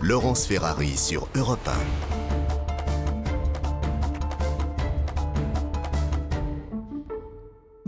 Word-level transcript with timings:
Laurence 0.00 0.46
Ferrari 0.46 0.96
sur 0.96 1.26
Europe 1.34 1.66
1. 1.66 2.27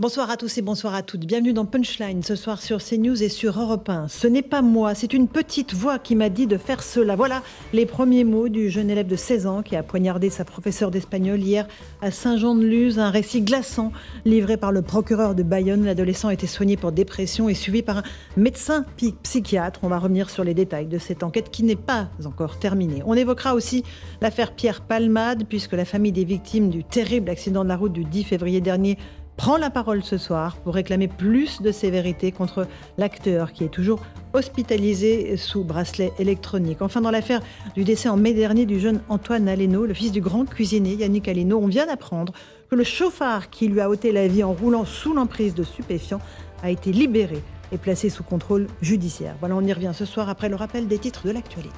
Bonsoir 0.01 0.31
à 0.31 0.35
tous 0.35 0.57
et 0.57 0.63
bonsoir 0.63 0.95
à 0.95 1.03
toutes. 1.03 1.27
Bienvenue 1.27 1.53
dans 1.53 1.67
Punchline 1.67 2.23
ce 2.23 2.35
soir 2.35 2.59
sur 2.59 2.83
CNews 2.83 3.21
et 3.21 3.29
sur 3.29 3.61
Europe 3.61 3.87
1. 3.87 4.07
Ce 4.07 4.25
n'est 4.25 4.41
pas 4.41 4.63
moi, 4.63 4.95
c'est 4.95 5.13
une 5.13 5.27
petite 5.27 5.75
voix 5.75 5.99
qui 5.99 6.15
m'a 6.15 6.29
dit 6.29 6.47
de 6.47 6.57
faire 6.57 6.81
cela. 6.81 7.15
Voilà 7.15 7.43
les 7.71 7.85
premiers 7.85 8.23
mots 8.23 8.49
du 8.49 8.71
jeune 8.71 8.89
élève 8.89 9.05
de 9.05 9.15
16 9.15 9.45
ans 9.45 9.61
qui 9.61 9.75
a 9.75 9.83
poignardé 9.83 10.31
sa 10.31 10.43
professeure 10.43 10.89
d'espagnol 10.89 11.39
hier 11.39 11.67
à 12.01 12.09
Saint-Jean-de-Luz. 12.09 12.97
Un 12.97 13.11
récit 13.11 13.43
glaçant 13.43 13.91
livré 14.25 14.57
par 14.57 14.71
le 14.71 14.81
procureur 14.81 15.35
de 15.35 15.43
Bayonne. 15.43 15.85
L'adolescent 15.85 16.31
été 16.31 16.47
soigné 16.47 16.77
pour 16.77 16.91
dépression 16.91 17.47
et 17.47 17.53
suivi 17.53 17.83
par 17.83 17.99
un 17.99 18.03
médecin 18.37 18.87
psychiatre. 19.21 19.81
On 19.83 19.87
va 19.87 19.99
revenir 19.99 20.31
sur 20.31 20.43
les 20.43 20.55
détails 20.55 20.87
de 20.87 20.97
cette 20.97 21.21
enquête 21.21 21.51
qui 21.51 21.61
n'est 21.61 21.75
pas 21.75 22.09
encore 22.25 22.57
terminée. 22.57 23.03
On 23.05 23.13
évoquera 23.13 23.53
aussi 23.53 23.83
l'affaire 24.19 24.55
Pierre 24.55 24.81
Palmade 24.81 25.43
puisque 25.47 25.73
la 25.73 25.85
famille 25.85 26.11
des 26.11 26.25
victimes 26.25 26.71
du 26.71 26.83
terrible 26.83 27.29
accident 27.29 27.63
de 27.63 27.69
la 27.69 27.77
route 27.77 27.93
du 27.93 28.03
10 28.03 28.23
février 28.23 28.61
dernier 28.61 28.97
prend 29.37 29.57
la 29.57 29.69
parole 29.69 30.03
ce 30.03 30.17
soir 30.17 30.57
pour 30.57 30.75
réclamer 30.75 31.07
plus 31.07 31.61
de 31.61 31.71
sévérité 31.71 32.31
contre 32.31 32.67
l'acteur 32.97 33.53
qui 33.53 33.63
est 33.63 33.69
toujours 33.69 34.01
hospitalisé 34.33 35.35
sous 35.37 35.63
bracelet 35.63 36.13
électronique. 36.19 36.81
Enfin, 36.81 37.01
dans 37.01 37.11
l'affaire 37.11 37.41
du 37.75 37.83
décès 37.83 38.09
en 38.09 38.17
mai 38.17 38.33
dernier 38.33 38.65
du 38.65 38.79
jeune 38.79 39.01
Antoine 39.09 39.47
Aleno, 39.47 39.85
le 39.85 39.93
fils 39.93 40.11
du 40.11 40.21
grand 40.21 40.45
cuisinier 40.45 40.95
Yannick 40.95 41.27
Aleno, 41.27 41.57
on 41.57 41.67
vient 41.67 41.85
d'apprendre 41.85 42.33
que 42.69 42.75
le 42.75 42.83
chauffard 42.83 43.49
qui 43.49 43.67
lui 43.67 43.81
a 43.81 43.89
ôté 43.89 44.11
la 44.11 44.27
vie 44.27 44.43
en 44.43 44.53
roulant 44.53 44.85
sous 44.85 45.13
l'emprise 45.13 45.55
de 45.55 45.63
stupéfiants 45.63 46.21
a 46.63 46.69
été 46.69 46.91
libéré 46.91 47.41
et 47.71 47.77
placé 47.77 48.09
sous 48.09 48.23
contrôle 48.23 48.67
judiciaire. 48.81 49.35
Voilà, 49.39 49.55
on 49.55 49.61
y 49.61 49.73
revient 49.73 49.91
ce 49.93 50.05
soir 50.05 50.29
après 50.29 50.49
le 50.49 50.55
rappel 50.55 50.87
des 50.87 50.99
titres 50.99 51.25
de 51.25 51.31
l'actualité. 51.31 51.71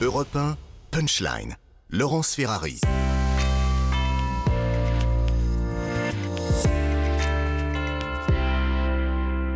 Europe 0.00 0.34
1, 0.34 0.56
Punchline. 0.90 1.56
Laurence 1.90 2.34
Ferrari. 2.34 2.80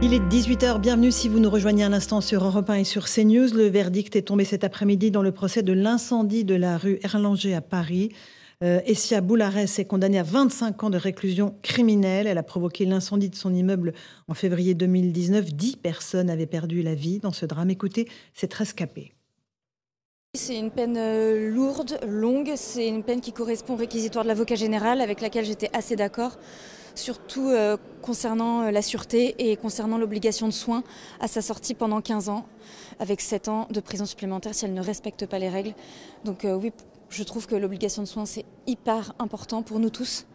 Il 0.01 0.15
est 0.15 0.21
18h, 0.21 0.79
bienvenue 0.79 1.11
si 1.11 1.29
vous 1.29 1.41
nous 1.41 1.51
rejoignez 1.51 1.83
à 1.83 1.89
l'instant 1.89 2.21
sur 2.21 2.45
Europe 2.45 2.71
1 2.71 2.75
et 2.75 2.85
sur 2.85 3.07
CNews. 3.07 3.53
Le 3.53 3.67
verdict 3.67 4.15
est 4.15 4.23
tombé 4.23 4.45
cet 4.45 4.63
après-midi 4.63 5.11
dans 5.11 5.23
le 5.23 5.33
procès 5.33 5.65
de 5.65 5.73
l'incendie 5.73 6.45
de 6.45 6.55
la 6.55 6.79
rue 6.79 7.01
Erlanger 7.03 7.53
à 7.53 7.61
Paris. 7.61 8.11
Euh, 8.63 8.81
Essia 8.87 9.21
Boulares 9.21 9.59
est 9.59 9.85
condamnée 9.87 10.21
à 10.21 10.23
25 10.23 10.85
ans 10.85 10.91
de 10.91 10.99
réclusion 10.99 11.57
criminelle. 11.63 12.29
Elle 12.29 12.39
a 12.39 12.45
provoqué 12.45 12.85
l'incendie 12.85 13.29
de 13.29 13.35
son 13.35 13.53
immeuble 13.53 13.93
en 14.29 14.35
février 14.35 14.75
2019. 14.75 15.53
Dix 15.53 15.75
personnes 15.75 16.31
avaient 16.31 16.47
perdu 16.47 16.83
la 16.83 16.95
vie 16.95 17.19
dans 17.19 17.33
ce 17.33 17.45
drame. 17.45 17.71
Écoutez, 17.71 18.09
c'est 18.35 18.55
rescapé. 18.55 19.15
C'est 20.35 20.59
une 20.59 20.71
peine 20.71 20.97
euh, 20.99 21.49
lourde, 21.51 21.99
longue. 22.07 22.53
C'est 22.55 22.87
une 22.87 23.03
peine 23.03 23.23
qui 23.23 23.33
correspond 23.33 23.73
au 23.73 23.77
réquisitoire 23.77 24.25
de 24.25 24.29
l'avocat 24.29 24.57
général 24.57 25.01
avec 25.01 25.23
laquelle 25.23 25.47
j'étais 25.47 25.71
assez 25.75 25.97
d'accord 25.97 26.37
surtout 26.95 27.49
euh, 27.49 27.79
concernant 28.03 28.63
euh, 28.63 28.71
la 28.71 28.83
sûreté 28.83 29.35
et 29.39 29.57
concernant 29.57 29.97
l'obligation 29.97 30.47
de 30.47 30.53
soins 30.53 30.85
à 31.21 31.29
sa 31.29 31.41
sortie 31.41 31.73
pendant 31.73 32.03
15 32.03 32.29
ans, 32.29 32.45
avec 32.99 33.23
7 33.23 33.49
ans 33.49 33.69
de 33.71 33.81
prison 33.81 34.05
supplémentaire 34.05 34.55
si 34.55 34.67
elle 34.67 34.75
ne 34.75 34.83
respecte 34.83 35.25
pas 35.25 35.39
les 35.39 35.49
règles. 35.49 35.75
Donc 36.25 36.45
oui, 36.45 36.73
je 37.09 37.23
trouve 37.23 37.47
que 37.47 37.55
l'obligation 37.55 38.03
de 38.03 38.09
soins, 38.09 38.27
c'est 38.27 38.45
hyper 38.67 39.15
important 39.19 39.63
pour 39.63 39.79
nous 39.79 39.91
tous, 39.91 40.27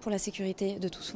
pour 0.00 0.10
la 0.10 0.18
sécurité 0.18 0.78
de 0.78 0.88
tous. 0.88 1.14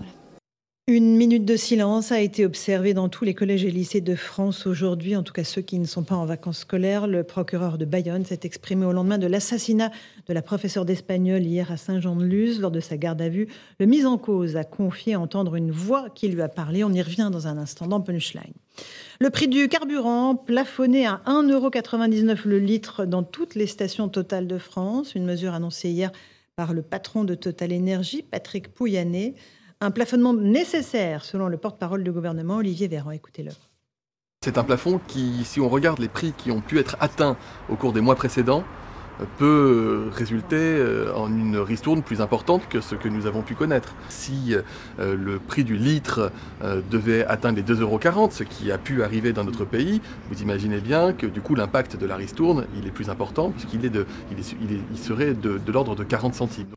Une 0.89 1.17
minute 1.17 1.45
de 1.45 1.55
silence 1.55 2.11
a 2.11 2.21
été 2.21 2.45
observée 2.45 2.93
dans 2.93 3.09
tous 3.09 3.25
les 3.25 3.35
collèges 3.35 3.65
et 3.65 3.71
lycées 3.71 4.01
de 4.01 4.17
France 4.17 4.67
aujourd'hui, 4.67 5.15
en 5.15 5.23
tout 5.23 5.33
cas 5.33 5.45
ceux 5.45 5.63
qui 5.63 5.79
ne 5.79 5.87
sont 5.87 6.03
pas 6.03 6.17
en 6.17 6.27
vacances 6.27 6.59
scolaires. 6.59 7.07
Le 7.07 7.23
procureur 7.23 7.79
de 7.79 7.85
Bayonne 7.85 8.25
s'est 8.25 8.41
exprimé 8.43 8.85
au 8.85 8.91
lendemain 8.91 9.19
de 9.19 9.29
l'assassinat 9.29 9.93
de 10.27 10.35
la 10.35 10.43
professeure 10.43 10.85
d'espagnol 10.85 11.41
hier 11.41 11.71
à 11.71 11.77
Saint-Jean-de-Luz. 11.77 12.61
Lors 12.61 12.73
de 12.73 12.81
sa 12.81 12.97
garde 12.97 13.23
à 13.23 13.29
vue, 13.29 13.47
le 13.79 13.87
mis 13.87 14.05
en 14.07 14.19
cause 14.19 14.57
a 14.57 14.65
confié 14.65 15.15
entendre 15.15 15.55
une 15.55 15.71
voix 15.71 16.11
qui 16.11 16.27
lui 16.27 16.43
a 16.43 16.49
parlé. 16.49 16.83
On 16.83 16.93
y 16.93 17.01
revient 17.01 17.31
dans 17.31 17.47
un 17.47 17.59
instant 17.59 17.87
dans 17.87 18.01
Punchline. 18.01 18.53
Le 19.21 19.31
prix 19.31 19.47
du 19.47 19.69
carburant 19.69 20.35
plafonné 20.35 21.07
à 21.07 21.23
1,99€ 21.27 22.39
le 22.45 22.59
litre 22.59 23.05
dans 23.05 23.23
toutes 23.23 23.55
les 23.55 23.69
stations 23.69 24.09
totales 24.09 24.49
de 24.49 24.59
France, 24.59 25.15
une 25.15 25.27
mesure 25.27 25.55
annoncée 25.55 25.91
hier 25.91 26.11
par 26.57 26.73
le 26.73 26.83
patron 26.83 27.23
de 27.23 27.37
Total 27.37 27.71
Énergie, 27.71 28.23
Patrick 28.23 28.75
Pouyanné. 28.75 29.37
Un 29.85 29.91
plafonnement 29.91 30.33
nécessaire, 30.33 31.25
selon 31.25 31.49
le 31.49 31.57
porte-parole 31.57 32.05
du 32.05 32.13
gouvernement, 32.13 32.59
Olivier 32.59 32.87
Véran. 32.87 33.11
Écoutez-le. 33.11 33.51
C'est 34.45 34.57
un 34.57 34.63
plafond 34.63 35.01
qui, 35.09 35.43
si 35.43 35.59
on 35.59 35.69
regarde 35.69 35.99
les 35.99 36.07
prix 36.07 36.33
qui 36.39 36.53
ont 36.53 36.61
pu 36.61 36.79
être 36.79 36.97
atteints 37.01 37.37
au 37.69 37.75
cours 37.75 37.93
des 37.93 38.01
mois 38.01 38.15
précédents, 38.15 38.63
peut 39.39 40.09
résulter 40.13 40.55
euh, 40.57 41.13
en 41.17 41.27
une 41.37 41.57
ristourne 41.57 42.01
plus 42.01 42.21
importante 42.21 42.69
que 42.69 42.81
ce 42.81 42.95
que 42.95 43.09
nous 43.09 43.27
avons 43.27 43.43
pu 43.43 43.57
connaître. 43.57 43.97
Si 44.09 44.55
euh, 44.55 45.17
le 45.17 45.41
prix 45.41 45.65
du 45.65 45.75
litre 45.75 46.31
euh, 46.63 46.81
devait 46.89 47.25
atteindre 47.25 47.57
les 47.57 47.65
2,40 47.65 47.81
euros, 47.81 48.29
ce 48.31 48.45
qui 48.45 48.71
a 48.71 48.79
pu 48.79 49.03
arriver 49.03 49.33
dans 49.33 49.43
notre 49.43 49.65
pays, 49.65 50.01
vous 50.31 50.43
imaginez 50.43 50.79
bien 50.79 51.13
que 51.13 51.27
du 51.27 51.41
coup 51.41 51.57
l'impact 51.57 51.97
de 51.97 52.07
la 52.07 52.15
ristourne, 52.15 52.67
il 52.77 52.87
est 52.87 52.93
plus 52.93 53.11
important 53.11 53.51
puisqu'il 53.51 53.85
est 53.85 53.91
de, 53.91 54.07
il, 54.31 54.99
serait 54.99 55.35
de, 55.35 55.59
de 55.59 55.73
l'ordre 55.73 55.97
de 55.97 56.05
40 56.05 56.37
centimes. 56.37 56.69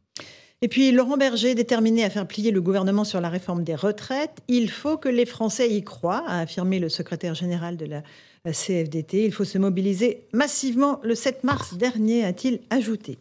Et 0.61 0.67
puis 0.69 0.91
Laurent 0.91 1.17
Berger, 1.17 1.53
déterminé 1.53 2.05
à 2.05 2.09
faire 2.09 2.25
plier 2.25 2.51
le 2.51 2.61
gouvernement 2.61 3.03
sur 3.03 3.19
la 3.19 3.29
réforme 3.29 3.63
des 3.63 3.75
retraites, 3.75 4.39
il 4.47 4.71
faut 4.71 4.97
que 4.97 5.09
les 5.09 5.25
Français 5.25 5.69
y 5.69 5.83
croient, 5.83 6.23
a 6.27 6.39
affirmé 6.39 6.79
le 6.79 6.87
secrétaire 6.87 7.35
général 7.35 7.75
de 7.75 7.85
la 7.85 8.01
CFDT. 8.51 9.25
Il 9.25 9.33
faut 9.33 9.43
se 9.43 9.57
mobiliser 9.57 10.27
massivement 10.31 11.01
le 11.03 11.13
7 11.13 11.43
mars 11.43 11.73
dernier, 11.75 12.23
a-t-il 12.23 12.61
ajouté. 12.69 13.17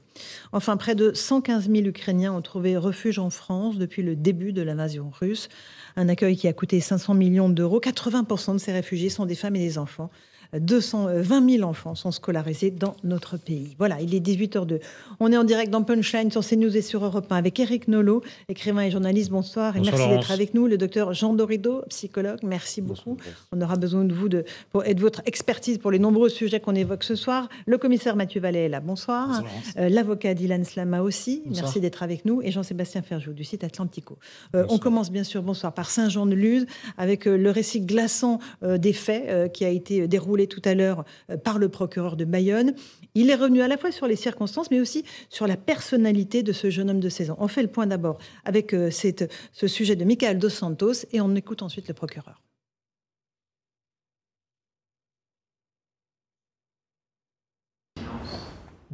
Enfin, 0.52 0.76
près 0.76 0.94
de 0.94 1.12
115 1.12 1.68
000 1.68 1.86
Ukrainiens 1.86 2.32
ont 2.32 2.42
trouvé 2.42 2.76
refuge 2.76 3.18
en 3.18 3.30
France 3.30 3.78
depuis 3.78 4.02
le 4.02 4.14
début 4.14 4.52
de 4.52 4.62
l'invasion 4.62 5.10
russe. 5.10 5.48
Un 5.96 6.08
accueil 6.08 6.36
qui 6.36 6.46
a 6.46 6.52
coûté 6.52 6.80
500 6.80 7.14
millions 7.14 7.48
d'euros. 7.48 7.80
80% 7.80 8.52
de 8.52 8.58
ces 8.58 8.72
réfugiés 8.72 9.08
sont 9.08 9.26
des 9.26 9.34
femmes 9.34 9.56
et 9.56 9.60
des 9.66 9.76
enfants. 9.76 10.10
220 10.58 11.50
000 11.50 11.68
enfants 11.68 11.94
sont 11.94 12.10
scolarisés 12.10 12.70
dans 12.70 12.94
notre 13.02 13.36
pays. 13.36 13.74
Voilà, 13.78 14.00
il 14.00 14.14
est 14.14 14.20
18h02. 14.20 14.80
On 15.20 15.32
est 15.32 15.36
en 15.36 15.44
direct 15.44 15.70
dans 15.70 15.82
Punchline 15.82 16.30
sur 16.30 16.46
CNews 16.46 16.76
et 16.76 16.82
sur 16.82 17.04
Europe 17.04 17.30
1 17.30 17.36
avec 17.36 17.58
Eric 17.60 17.88
Nolot, 17.88 18.22
écrivain 18.48 18.82
et 18.82 18.90
journaliste. 18.90 19.30
Bonsoir 19.30 19.76
et 19.76 19.80
merci 19.80 20.08
d'être 20.08 20.30
avec 20.30 20.54
nous. 20.54 20.66
Le 20.66 20.78
docteur 20.78 21.12
Jean 21.12 21.34
Dorido, 21.34 21.82
psychologue. 21.88 22.38
Merci 22.42 22.80
beaucoup. 22.80 23.16
On 23.52 23.60
aura 23.60 23.76
besoin 23.76 24.04
de 24.04 24.14
vous 24.14 24.28
de, 24.28 24.44
pour, 24.70 24.84
et 24.84 24.94
de 24.94 25.00
votre 25.00 25.22
expertise 25.26 25.78
pour 25.78 25.90
les 25.90 25.98
nombreux 25.98 26.28
sujets 26.28 26.60
qu'on 26.60 26.74
évoque 26.74 27.04
ce 27.04 27.14
soir. 27.14 27.48
Le 27.66 27.78
commissaire 27.78 28.16
Mathieu 28.16 28.40
Vallet 28.40 28.64
est 28.64 28.68
là. 28.68 28.80
Bonsoir. 28.80 29.42
Euh, 29.78 29.88
l'avocat 29.88 30.34
Dylan 30.34 30.64
Slama 30.64 31.02
aussi. 31.02 31.42
Merci 31.46 31.80
d'être 31.80 32.02
avec 32.02 32.24
nous. 32.24 32.42
Et 32.42 32.50
Jean-Sébastien 32.50 33.02
Ferjou 33.02 33.32
du 33.32 33.44
site 33.44 33.64
Atlantico. 33.64 34.18
Euh, 34.54 34.64
on 34.68 34.78
commence 34.78 35.10
bien 35.10 35.24
sûr, 35.24 35.42
bonsoir, 35.42 35.72
par 35.72 35.90
Saint-Jean-de-Luz 35.90 36.66
avec 36.96 37.26
euh, 37.26 37.36
le 37.36 37.50
récit 37.50 37.80
glaçant 37.80 38.38
des 38.62 38.92
faits 38.92 39.52
qui 39.52 39.64
a 39.64 39.68
été 39.68 40.06
déroulé 40.08 40.43
tout 40.46 40.62
à 40.64 40.74
l'heure 40.74 41.04
euh, 41.30 41.36
par 41.36 41.58
le 41.58 41.68
procureur 41.68 42.16
de 42.16 42.24
Bayonne. 42.24 42.74
Il 43.14 43.30
est 43.30 43.34
revenu 43.34 43.62
à 43.62 43.68
la 43.68 43.76
fois 43.76 43.92
sur 43.92 44.06
les 44.06 44.16
circonstances, 44.16 44.70
mais 44.70 44.80
aussi 44.80 45.04
sur 45.28 45.46
la 45.46 45.56
personnalité 45.56 46.42
de 46.42 46.52
ce 46.52 46.70
jeune 46.70 46.90
homme 46.90 47.00
de 47.00 47.08
16 47.08 47.30
ans. 47.30 47.36
On 47.38 47.48
fait 47.48 47.62
le 47.62 47.68
point 47.68 47.86
d'abord 47.86 48.18
avec 48.44 48.74
euh, 48.74 48.90
ce 48.90 49.66
sujet 49.66 49.96
de 49.96 50.04
Michael 50.04 50.38
Dos 50.38 50.48
Santos 50.48 51.06
et 51.12 51.20
on 51.20 51.34
écoute 51.34 51.62
ensuite 51.62 51.88
le 51.88 51.94
procureur. 51.94 52.40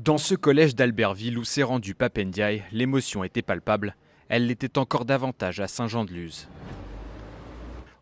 Dans 0.02 0.16
ce 0.16 0.34
collège 0.34 0.74
d'Albertville 0.74 1.36
où 1.36 1.44
s'est 1.44 1.62
rendu 1.62 1.94
Papendiaï, 1.94 2.62
l'émotion 2.72 3.22
était 3.22 3.42
palpable. 3.42 3.96
Elle 4.30 4.46
l'était 4.46 4.78
encore 4.78 5.04
davantage 5.04 5.60
à 5.60 5.68
Saint-Jean-de-Luz. 5.68 6.48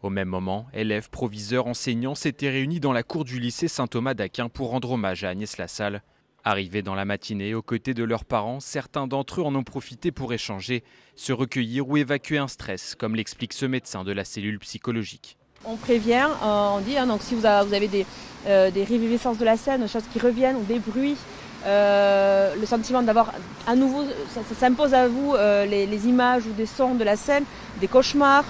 Au 0.00 0.10
même 0.10 0.28
moment, 0.28 0.66
élèves, 0.72 1.10
proviseurs, 1.10 1.66
enseignants 1.66 2.14
s'étaient 2.14 2.50
réunis 2.50 2.78
dans 2.78 2.92
la 2.92 3.02
cour 3.02 3.24
du 3.24 3.40
lycée 3.40 3.66
Saint-Thomas 3.66 4.14
d'Aquin 4.14 4.48
pour 4.48 4.70
rendre 4.70 4.92
hommage 4.92 5.24
à 5.24 5.30
Agnès 5.30 5.58
Lassalle. 5.58 6.02
Arrivés 6.44 6.82
dans 6.82 6.94
la 6.94 7.04
matinée 7.04 7.52
aux 7.52 7.62
côtés 7.62 7.94
de 7.94 8.04
leurs 8.04 8.24
parents, 8.24 8.60
certains 8.60 9.08
d'entre 9.08 9.40
eux 9.40 9.44
en 9.44 9.54
ont 9.56 9.64
profité 9.64 10.12
pour 10.12 10.32
échanger, 10.32 10.84
se 11.16 11.32
recueillir 11.32 11.88
ou 11.88 11.96
évacuer 11.96 12.38
un 12.38 12.46
stress, 12.46 12.94
comme 12.94 13.16
l'explique 13.16 13.52
ce 13.52 13.66
médecin 13.66 14.04
de 14.04 14.12
la 14.12 14.24
cellule 14.24 14.60
psychologique. 14.60 15.36
On 15.64 15.76
prévient, 15.76 16.28
euh, 16.44 16.68
on 16.76 16.80
dit, 16.80 16.96
hein, 16.96 17.08
donc 17.08 17.20
si 17.20 17.34
vous 17.34 17.44
avez, 17.44 17.88
des, 17.88 18.06
euh, 18.46 18.70
de 18.70 19.44
la 19.44 19.56
scène, 19.56 19.82
des 19.82 19.88
choses 19.88 20.06
qui 20.12 20.20
reviennent 20.20 20.56
ou 20.56 20.62
des 20.62 20.78
bruits, 20.78 21.16
euh, 21.66 22.54
le 22.54 22.66
sentiment 22.66 23.02
d'avoir 23.02 23.32
à 23.66 23.74
nouveau, 23.74 24.04
ça, 24.34 24.40
s'impose 24.58 24.94
à 24.94 25.08
vous 25.08 25.34
les, 25.34 26.06
images 26.06 26.46
ou 26.46 26.52
des 26.52 26.66
sons 26.66 26.94
de 26.94 27.04
la 27.04 27.16
scène, 27.16 27.44
des 27.80 27.88
cauchemars, 27.88 28.44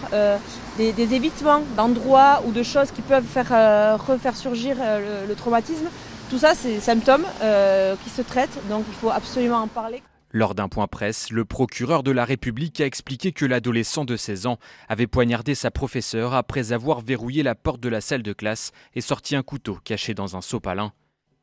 des, 0.79 1.15
évitements 1.15 1.63
d'endroits 1.77 2.43
ou 2.47 2.53
de 2.53 2.63
choses 2.63 2.91
qui 2.93 3.03
peuvent 3.03 3.25
faire, 3.25 3.53
euh, 3.53 3.97
refaire 3.97 4.37
surgir 4.37 4.77
euh, 4.81 5.27
le, 5.27 5.35
traumatisme. 5.35 5.89
Tout 6.31 6.39
ça, 6.39 6.55
c'est 6.55 6.75
des 6.75 6.81
symptômes 6.81 7.25
euh, 7.43 7.97
qui 8.05 8.11
se 8.11 8.23
traitent, 8.23 8.59
donc 8.69 8.85
il 8.89 8.95
faut 8.95 9.11
absolument 9.11 9.59
en 9.59 9.67
parler. 9.67 10.03
Lors 10.31 10.55
d'un 10.55 10.69
point 10.69 10.87
presse, 10.87 11.31
le 11.31 11.45
procureur 11.47 12.03
de 12.03 12.11
la 12.11 12.25
République 12.25 12.81
a 12.81 12.87
expliqué 12.87 13.33
que 13.33 13.47
l'adolescent 13.47 14.05
de 14.05 14.17
16 14.17 14.47
ans 14.47 14.59
avait 14.89 15.07
poignardé 15.07 15.55
sa 15.55 15.71
professeure 15.71 16.35
après 16.35 16.73
avoir 16.73 17.01
verrouillé 17.01 17.43
la 17.43 17.55
porte 17.55 17.81
de 17.81 17.89
la 17.89 18.03
salle 18.03 18.23
de 18.23 18.35
classe 18.35 18.73
et 18.95 19.01
sorti 19.01 19.37
un 19.37 19.43
couteau 19.43 19.79
caché 19.85 20.13
dans 20.13 20.37
un 20.37 20.43
sopalin. 20.43 20.93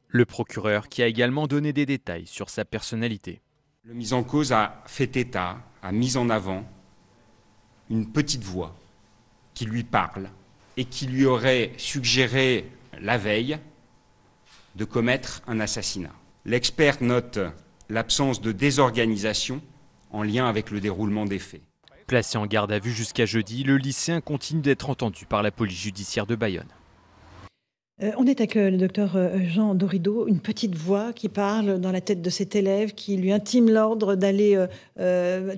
Le 0.08 0.26
procureur 0.26 0.90
qui 0.90 1.04
a 1.04 1.08
également 1.08 1.48
donné 1.48 1.74
des 1.74 1.86
détails 1.86 2.28
sur 2.28 2.50
sa 2.50 2.66
personnalité. 2.66 3.42
Le 3.84 3.94
mis 3.94 4.14
en 4.14 4.24
cause 4.24 4.52
a 4.52 4.82
fait 4.86 5.16
état, 5.18 5.58
a 5.82 5.92
mis 5.92 6.18
en 6.18 6.30
avant 6.30 6.66
une 7.90 8.12
petite 8.12 8.44
voix 8.44 8.76
qui 9.54 9.66
lui 9.66 9.84
parle 9.84 10.30
et 10.78 10.86
qui 10.86 11.08
lui 11.08 11.26
aurait 11.26 11.72
suggéré 11.78 12.70
la 13.00 13.18
veille 13.18 13.60
de 14.76 14.86
commettre 14.86 15.42
un 15.48 15.60
assassinat. 15.60 16.14
L'expert 16.46 17.02
note 17.02 17.40
l'absence 17.90 18.42
de 18.42 18.52
désorganisation 18.52 19.62
en 20.12 20.24
lien 20.24 20.48
avec 20.48 20.72
le 20.72 20.80
déroulement 20.80 21.26
des 21.26 21.40
faits. 21.40 21.62
Placé 22.08 22.38
en 22.38 22.46
garde 22.46 22.72
à 22.72 22.80
vue 22.80 22.92
jusqu'à 22.92 23.26
jeudi, 23.26 23.64
le 23.64 23.78
lycéen 23.78 24.22
continue 24.22 24.62
d'être 24.62 24.90
entendu 24.90 25.26
par 25.26 25.42
la 25.42 25.52
police 25.52 25.80
judiciaire 25.80 26.28
de 26.28 26.36
Bayonne. 26.36 26.68
Euh, 28.04 28.12
on 28.18 28.28
est 28.28 28.42
avec 28.42 28.58
euh, 28.58 28.70
le 28.70 28.78
docteur 28.78 29.16
euh, 29.16 29.38
Jean 29.46 29.74
Dorido, 29.74 30.28
une 30.28 30.42
petite 30.42 30.76
voix 30.76 31.14
qui 31.14 31.30
parle 31.30 31.80
dans 31.80 31.94
la 31.94 32.02
tête 32.02 32.22
de 32.22 32.30
cet 32.30 32.54
élève, 32.54 32.94
qui 32.94 33.16
lui 33.16 33.32
intime 33.32 33.70
l'ordre 33.70 34.16
d'aller 34.16 34.66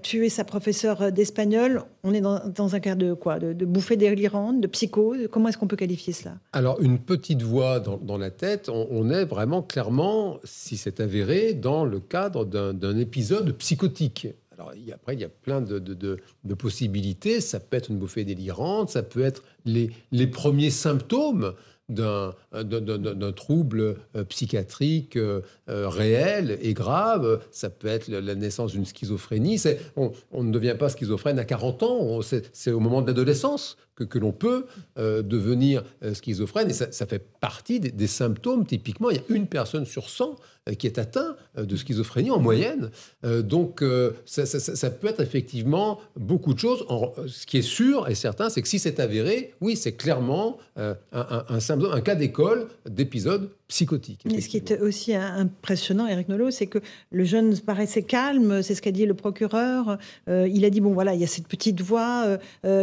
tuer 0.04 0.30
sa 0.30 0.44
professeure 0.44 1.12
d'espagnol. 1.12 1.84
On 2.04 2.14
est 2.14 2.22
dans, 2.22 2.76
un 2.76 2.80
cas 2.80 2.96
de 2.96 3.14
quoi? 3.14 3.40
De, 3.40 3.66
bouffée 3.66 3.98
délirante, 3.98 4.62
de 4.62 4.68
psychose? 4.68 5.28
Comment 5.32 5.50
est-ce 5.50 5.58
qu'on 5.58 5.68
peut 5.68 5.76
qualifier 5.76 6.14
cela? 6.14 6.36
Alors, 6.54 6.80
une 6.82 7.00
petite 7.00 7.42
voix 7.42 7.80
dans, 7.80 8.18
la 8.18 8.30
tête, 8.30 8.70
on, 8.70 9.10
est 9.10 9.26
vraiment 9.26 9.62
clairement, 9.62 10.40
si 10.44 10.78
c'est 10.78 11.00
avéré, 11.00 11.54
dans 11.54 11.86
le 11.86 12.00
cadre 12.00 12.46
d'un 12.46 12.98
épisode 12.98 13.52
psychotique. 13.58 14.28
Alors, 14.54 14.72
après, 14.94 15.14
il 15.14 15.20
y 15.20 15.24
a 15.24 15.30
plein 15.30 15.62
de, 15.62 16.18
possibilités. 16.58 17.42
Ça 17.42 17.60
peut 17.60 17.78
être 17.78 17.90
une 17.90 17.98
bouffée 17.98 18.26
délirante, 18.26 18.90
ça 18.90 19.04
peut 19.04 19.24
être 19.24 19.44
les, 19.66 19.90
les 20.12 20.28
premiers 20.28 20.72
symptômes 20.72 21.54
d'un 21.90 23.32
trouble 23.36 23.96
euh, 24.16 24.24
psychiatrique 24.26 25.16
euh, 25.16 25.42
euh, 25.70 25.88
réel 25.88 26.58
et 26.62 26.74
grave. 26.74 27.42
Ça 27.52 27.70
peut 27.70 27.88
être 27.88 28.08
la 28.10 28.36
naissance 28.36 28.74
d'une 28.74 28.86
schizophrénie. 28.86 29.62
On, 29.96 30.12
on, 30.32 30.44
ne 30.44 30.52
devient 30.52 30.76
pas 30.78 30.90
schizophrène 30.90 31.40
à 31.40 31.46
40 31.46 31.84
ans, 31.84 32.20
c'est 32.22 32.72
au 32.72 32.80
moment 32.80 33.02
de 33.02 33.08
l'adolescence 33.08 33.78
que, 34.06 34.20
l'on 34.20 34.32
peut 34.32 34.66
devenir 34.96 35.84
schizophrène. 36.14 36.70
Et 36.70 36.74
ça, 36.74 37.06
fait 37.06 37.26
partie 37.40 37.80
des, 37.80 37.92
des, 37.92 38.08
symptômes. 38.08 38.66
Typiquement, 38.66 39.10
il 39.10 39.18
y 39.18 39.20
a 39.20 39.24
une 39.30 39.48
personne 39.48 39.86
sur 39.86 40.10
100 40.10 40.36
euh, 40.68 40.74
qui 40.74 40.88
est 40.88 41.00
atteint 41.00 41.36
euh, 41.58 41.66
de 41.66 41.76
schizophrénie 41.76 42.32
en 42.32 42.40
moyenne. 42.40 42.90
Euh, 43.24 43.42
donc 43.42 43.84
ça, 44.26 44.90
peut 44.90 45.08
être 45.08 45.22
effectivement 45.22 46.00
beaucoup 46.16 46.54
de 46.54 46.60
choses. 46.60 46.86
ce 47.28 47.46
qui 47.46 47.58
est 47.58 47.62
sûr 47.62 48.08
et 48.08 48.16
certain, 48.16 48.50
c'est 48.50 48.62
que 48.62 48.68
si 48.68 48.80
c'est 48.80 49.00
avéré, 49.00 49.54
oui, 49.62 49.76
c'est 49.76 49.94
clairement 49.94 50.58
un, 50.76 50.96
un, 51.12 52.02
cas 52.02 52.16
d'école 52.16 52.68
d'épisode 52.88 53.50
psychotique. 53.68 54.22
Mais 54.26 54.42
ce 54.42 54.50
qui 54.50 54.58
est 54.58 54.80
aussi 54.80 55.14
impressionnant, 55.14 56.08
Eric 56.08 56.30
Nolot, 56.30 56.52
c'est 56.52 56.68
que 56.68 56.80
le 57.12 57.24
jeune 57.26 57.58
paraissait 57.60 58.04
calme, 58.04 58.62
c'est 58.64 58.76
ce 58.76 58.82
qu'a 58.82 58.92
dit 58.92 59.06
le 59.06 59.14
procureur. 59.14 59.98
il 60.28 60.64
a 60.66 60.70
dit, 60.70 60.82
bon 60.82 60.94
voilà, 60.94 61.14
il 61.14 61.22
y 61.22 61.24
a 61.24 61.28
cette 61.28 61.48
petite 61.48 61.82
voix 61.82 62.38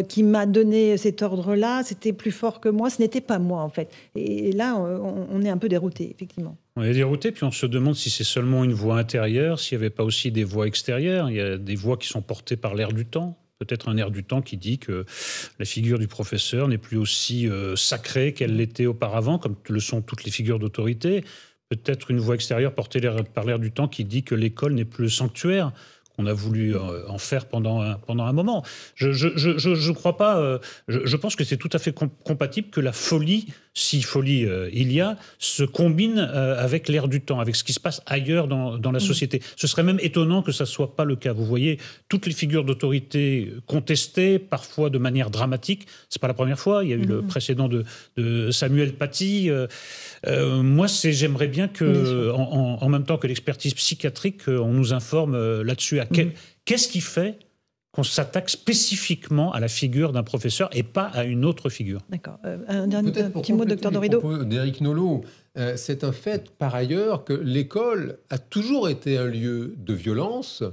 qui 0.09 0.23
m'a 0.23 0.47
donné 0.47 0.97
cet 1.05 1.21
ordre-là, 1.21 1.83
c'était 1.85 2.15
plus 2.15 2.33
fort 2.33 2.61
que 2.61 2.71
moi, 2.71 2.89
ce 2.89 3.01
n'était 3.03 3.21
pas 3.21 3.39
moi 3.39 3.61
en 3.62 3.69
fait. 3.69 3.91
Et, 4.15 4.53
là, 4.53 4.77
on 4.77 5.43
est 5.43 5.51
un 5.51 5.59
peu 5.59 5.69
dérouté, 5.69 6.11
effectivement. 6.11 6.56
On 6.77 6.83
est 6.83 6.95
dérouté, 6.95 7.31
puis 7.31 7.45
on 7.45 7.53
se 7.53 7.67
demande 7.67 7.95
si 7.95 8.09
c'est 8.09 8.25
seulement 8.25 8.65
une 8.65 8.73
voix 8.73 8.99
intérieure, 8.99 9.61
s'il 9.61 9.79
n'y 9.79 9.85
avait 9.85 9.95
pas 9.95 10.03
aussi 10.03 10.33
des 10.33 10.45
voix 10.45 10.67
extérieures. 10.67 11.31
Il 11.31 11.37
y 11.37 11.41
a 11.41 11.59
des 11.59 11.77
voix 11.77 11.99
qui 11.99 12.09
sont 12.09 12.23
portées 12.23 12.56
par 12.56 12.75
l'air 12.75 12.93
du 12.93 13.05
temps. 13.05 13.39
Peut-être 13.59 13.89
un 13.91 13.97
air 13.99 14.11
du 14.11 14.25
temps 14.25 14.41
qui 14.41 14.56
dit 14.56 14.79
que 14.79 15.05
la 15.59 15.65
figure 15.67 15.99
du 15.99 16.09
professeur 16.09 16.67
n'est 16.67 16.79
plus 16.79 16.97
aussi 16.97 17.49
euh, 17.49 17.77
sacrée 17.77 18.33
qu'elle 18.33 18.56
l'était 18.56 18.87
auparavant, 18.87 19.39
comme 19.39 19.56
le 19.69 19.79
sont 19.79 20.01
toutes 20.01 20.25
les 20.25 20.31
figures 20.31 20.59
d'autorité. 20.59 21.23
Peut-être 21.69 22.11
une 22.11 22.19
voix 22.19 22.35
extérieure 22.35 22.75
portée 22.75 23.01
par 23.35 23.45
l'air 23.45 23.59
du 23.59 23.71
temps 23.71 23.89
qui 23.89 24.05
dit 24.05 24.23
que 24.23 24.35
l'école 24.35 24.75
n'est 24.75 24.85
plus 24.85 25.05
le 25.05 25.11
sanctuaire 25.11 25.73
qu'on 26.17 26.27
a 26.27 26.33
voulu 26.33 26.77
euh, 26.77 27.09
en 27.09 27.19
faire 27.19 27.47
pendant 27.47 27.81
un, 27.81 27.95
pendant 27.95 28.25
un 28.25 28.33
moment. 28.33 28.65
Je 28.95 29.09
ne 29.09 29.13
je, 29.13 29.75
je, 29.75 29.93
crois 29.93 30.17
pas. 30.17 30.39
Euh, 30.39 30.59
je, 30.89 31.17
pense 31.17 31.37
que 31.37 31.45
c'est 31.45 31.57
tout 31.57 31.71
à 31.73 31.79
fait 31.79 31.95
compatible 32.25 32.71
que 32.71 32.81
la 32.81 32.93
folie, 32.93 33.47
si 33.75 34.03
folie 34.03 34.47
euh, 34.47 34.71
il 34.73 34.93
y 34.93 35.00
a, 35.00 35.19
se 35.38 35.65
combine 35.65 36.19
avec 36.19 36.88
l'air 36.88 37.09
du 37.09 37.21
temps, 37.21 37.41
avec 37.41 37.56
ce 37.56 37.65
qui 37.65 37.73
se 37.73 37.81
passe 37.81 38.00
ailleurs 38.06 38.49
dans, 38.49 38.79
dans 38.79 38.93
la 38.93 38.99
mmh. 38.99 39.03
société. 39.03 39.43
Ce 39.56 39.67
serait 39.67 39.82
même 39.82 39.99
étonnant 40.00 40.43
que 40.43 40.53
ça 40.53 40.67
soit 40.67 40.97
pas 40.97 41.05
le 41.05 41.17
cas. 41.17 41.32
Vous 41.32 41.44
voyez, 41.44 41.79
toutes 42.09 42.26
les 42.26 42.32
figures 42.32 42.65
d'autorité 42.65 43.53
contestées, 43.67 44.38
parfois 44.38 44.91
de 44.91 44.99
manière 44.99 45.31
dramatique. 45.31 45.87
C'est 46.09 46.21
pas 46.21 46.29
la 46.29 46.35
première 46.35 46.59
fois. 46.59 46.85
Il 46.85 46.91
y 46.91 46.93
a 46.93 46.97
eu 46.97 47.05
le 47.05 47.23
mmh. 47.23 47.26
précédent 47.26 47.69
de, 47.69 47.85
de 48.17 48.50
Samuel 48.50 48.94
Paty. 48.94 49.50
moi, 50.27 50.88
c'est 50.88 51.12
j'aimerais 51.12 51.49
bien 51.49 51.69
que, 51.69 52.31
en, 52.31 52.79
en, 52.81 52.88
même 52.88 53.05
temps 53.05 53.19
que 53.19 53.27
l'expertise 53.27 53.75
psychiatrique, 53.75 54.43
on 54.49 54.73
nous 54.73 54.93
informe 54.93 55.62
là-dessus 55.62 56.00
Mhm. 56.25 56.32
Qu'est-ce 56.65 56.88
qui 56.88 57.00
fait 57.00 57.38
qu'on 57.94 58.02
s'attaque 58.02 58.50
spécifiquement 58.50 59.52
à 59.52 59.61
la 59.61 59.69
figure 59.69 60.12
d'un 60.12 60.25
professeur 60.25 60.69
et 60.73 60.82
pas 60.82 61.05
à 61.05 61.23
une 61.23 61.44
autre 61.44 61.69
figure. 61.69 62.00
D'accord. 62.08 62.38
Euh, 62.44 62.58
un, 62.67 62.88
petit 63.05 63.52
mot, 63.52 63.64
docteur 63.64 63.93
Dorido. 63.93 64.43
D'Éric 64.43 64.81
Nolot, 64.81 65.23
euh, 65.56 65.75
c'est 65.76 66.02
un 66.02 66.11
fait 66.11 66.50
par 66.58 66.75
ailleurs 66.75 67.23
que 67.23 67.32
l'école 67.32 68.19
a 68.31 68.38
toujours 68.38 68.88
été 68.88 69.17
un 69.17 69.26
lieu 69.26 69.75
de 69.79 69.94
violence. 69.94 70.64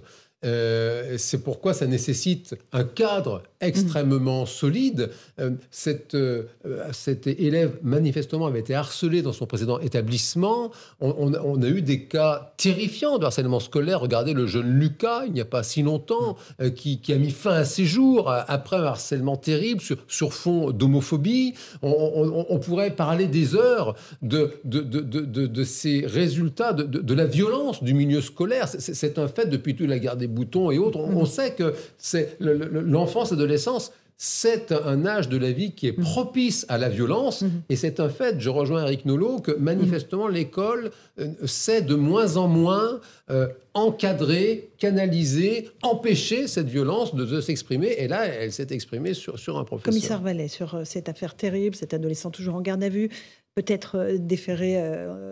Euh, 0.43 1.15
c'est 1.19 1.43
pourquoi 1.43 1.75
ça 1.75 1.85
nécessite 1.85 2.55
un 2.71 2.83
cadre 2.83 3.43
extrêmement 3.61 4.45
solide. 4.45 5.09
Euh, 5.39 5.51
cette, 5.69 6.15
euh, 6.15 6.43
cet 6.91 7.27
élève, 7.27 7.77
manifestement, 7.83 8.47
avait 8.47 8.59
été 8.59 8.73
harcelé 8.73 9.21
dans 9.21 9.33
son 9.33 9.45
précédent 9.45 9.79
établissement. 9.79 10.71
On, 10.99 11.61
a 11.61 11.67
eu 11.67 11.81
des 11.81 12.05
cas 12.05 12.53
terrifiants 12.57 13.17
de 13.17 13.25
harcèlement 13.25 13.59
scolaire. 13.59 14.01
Regardez 14.01 14.33
le 14.33 14.47
jeune 14.47 14.79
Lucas, 14.79 15.23
il 15.27 15.33
n'y 15.33 15.41
a 15.41 15.45
pas 15.45 15.63
si 15.63 15.83
longtemps, 15.83 16.37
euh, 16.61 16.69
qui, 16.69 16.99
a 17.11 17.17
mis 17.17 17.31
fin 17.31 17.51
à 17.51 17.65
ses 17.65 17.85
jours 17.85 18.31
après 18.47 18.77
un 18.77 18.83
harcèlement 18.83 19.37
terrible 19.37 19.81
sur, 19.81 19.97
sur 20.07 20.33
fond 20.33 20.71
d'homophobie. 20.71 21.53
On, 21.81 22.59
pourrait 22.59 22.91
parler 22.91 23.27
des 23.27 23.55
heures 23.55 23.95
de, 24.21 24.51
de, 24.63 24.81
de, 24.81 25.01
de 25.01 25.63
ces 25.63 26.05
résultats, 26.05 26.73
de, 26.73 27.13
la 27.13 27.25
violence 27.25 27.83
du 27.83 27.93
milieu 27.93 28.21
scolaire. 28.21 28.67
C'est 28.67 29.19
un 29.19 29.27
fait 29.27 29.47
depuis 29.47 29.75
toute 29.75 29.87
la 29.87 29.99
guerre 29.99 30.17
des 30.17 30.27
boutons 30.27 30.71
et 30.71 30.77
autres. 30.77 30.99
On, 30.99 31.25
sait 31.25 31.53
que 31.53 31.73
c'est 31.97 32.37
l'enfance 32.39 33.31
et 33.31 33.35
de 33.35 33.43
l'essence, 33.51 33.91
c'est 34.23 34.71
un 34.71 35.07
âge 35.07 35.29
de 35.29 35.37
la 35.37 35.51
vie 35.51 35.71
qui 35.71 35.87
est 35.87 35.93
propice 35.93 36.63
à 36.69 36.77
la 36.77 36.89
violence. 36.89 37.41
Mhm. 37.41 37.63
Et 37.69 37.75
c'est 37.75 37.99
un 37.99 38.07
fait, 38.07 38.39
je 38.39 38.51
rejoins 38.51 38.83
Eric 38.83 39.05
Nolot, 39.05 39.39
que 39.39 39.51
manifestement 39.53 40.27
l'école 40.27 40.91
euh, 41.19 41.33
sait 41.47 41.81
de 41.81 41.95
moins 41.95 42.37
en 42.37 42.47
moins 42.47 42.99
euh, 43.31 43.47
encadrer, 43.73 44.69
canaliser, 44.77 45.71
empêcher 45.81 46.45
cette 46.45 46.67
violence 46.67 47.15
de, 47.15 47.41
s'exprimer. 47.41 47.95
Et 47.97 48.07
là, 48.07 48.27
elle 48.27 48.51
s'est 48.51 48.67
exprimée 48.69 49.15
sur, 49.15 49.39
sur 49.39 49.57
un 49.57 49.63
professeur. 49.63 49.91
Commissaire 49.91 50.21
Vallet, 50.21 50.49
sur 50.49 50.75
euh, 50.75 50.83
cette 50.83 51.09
affaire 51.09 51.33
terrible, 51.33 51.75
cet 51.75 51.95
adolescent 51.95 52.29
toujours 52.29 52.53
en 52.53 52.61
garde 52.61 52.83
à 52.83 52.89
vue, 52.89 53.09
peut-être 53.55 54.17
déféré 54.19 54.79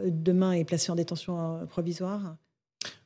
demain 0.08 0.53
et 0.53 0.65
placé 0.65 0.91
en 0.91 0.96
détention 0.96 1.60
provisoire 1.70 2.36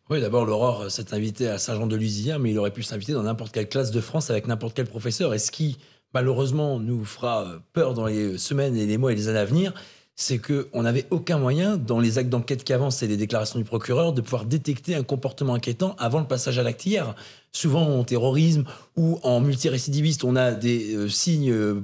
oui, 0.09 0.19
d'abord, 0.19 0.45
l'Aurore 0.45 0.91
s'est 0.91 1.13
invité 1.13 1.47
à 1.47 1.57
Saint-Jean-de-Luz 1.57 2.33
mais 2.39 2.51
il 2.51 2.59
aurait 2.59 2.71
pu 2.71 2.83
s'inviter 2.83 3.13
dans 3.13 3.23
n'importe 3.23 3.53
quelle 3.53 3.69
classe 3.69 3.91
de 3.91 4.01
France 4.01 4.29
avec 4.29 4.47
n'importe 4.47 4.75
quel 4.75 4.85
professeur. 4.85 5.33
Et 5.33 5.39
ce 5.39 5.49
qui, 5.49 5.77
malheureusement, 6.13 6.79
nous 6.79 7.05
fera 7.05 7.47
peur 7.71 7.93
dans 7.93 8.05
les 8.05 8.37
semaines 8.37 8.75
et 8.75 8.85
les 8.85 8.97
mois 8.97 9.13
et 9.13 9.15
les 9.15 9.29
années 9.29 9.39
à 9.39 9.45
venir, 9.45 9.73
c'est 10.15 10.39
qu'on 10.39 10.83
n'avait 10.83 11.07
aucun 11.09 11.39
moyen, 11.39 11.77
dans 11.77 11.99
les 11.99 12.17
actes 12.17 12.29
d'enquête 12.29 12.63
qui 12.63 12.73
avancent 12.73 13.01
et 13.01 13.07
les 13.07 13.17
déclarations 13.17 13.57
du 13.57 13.65
procureur, 13.65 14.13
de 14.13 14.21
pouvoir 14.21 14.45
détecter 14.45 14.93
un 14.93 15.03
comportement 15.03 15.55
inquiétant 15.55 15.95
avant 15.97 16.19
le 16.19 16.27
passage 16.27 16.59
à 16.59 16.63
l'acte 16.63 16.85
hier. 16.85 17.15
Souvent, 17.51 17.99
en 17.99 18.03
terrorisme 18.03 18.65
ou 18.95 19.19
en 19.23 19.39
multirécidiviste, 19.39 20.23
on 20.23 20.35
a 20.35 20.51
des 20.51 20.95
euh, 20.95 21.09
signes 21.09 21.51
euh, 21.51 21.81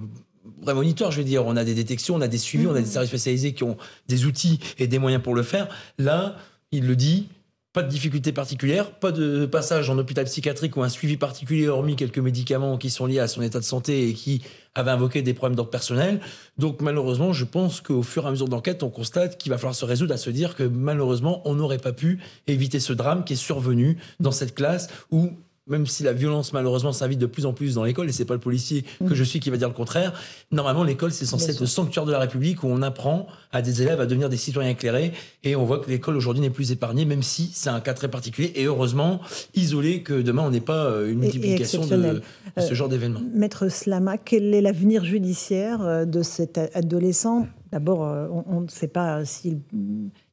prémonitoires, 0.61 1.11
je 1.11 1.19
veux 1.19 1.23
dire. 1.23 1.45
On 1.45 1.55
a 1.55 1.63
des 1.63 1.73
détections, 1.73 2.15
on 2.15 2.21
a 2.21 2.27
des 2.27 2.37
suivis, 2.37 2.67
on 2.67 2.71
a 2.71 2.75
des 2.75 2.81
mmh. 2.81 2.85
services 2.85 3.09
spécialisés 3.09 3.53
qui 3.53 3.63
ont 3.63 3.77
des 4.07 4.25
outils 4.25 4.59
et 4.77 4.87
des 4.87 4.99
moyens 4.99 5.23
pour 5.23 5.33
le 5.33 5.43
faire. 5.43 5.67
Là, 5.97 6.35
il 6.71 6.85
le 6.85 6.95
dit, 6.95 7.29
pas 7.71 7.83
de 7.83 7.89
difficulté 7.89 8.31
particulière, 8.31 8.91
pas 8.91 9.11
de 9.11 9.45
passage 9.45 9.91
en 9.91 9.97
hôpital 9.99 10.25
psychiatrique 10.25 10.75
ou 10.75 10.81
un 10.81 10.89
suivi 10.89 11.17
particulier, 11.17 11.67
hormis 11.67 11.95
quelques 11.95 12.17
médicaments 12.17 12.77
qui 12.79 12.89
sont 12.89 13.05
liés 13.05 13.19
à 13.19 13.27
son 13.27 13.43
état 13.43 13.59
de 13.59 13.63
santé 13.63 14.09
et 14.09 14.13
qui 14.13 14.41
avaient 14.73 14.89
invoqué 14.89 15.21
des 15.21 15.35
problèmes 15.35 15.55
d'ordre 15.55 15.69
personnel. 15.69 16.19
Donc 16.57 16.81
malheureusement, 16.81 17.31
je 17.31 17.45
pense 17.45 17.79
qu'au 17.79 18.01
fur 18.01 18.25
et 18.25 18.27
à 18.27 18.31
mesure 18.31 18.49
d'enquête, 18.49 18.81
on 18.81 18.89
constate 18.89 19.37
qu'il 19.37 19.51
va 19.51 19.57
falloir 19.59 19.75
se 19.75 19.85
résoudre 19.85 20.13
à 20.13 20.17
se 20.17 20.31
dire 20.31 20.55
que 20.55 20.63
malheureusement, 20.63 21.43
on 21.45 21.53
n'aurait 21.53 21.77
pas 21.77 21.93
pu 21.93 22.19
éviter 22.47 22.79
ce 22.79 22.93
drame 22.93 23.23
qui 23.23 23.33
est 23.33 23.35
survenu 23.35 23.97
dans 24.19 24.31
cette 24.31 24.55
classe 24.55 24.87
où 25.11 25.33
même 25.69 25.85
si 25.87 26.03
la 26.03 26.13
violence 26.13 26.51
malheureusement 26.53 26.91
s'invite 26.91 27.19
de 27.19 27.25
plus 27.25 27.45
en 27.45 27.53
plus 27.53 27.75
dans 27.75 27.83
l'école, 27.83 28.09
et 28.09 28.11
c'est 28.11 28.25
pas 28.25 28.33
le 28.33 28.39
policier 28.39 28.83
que 28.99 29.05
Mm. 29.05 29.13
je 29.13 29.23
suis 29.23 29.39
qui 29.39 29.49
va 29.49 29.57
dire 29.57 29.67
le 29.67 29.73
contraire, 29.73 30.13
normalement 30.51 30.83
l'école 30.83 31.11
c'est 31.11 31.25
censé 31.25 31.45
Bien 31.45 31.51
être 31.53 31.57
sûr. 31.57 31.63
le 31.63 31.67
sanctuaire 31.69 32.05
de 32.05 32.11
la 32.11 32.19
République 32.19 32.63
où 32.63 32.67
on 32.67 32.81
apprend 32.81 33.27
à 33.51 33.61
des 33.61 33.81
élèves 33.81 34.01
à 34.01 34.05
devenir 34.05 34.29
des 34.29 34.37
citoyens 34.37 34.71
éclairés, 34.71 35.11
et 35.43 35.55
on 35.55 35.63
voit 35.65 35.79
que 35.79 35.89
l'école 35.89 36.17
aujourd'hui 36.17 36.41
n'est 36.41 36.49
plus 36.49 36.71
épargnée, 36.71 37.05
même 37.05 37.23
si 37.23 37.49
c'est 37.53 37.69
un 37.69 37.79
cas 37.79 37.93
très 37.93 38.09
particulier, 38.09 38.51
et 38.55 38.65
heureusement 38.65 39.21
isolé 39.55 40.01
que 40.03 40.21
demain 40.21 40.43
on 40.43 40.51
n'ait 40.51 40.59
pas 40.61 40.85
euh, 40.85 41.11
une 41.11 41.19
multiplication 41.19 41.85
de, 41.85 42.21
ce 42.57 42.71
Euh, 42.71 42.75
genre 42.75 42.89
d'événements. 42.89 43.21
Maître 43.33 43.69
Slama, 43.69 44.17
quel 44.17 44.53
est 44.53 44.61
l'avenir 44.61 45.05
judiciaire 45.05 45.81
euh, 45.81 46.05
de 46.05 46.23
cet 46.23 46.57
adolescent? 46.73 47.47
D'abord, 47.71 47.99
on- 47.99 48.43
on 48.47 48.61
ne 48.61 48.67
sait 48.67 48.87
pas 48.87 49.23
s'il 49.25 49.59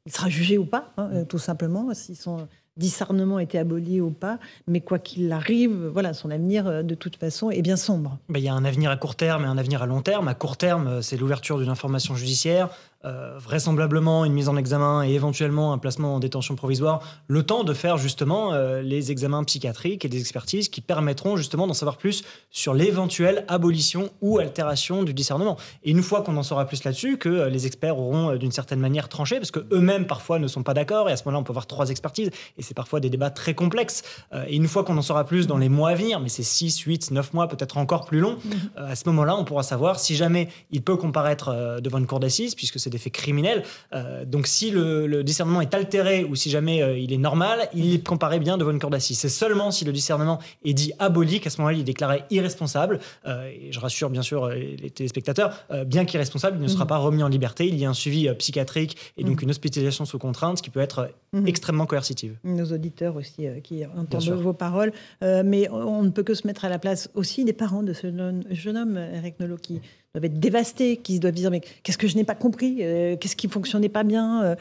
il 0.07 0.13
sera 0.13 0.29
jugé 0.31 0.57
ou 0.57 0.65
pas, 0.65 0.93
hein, 0.97 1.25
tout 1.29 1.39
simplement, 1.39 1.93
si 1.93 2.15
son 2.15 2.47
discernement 2.77 3.39
était 3.39 3.59
aboli 3.59 4.01
ou 4.01 4.11
pas. 4.11 4.39
Mais 4.67 4.81
quoi 4.81 4.99
qu'il 4.99 5.31
arrive, 5.33 5.91
voilà, 5.93 6.13
son 6.13 6.31
avenir, 6.31 6.67
euh, 6.67 6.83
de 6.83 6.95
toute 6.95 7.17
façon, 7.17 7.51
est 7.51 7.63
bien 7.63 7.77
sombre. 7.77 8.19
Ben, 8.29 8.39
Il 8.39 8.45
y 8.45 8.49
a 8.49 8.55
un 8.55 8.65
avenir 8.65 8.91
à 8.91 8.97
court 8.97 9.17
terme 9.17 9.45
et 9.45 9.47
un 9.47 9.59
avenir 9.59 9.83
à 9.83 9.87
long 9.87 10.03
terme. 10.03 10.29
À 10.29 10.35
court 10.35 10.57
terme, 10.57 10.87
euh, 10.87 11.03
c'est 11.03 11.17
l'ouverture 11.17 11.59
d'une 11.59 11.71
information 11.71 12.15
judiciaire, 12.15 12.69
euh, 13.07 13.39
vraisemblablement 13.39 14.25
une 14.25 14.33
mise 14.33 14.49
en 14.49 14.57
examen 14.57 15.07
et 15.07 15.13
éventuellement 15.13 15.73
un 15.73 15.79
placement 15.79 16.17
en 16.17 16.19
détention 16.19 16.57
provisoire, 16.57 17.01
le 17.29 17.45
temps 17.45 17.63
de 17.63 17.73
faire 17.73 17.99
justement 17.99 18.53
euh, 18.53 18.83
les 18.83 19.13
examens 19.13 19.45
psychiatriques 19.45 20.05
et 20.05 20.09
des 20.09 20.19
expertises 20.19 20.69
qui 20.69 20.81
permettront 20.81 21.37
justement 21.37 21.69
d'en 21.69 21.75
savoir 21.75 21.99
plus 21.99 22.25
sur 22.51 22.75
l'éventuelle 22.75 23.45
abolition 23.47 24.11
ou 24.23 24.39
altération 24.39 25.05
du 25.05 25.15
discernement. 25.15 25.57
Et 25.85 25.91
une 25.93 26.03
fois 26.03 26.23
qu'on 26.23 26.37
en 26.37 26.43
saura 26.43 26.65
plus 26.65 26.83
là-dessus, 26.83 27.17
que 27.17 27.29
euh, 27.29 27.49
les 27.49 27.67
experts 27.67 27.97
auront 27.97 28.35
d'une 28.35 28.51
certaine 28.51 28.81
manière 28.81 29.09
tranché, 29.09 29.37
parce 29.37 29.53
qu'eux-mêmes 29.53 30.07
parfois 30.07 30.41
ne 30.41 30.49
sont 30.49 30.65
pas 30.65 30.75
d'accord, 30.75 31.09
et 31.09 31.13
à 31.13 31.17
ce 31.17 31.23
moment-là 31.27 31.41
on 31.41 31.45
peut 31.45 31.53
avoir 31.53 31.67
trois 31.67 31.91
expertises, 31.91 32.31
et 32.59 32.63
c'est 32.63 32.75
parfois 32.75 32.99
des 32.99 33.11
débats 33.11 33.31
très 33.31 33.55
complexes. 33.55 34.03
Et 34.49 34.57
une 34.57 34.67
fois 34.67 34.83
qu'on 34.83 34.97
en 34.97 35.03
saura 35.03 35.25
plus 35.25 35.47
dans 35.47 35.59
les 35.59 35.69
mois 35.69 35.91
à 35.91 35.95
venir, 35.95 36.19
mais 36.19 36.29
c'est 36.29 36.43
6, 36.43 36.79
8, 36.81 37.11
9 37.13 37.35
mois, 37.35 37.47
peut-être 37.47 37.77
encore 37.77 38.05
plus 38.05 38.19
long, 38.19 38.39
euh, 38.79 38.91
à 38.91 38.97
ce 38.97 39.05
moment-là, 39.07 39.37
on 39.37 39.45
pourra 39.45 39.63
savoir 39.63 40.01
si 40.01 40.17
jamais 40.17 40.49
il 40.71 40.83
peut 40.83 40.97
comparaître 40.97 41.81
devant 41.81 41.99
une 41.99 42.07
cour 42.07 42.21
d'assises, 42.21 42.55
puisque 42.55 42.81
c'est 42.81 42.96
des 42.97 43.03
faits 43.03 43.13
criminels. 43.13 43.63
Euh, 43.93 44.25
donc 44.25 44.47
si 44.47 44.71
le, 44.71 45.07
le 45.07 45.23
discernement 45.23 45.61
est 45.61 45.75
altéré 45.75 46.25
ou 46.25 46.35
si 46.35 46.51
jamais 46.51 46.83
euh, 46.83 46.99
il 46.99 47.13
est 47.13 47.19
normal, 47.19 47.69
il 47.75 47.95
est 47.95 48.07
comparé 48.07 48.39
bien 48.41 48.57
devant 48.59 48.71
une 48.71 48.79
cour 48.79 48.91
d'assises. 48.91 49.19
C'est 49.19 49.29
seulement 49.29 49.71
si 49.71 49.85
le 49.85 49.93
discernement 49.93 50.39
est 50.65 50.73
dit 50.75 50.93
aboli 50.99 51.41
qu'à 51.41 51.51
ce 51.51 51.59
moment-là, 51.59 51.77
il 51.77 51.81
est 51.81 51.85
déclaré 51.85 52.23
irresponsable. 52.31 53.01
Euh, 53.27 53.49
et 53.49 53.71
je 53.71 53.79
rassure 53.81 54.11
bien 54.11 54.23
sûr 54.23 54.45
euh, 54.45 54.55
les 54.55 54.91
téléspectateurs, 54.91 55.65
euh, 55.71 55.85
bien 55.85 56.05
qu'irresponsable, 56.05 56.57
il 56.59 56.63
ne 56.63 56.69
sera 56.69 56.85
Mhm. 56.85 56.89
pas 56.89 56.97
remis 56.99 57.23
en 57.23 57.29
liberté. 57.29 57.67
Il 57.69 57.77
y 57.79 57.85
a 57.85 57.91
un 57.91 57.95
suivi 57.95 58.29
euh, 58.29 58.35
psychiatrique 58.35 58.97
et 59.17 59.25
donc 59.25 59.37
Mhm. 59.39 59.45
une 59.45 59.51
hospitalisation 59.51 60.05
sous 60.05 60.19
contrainte, 60.19 60.63
qui 60.63 60.71
peut 60.71 60.81
être 60.81 61.11
Mhm. 61.33 61.47
extrêmement 61.47 61.87
coercitive. 61.87 62.37
Nos 62.45 62.73
auditeurs 62.73 63.17
aussi 63.17 63.47
qui 63.63 63.85
entendent 63.85 64.41
vos 64.43 64.53
paroles. 64.53 64.93
Mais 65.23 65.69
on 65.71 66.03
ne 66.03 66.11
peut 66.11 66.23
que 66.23 66.35
se 66.35 66.47
mettre 66.47 66.65
à 66.65 66.69
la 66.69 66.79
place 66.79 67.11
aussi 67.15 67.45
des 67.45 67.53
parents 67.53 67.83
de 67.83 67.93
ce 67.93 68.07
jeune 68.51 68.77
homme, 68.77 68.97
Eric 69.15 69.39
Nolot, 69.41 69.57
qui 69.59 69.81
doivent 70.15 70.25
être 70.25 70.39
dévastés, 70.41 70.97
qui 70.99 71.17
se 71.17 71.21
doivent 71.21 71.35
dire 71.35 71.51
mais 71.51 71.61
qu'est-ce 71.83 71.99
que 71.99 72.09
je 72.09 72.17
n'ai 72.17 72.25
pas 72.25 72.35
compris? 72.35 72.76
Euh, 72.81 73.17
Qu'est-ce 73.17 73.37
qui 73.37 73.49
fonctionnait 73.49 73.89
pas 73.89 74.03
bien 74.05 74.43
Euh, 74.45 74.55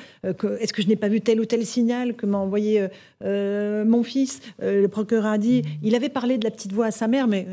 euh, 0.43 0.57
Est-ce 0.59 0.73
que 0.73 0.81
je 0.81 0.87
n'ai 0.87 0.95
pas 0.95 1.07
vu 1.09 1.21
tel 1.21 1.39
ou 1.39 1.45
tel 1.45 1.65
signal 1.65 2.15
que 2.15 2.25
m'a 2.25 2.37
envoyé 2.37 2.87
mon 3.23 4.03
fils 4.03 4.41
Le 4.61 4.87
procureur 4.87 5.25
a 5.25 5.37
dit 5.37 5.63
il 5.83 5.95
avait 5.95 6.09
parlé 6.09 6.37
de 6.37 6.43
la 6.43 6.51
petite 6.51 6.73
voix 6.73 6.87
à 6.87 6.91
sa 6.91 7.07
mère, 7.07 7.27
mais 7.27 7.47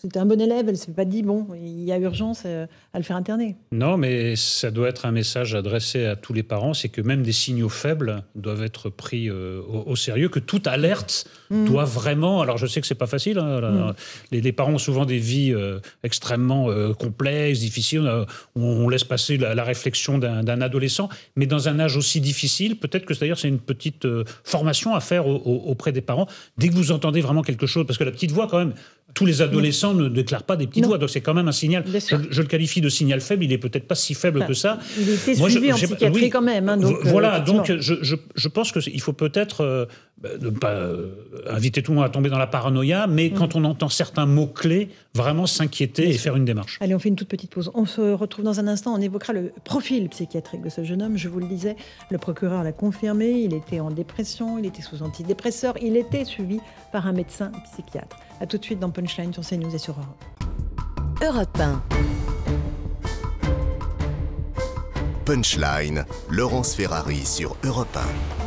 c'était 0.00 0.18
un 0.18 0.26
bon 0.26 0.40
élève. 0.40 0.68
Elle 0.68 0.76
s'est 0.76 0.92
pas 0.92 1.04
dit 1.04 1.22
bon, 1.22 1.46
il 1.54 1.82
y 1.84 1.92
a 1.92 1.98
urgence 1.98 2.44
à 2.46 2.98
le 2.98 3.02
faire 3.02 3.16
interner. 3.16 3.56
Non, 3.72 3.96
mais 3.96 4.36
ça 4.36 4.70
doit 4.70 4.88
être 4.88 5.06
un 5.06 5.12
message 5.12 5.54
adressé 5.54 6.04
à 6.06 6.16
tous 6.16 6.32
les 6.32 6.42
parents, 6.42 6.74
c'est 6.74 6.88
que 6.88 7.00
même 7.00 7.22
des 7.22 7.32
signaux 7.32 7.68
faibles 7.68 8.22
doivent 8.36 8.62
être 8.62 8.88
pris 8.90 9.30
au, 9.30 9.84
au 9.86 9.96
sérieux, 9.96 10.28
que 10.28 10.38
toute 10.40 10.66
alerte 10.66 11.26
Mm. 11.52 11.64
doit 11.66 11.84
vraiment. 11.84 12.42
Alors 12.42 12.58
je 12.58 12.66
sais 12.68 12.80
que 12.80 12.86
c'est 12.86 12.94
pas 12.94 13.08
facile. 13.08 13.38
hein, 13.38 13.60
là, 13.60 13.70
Mm. 13.70 13.94
les, 14.30 14.40
les 14.40 14.52
parents 14.52 14.74
ont 14.74 14.78
souvent 14.78 15.04
des 15.04 15.18
vies 15.18 15.52
extrêmement 16.04 16.68
complexes, 16.94 17.58
difficiles. 17.60 18.08
où 18.56 18.60
on 18.62 18.88
laisse 18.88 19.04
passer 19.04 19.36
la, 19.36 19.54
la 19.54 19.64
réflexion 19.64 19.89
d'un 20.18 20.42
d'un 20.42 20.60
adolescent, 20.60 21.08
mais 21.36 21.46
dans 21.46 21.68
un 21.68 21.78
âge 21.80 21.96
aussi 21.96 22.20
difficile, 22.20 22.76
peut-être 22.76 23.04
que 23.06 23.14
d'ailleurs 23.14 23.38
c'est 23.38 23.48
une 23.48 23.60
petite 23.60 24.04
euh, 24.04 24.24
formation 24.44 24.94
à 24.94 25.00
faire 25.00 25.26
au- 25.26 25.36
au- 25.36 25.62
auprès 25.70 25.92
des 25.92 26.00
parents. 26.00 26.26
Dès 26.58 26.68
que 26.68 26.74
vous 26.74 26.92
entendez 26.92 27.20
vraiment 27.20 27.42
quelque 27.42 27.66
chose, 27.66 27.86
parce 27.86 27.98
que 27.98 28.04
la 28.04 28.10
petite 28.12 28.32
voix 28.32 28.46
quand 28.48 28.58
même. 28.58 28.74
Tous 29.12 29.26
les 29.26 29.42
adolescents 29.42 29.92
ne 29.92 30.08
déclarent 30.08 30.44
pas 30.44 30.54
des 30.54 30.68
petites 30.68 30.84
Non. 30.84 30.90
voix, 30.90 30.98
donc 30.98 31.10
c'est 31.10 31.20
quand 31.20 31.34
même 31.34 31.48
un 31.48 31.52
signal. 31.52 31.82
Je, 32.30 32.42
le 32.42 32.46
qualifie 32.46 32.80
de 32.80 32.88
signal 32.88 33.20
faible, 33.20 33.42
il 33.42 33.52
est 33.52 33.58
peut-être 33.58 33.88
pas 33.88 33.96
si 33.96 34.14
faible 34.14 34.38
Enfin, 34.38 34.46
que 34.46 34.54
ça. 34.54 34.78
Il 34.96 35.08
était 35.10 35.34
Moi, 35.34 35.48
je- 35.48 35.54
suivi 35.58 35.72
en 35.72 35.74
psychiatrie 35.74 36.22
oui. 36.22 36.30
quand 36.30 36.40
même. 36.42 36.68
hein, 36.68 36.76
donc, 36.76 36.92
euh, 36.94 37.00
voilà, 37.06 37.40
donc 37.40 37.72
je, 37.80 37.94
je, 38.02 38.14
je 38.36 38.48
pense 38.48 38.70
qu'il 38.70 39.00
faut 39.00 39.12
peut-être 39.12 39.62
euh, 39.62 39.86
ne 40.22 40.50
pas 40.50 40.70
euh, 40.72 41.14
inviter 41.48 41.82
tout 41.82 41.92
le 41.92 41.96
monde 41.96 42.04
à 42.06 42.10
tomber 42.10 42.28
dans 42.28 42.38
la 42.38 42.46
paranoïa, 42.46 43.06
mais 43.06 43.30
Mm. 43.30 43.34
quand 43.34 43.56
on 43.56 43.64
entend 43.64 43.88
certains 43.88 44.26
mots-clés, 44.26 44.90
vraiment 45.14 45.46
s'inquiéter 45.46 46.08
et 46.08 46.12
sûr. 46.12 46.22
faire 46.22 46.36
une 46.36 46.44
démarche. 46.44 46.76
Allez, 46.80 46.94
on 46.94 46.98
fait 46.98 47.08
une 47.08 47.16
toute 47.16 47.28
petite 47.28 47.50
pause. 47.50 47.70
On 47.74 47.86
se 47.86 48.12
retrouve 48.12 48.44
dans 48.44 48.60
un 48.60 48.66
instant. 48.68 48.92
On 48.94 49.00
évoquera 49.00 49.32
le 49.32 49.52
profil 49.64 50.08
psychiatrique 50.10 50.62
de 50.62 50.68
ce 50.68 50.84
jeune 50.84 51.02
homme. 51.02 51.16
Je 51.16 51.28
vous 51.28 51.40
le 51.40 51.46
disais, 51.46 51.76
le 52.10 52.18
procureur 52.18 52.62
l'a 52.62 52.72
confirmé. 52.72 53.30
Il 53.30 53.54
était 53.54 53.80
en 53.80 53.90
dépression, 53.90 54.58
il 54.58 54.66
était 54.66 54.82
sous 54.82 55.02
antidépresseur, 55.02 55.74
il 55.80 55.96
était 55.96 56.24
suivi 56.26 56.60
par 56.92 57.06
un 57.06 57.12
médecin 57.12 57.50
psychiatre. 57.72 58.16
A 58.40 58.46
tout 58.46 58.58
de 58.58 58.64
suite 58.64 58.78
dans 58.80 58.90
Punchline 58.90 59.32
sur 59.32 59.42
CNews 59.46 59.74
et 59.74 59.78
sur 59.78 59.94
Europe. 59.94 60.24
Europe 61.22 61.58
1. 61.58 61.82
Punchline, 65.24 66.04
Laurence 66.30 66.74
Ferrari 66.74 67.24
sur 67.24 67.56
Europe 67.64 67.96
1. 67.96 68.39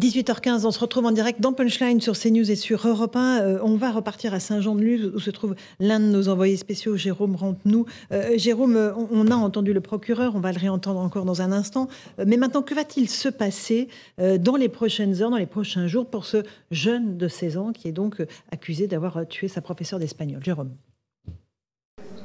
18h15, 0.00 0.64
on 0.64 0.70
se 0.70 0.78
retrouve 0.78 1.04
en 1.04 1.12
direct 1.12 1.42
dans 1.42 1.52
Punchline 1.52 2.00
sur 2.00 2.18
CNews 2.18 2.50
et 2.50 2.56
sur 2.56 2.88
Europe 2.88 3.16
1. 3.16 3.40
Euh, 3.42 3.58
on 3.62 3.76
va 3.76 3.90
repartir 3.90 4.32
à 4.32 4.40
Saint-Jean-de-Luz 4.40 5.12
où 5.14 5.20
se 5.20 5.30
trouve 5.30 5.54
l'un 5.78 6.00
de 6.00 6.06
nos 6.06 6.30
envoyés 6.30 6.56
spéciaux, 6.56 6.96
Jérôme 6.96 7.36
Rampenou. 7.36 7.84
Euh, 8.10 8.38
Jérôme, 8.38 8.76
euh, 8.76 8.94
on, 8.94 9.08
on 9.10 9.26
a 9.30 9.34
entendu 9.34 9.74
le 9.74 9.82
procureur, 9.82 10.34
on 10.36 10.40
va 10.40 10.52
le 10.52 10.58
réentendre 10.58 11.00
encore 11.00 11.26
dans 11.26 11.42
un 11.42 11.52
instant. 11.52 11.86
Mais 12.24 12.38
maintenant, 12.38 12.62
que 12.62 12.74
va-t-il 12.74 13.10
se 13.10 13.28
passer 13.28 13.88
dans 14.18 14.56
les 14.56 14.70
prochaines 14.70 15.20
heures, 15.20 15.30
dans 15.30 15.36
les 15.36 15.44
prochains 15.44 15.86
jours 15.86 16.06
pour 16.06 16.24
ce 16.24 16.44
jeune 16.70 17.18
de 17.18 17.28
16 17.28 17.58
ans 17.58 17.72
qui 17.72 17.86
est 17.86 17.92
donc 17.92 18.22
accusé 18.52 18.86
d'avoir 18.86 19.26
tué 19.28 19.48
sa 19.48 19.60
professeure 19.60 19.98
d'espagnol? 19.98 20.42
Jérôme. 20.42 20.70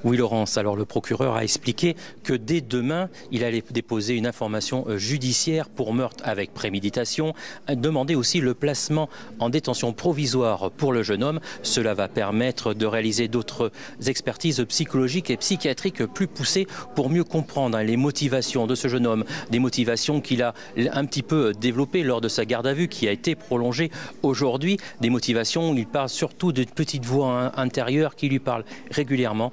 Oui, 0.04 0.18
Laurence. 0.18 0.58
Alors, 0.58 0.75
le 0.75 0.86
procureur 0.86 1.36
a 1.36 1.44
expliqué 1.44 1.96
que 2.24 2.34
dès 2.34 2.62
demain, 2.62 3.10
il 3.32 3.44
allait 3.44 3.64
déposer 3.72 4.16
une 4.16 4.28
information 4.28 4.86
euh, 4.88 4.98
judiciaire 4.98 5.70
pour 5.70 5.94
meurtre 5.94 6.24
avec 6.28 6.54
préméditation, 6.54 7.34
a 7.68 7.75
demandé 7.75 8.14
aussi 8.14 8.40
le 8.40 8.54
placement 8.54 9.10
en 9.40 9.50
détention 9.50 9.94
provisoire 9.94 10.70
pour 10.72 10.94
le 10.94 11.02
jeune 11.02 11.24
homme. 11.24 11.40
Cela 11.64 11.94
va 11.94 12.08
permettre 12.08 12.74
de 12.74 12.86
réaliser 12.86 13.28
d'autres 13.28 13.72
expertises 14.06 14.64
psychologiques 14.70 15.30
et 15.30 15.38
psychiatriques 15.38 16.06
plus 16.06 16.28
poussées 16.28 16.68
pour 16.94 17.10
mieux 17.10 17.24
comprendre 17.24 17.78
hein, 17.78 17.84
les 17.84 17.98
motivations 17.98 18.68
de 18.68 18.75
ce 18.75 18.88
jeune 18.88 19.08
homme, 19.08 19.24
des 19.50 19.60
motivations 19.60 20.22
qu'il 20.22 20.44
a 20.44 20.54
un 20.78 21.06
petit 21.06 21.24
peu 21.24 21.54
développées 21.54 22.04
lors 22.04 22.22
de 22.22 22.28
sa 22.28 22.46
garde 22.46 22.68
à 22.68 22.74
vue 22.74 22.88
qui 22.88 23.08
a 23.08 23.12
été 23.12 23.36
prolongée 23.36 23.92
aujourd'hui, 24.22 24.78
des 25.02 25.10
motivations 25.10 25.72
où 25.72 25.75
il 25.75 25.88
parle 25.88 26.10
surtout 26.10 26.52
d'une 26.52 26.66
petite 26.66 27.06
voix 27.06 27.32
hein, 27.32 27.52
intérieure 27.58 28.16
qui 28.16 28.30
lui 28.30 28.40
parle 28.40 28.66
régulièrement 28.92 29.52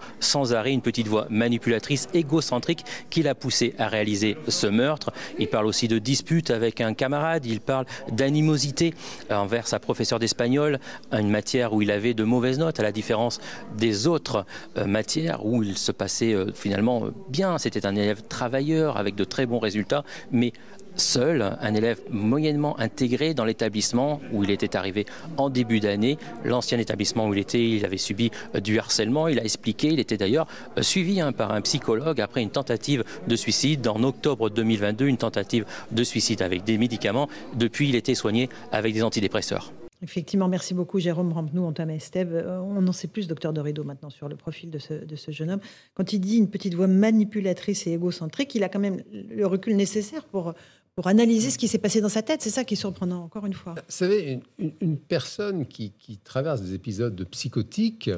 arrêt, 0.52 0.72
une 0.72 0.82
petite 0.82 1.08
voix 1.08 1.26
manipulatrice, 1.30 2.08
égocentrique 2.14 2.84
qui 3.10 3.22
l'a 3.22 3.34
poussé 3.34 3.74
à 3.78 3.88
réaliser 3.88 4.36
ce 4.48 4.66
meurtre. 4.66 5.12
Il 5.38 5.48
parle 5.48 5.66
aussi 5.66 5.88
de 5.88 5.98
disputes 5.98 6.50
avec 6.50 6.80
un 6.80 6.94
camarade, 6.94 7.46
il 7.46 7.60
parle 7.60 7.86
d'animosité 8.10 8.94
envers 9.30 9.66
sa 9.68 9.78
professeure 9.78 10.18
d'espagnol, 10.18 10.78
une 11.12 11.30
matière 11.30 11.72
où 11.72 11.82
il 11.82 11.90
avait 11.90 12.14
de 12.14 12.24
mauvaises 12.24 12.58
notes, 12.58 12.80
à 12.80 12.82
la 12.82 12.92
différence 12.92 13.40
des 13.76 14.06
autres 14.06 14.44
euh, 14.76 14.86
matières 14.86 15.44
où 15.44 15.62
il 15.62 15.76
se 15.78 15.92
passait 15.92 16.32
euh, 16.34 16.52
finalement 16.52 17.04
euh, 17.04 17.14
bien. 17.28 17.58
C'était 17.58 17.86
un 17.86 17.96
élève 17.96 18.22
travailleur 18.22 18.96
avec 18.96 19.14
de 19.14 19.24
très 19.24 19.46
bons 19.46 19.58
résultats, 19.58 20.04
mais 20.30 20.52
seul, 20.96 21.56
un 21.60 21.74
élève 21.74 22.00
moyennement 22.10 22.78
intégré 22.78 23.34
dans 23.34 23.44
l'établissement 23.44 24.20
où 24.32 24.44
il 24.44 24.50
était 24.50 24.76
arrivé 24.76 25.06
en 25.36 25.50
début 25.50 25.80
d'année. 25.80 26.18
L'ancien 26.44 26.78
établissement 26.78 27.28
où 27.28 27.34
il 27.34 27.40
était, 27.40 27.62
il 27.62 27.84
avait 27.84 27.96
subi 27.96 28.30
euh, 28.54 28.60
du 28.60 28.78
harcèlement. 28.78 29.28
Il 29.28 29.38
a 29.38 29.44
expliqué, 29.44 29.88
il 29.88 30.00
était 30.00 30.16
d'ailleurs 30.16 30.46
euh, 30.78 30.82
suivi 30.82 31.20
hein, 31.20 31.32
par 31.32 31.52
un 31.52 31.60
psychologue 31.60 32.20
après 32.20 32.42
une 32.42 32.50
tentative 32.50 33.04
de 33.26 33.36
suicide 33.36 33.86
en 33.88 34.02
octobre 34.02 34.50
2022, 34.50 35.06
une 35.06 35.16
tentative 35.16 35.64
de 35.90 36.04
suicide 36.04 36.42
avec 36.42 36.64
des 36.64 36.78
médicaments. 36.78 37.28
Depuis, 37.54 37.88
il 37.88 37.94
était 37.94 38.14
soigné 38.14 38.48
avec 38.70 38.94
des 38.94 39.02
antidépresseurs. 39.02 39.72
Effectivement, 40.02 40.48
merci 40.48 40.74
beaucoup 40.74 40.98
Jérôme 40.98 41.32
Rampenou, 41.32 41.64
Antoine 41.64 41.90
Estève. 41.90 42.34
Euh, 42.34 42.58
On 42.58 42.86
en 42.88 42.92
sait 42.92 43.06
plus, 43.06 43.28
docteur 43.28 43.52
Dorido, 43.52 43.84
maintenant 43.84 44.10
sur 44.10 44.28
le 44.28 44.34
profil 44.34 44.68
de 44.68 44.78
ce, 44.78 44.94
de 44.94 45.14
ce 45.14 45.30
jeune 45.30 45.52
homme. 45.52 45.60
Quand 45.94 46.12
il 46.12 46.18
dit 46.18 46.38
une 46.38 46.50
petite 46.50 46.74
voix 46.74 46.88
manipulatrice 46.88 47.86
et 47.86 47.92
égocentrique, 47.92 48.52
il 48.56 48.64
a 48.64 48.68
quand 48.68 48.80
même 48.80 49.02
le 49.12 49.46
recul 49.46 49.76
nécessaire 49.76 50.24
pour, 50.24 50.54
pour 50.94 51.06
analyser 51.06 51.50
ce 51.50 51.58
qui 51.58 51.68
s'est 51.68 51.78
passé 51.78 52.00
dans 52.00 52.08
sa 52.08 52.22
tête. 52.22 52.42
C'est 52.42 52.50
ça 52.50 52.64
qui 52.64 52.74
est 52.74 52.76
surprenant, 52.76 53.24
encore 53.24 53.46
une 53.46 53.54
fois. 53.54 53.74
Vous 53.74 53.82
savez, 53.88 54.32
une, 54.32 54.42
une- 54.58 54.72
une 54.80 54.98
personne 54.98 55.66
qui, 55.66 55.92
qui 55.98 56.18
traverse 56.18 56.60
des 56.62 56.74
épisodes 56.74 57.14
de 57.14 57.24
psychotiques, 57.24 58.10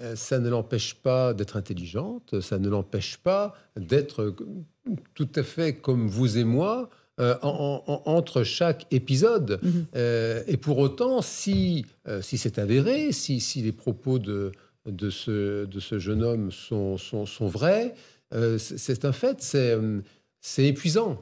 euh, 0.00 0.14
ça 0.16 0.38
ne 0.38 0.48
l'empêche 0.48 0.94
pas 0.94 1.34
d'être 1.34 1.56
intelligente, 1.56 2.40
ça 2.40 2.58
ne 2.58 2.68
l'empêche 2.68 3.16
pas 3.18 3.54
d'être 3.78 4.22
euh, 4.22 4.36
tout 5.14 5.28
à 5.34 5.42
fait 5.42 5.74
comme 5.74 6.08
vous 6.08 6.38
et 6.38 6.44
moi, 6.44 6.88
entre 7.18 8.42
chaque 8.44 8.86
épisode. 8.90 9.58
Mhm. 9.62 9.86
et 10.46 10.56
pour 10.58 10.76
autant, 10.78 11.22
si, 11.22 11.86
si 12.20 12.36
c'est 12.36 12.58
avéré, 12.58 13.10
si, 13.12 13.40
si, 13.40 13.62
les 13.62 13.72
propos 13.72 14.18
de, 14.18 14.52
de, 14.84 15.08
ce, 15.08 15.64
de 15.64 15.80
ce 15.80 15.98
jeune 15.98 16.22
homme 16.22 16.52
sont, 16.52 16.98
sont, 16.98 17.24
sont 17.24 17.46
vrais, 17.48 17.94
c'est 18.58 19.06
un 19.06 19.12
fait, 19.12 19.40
c'est 19.40 19.78
épuisant 20.58 21.20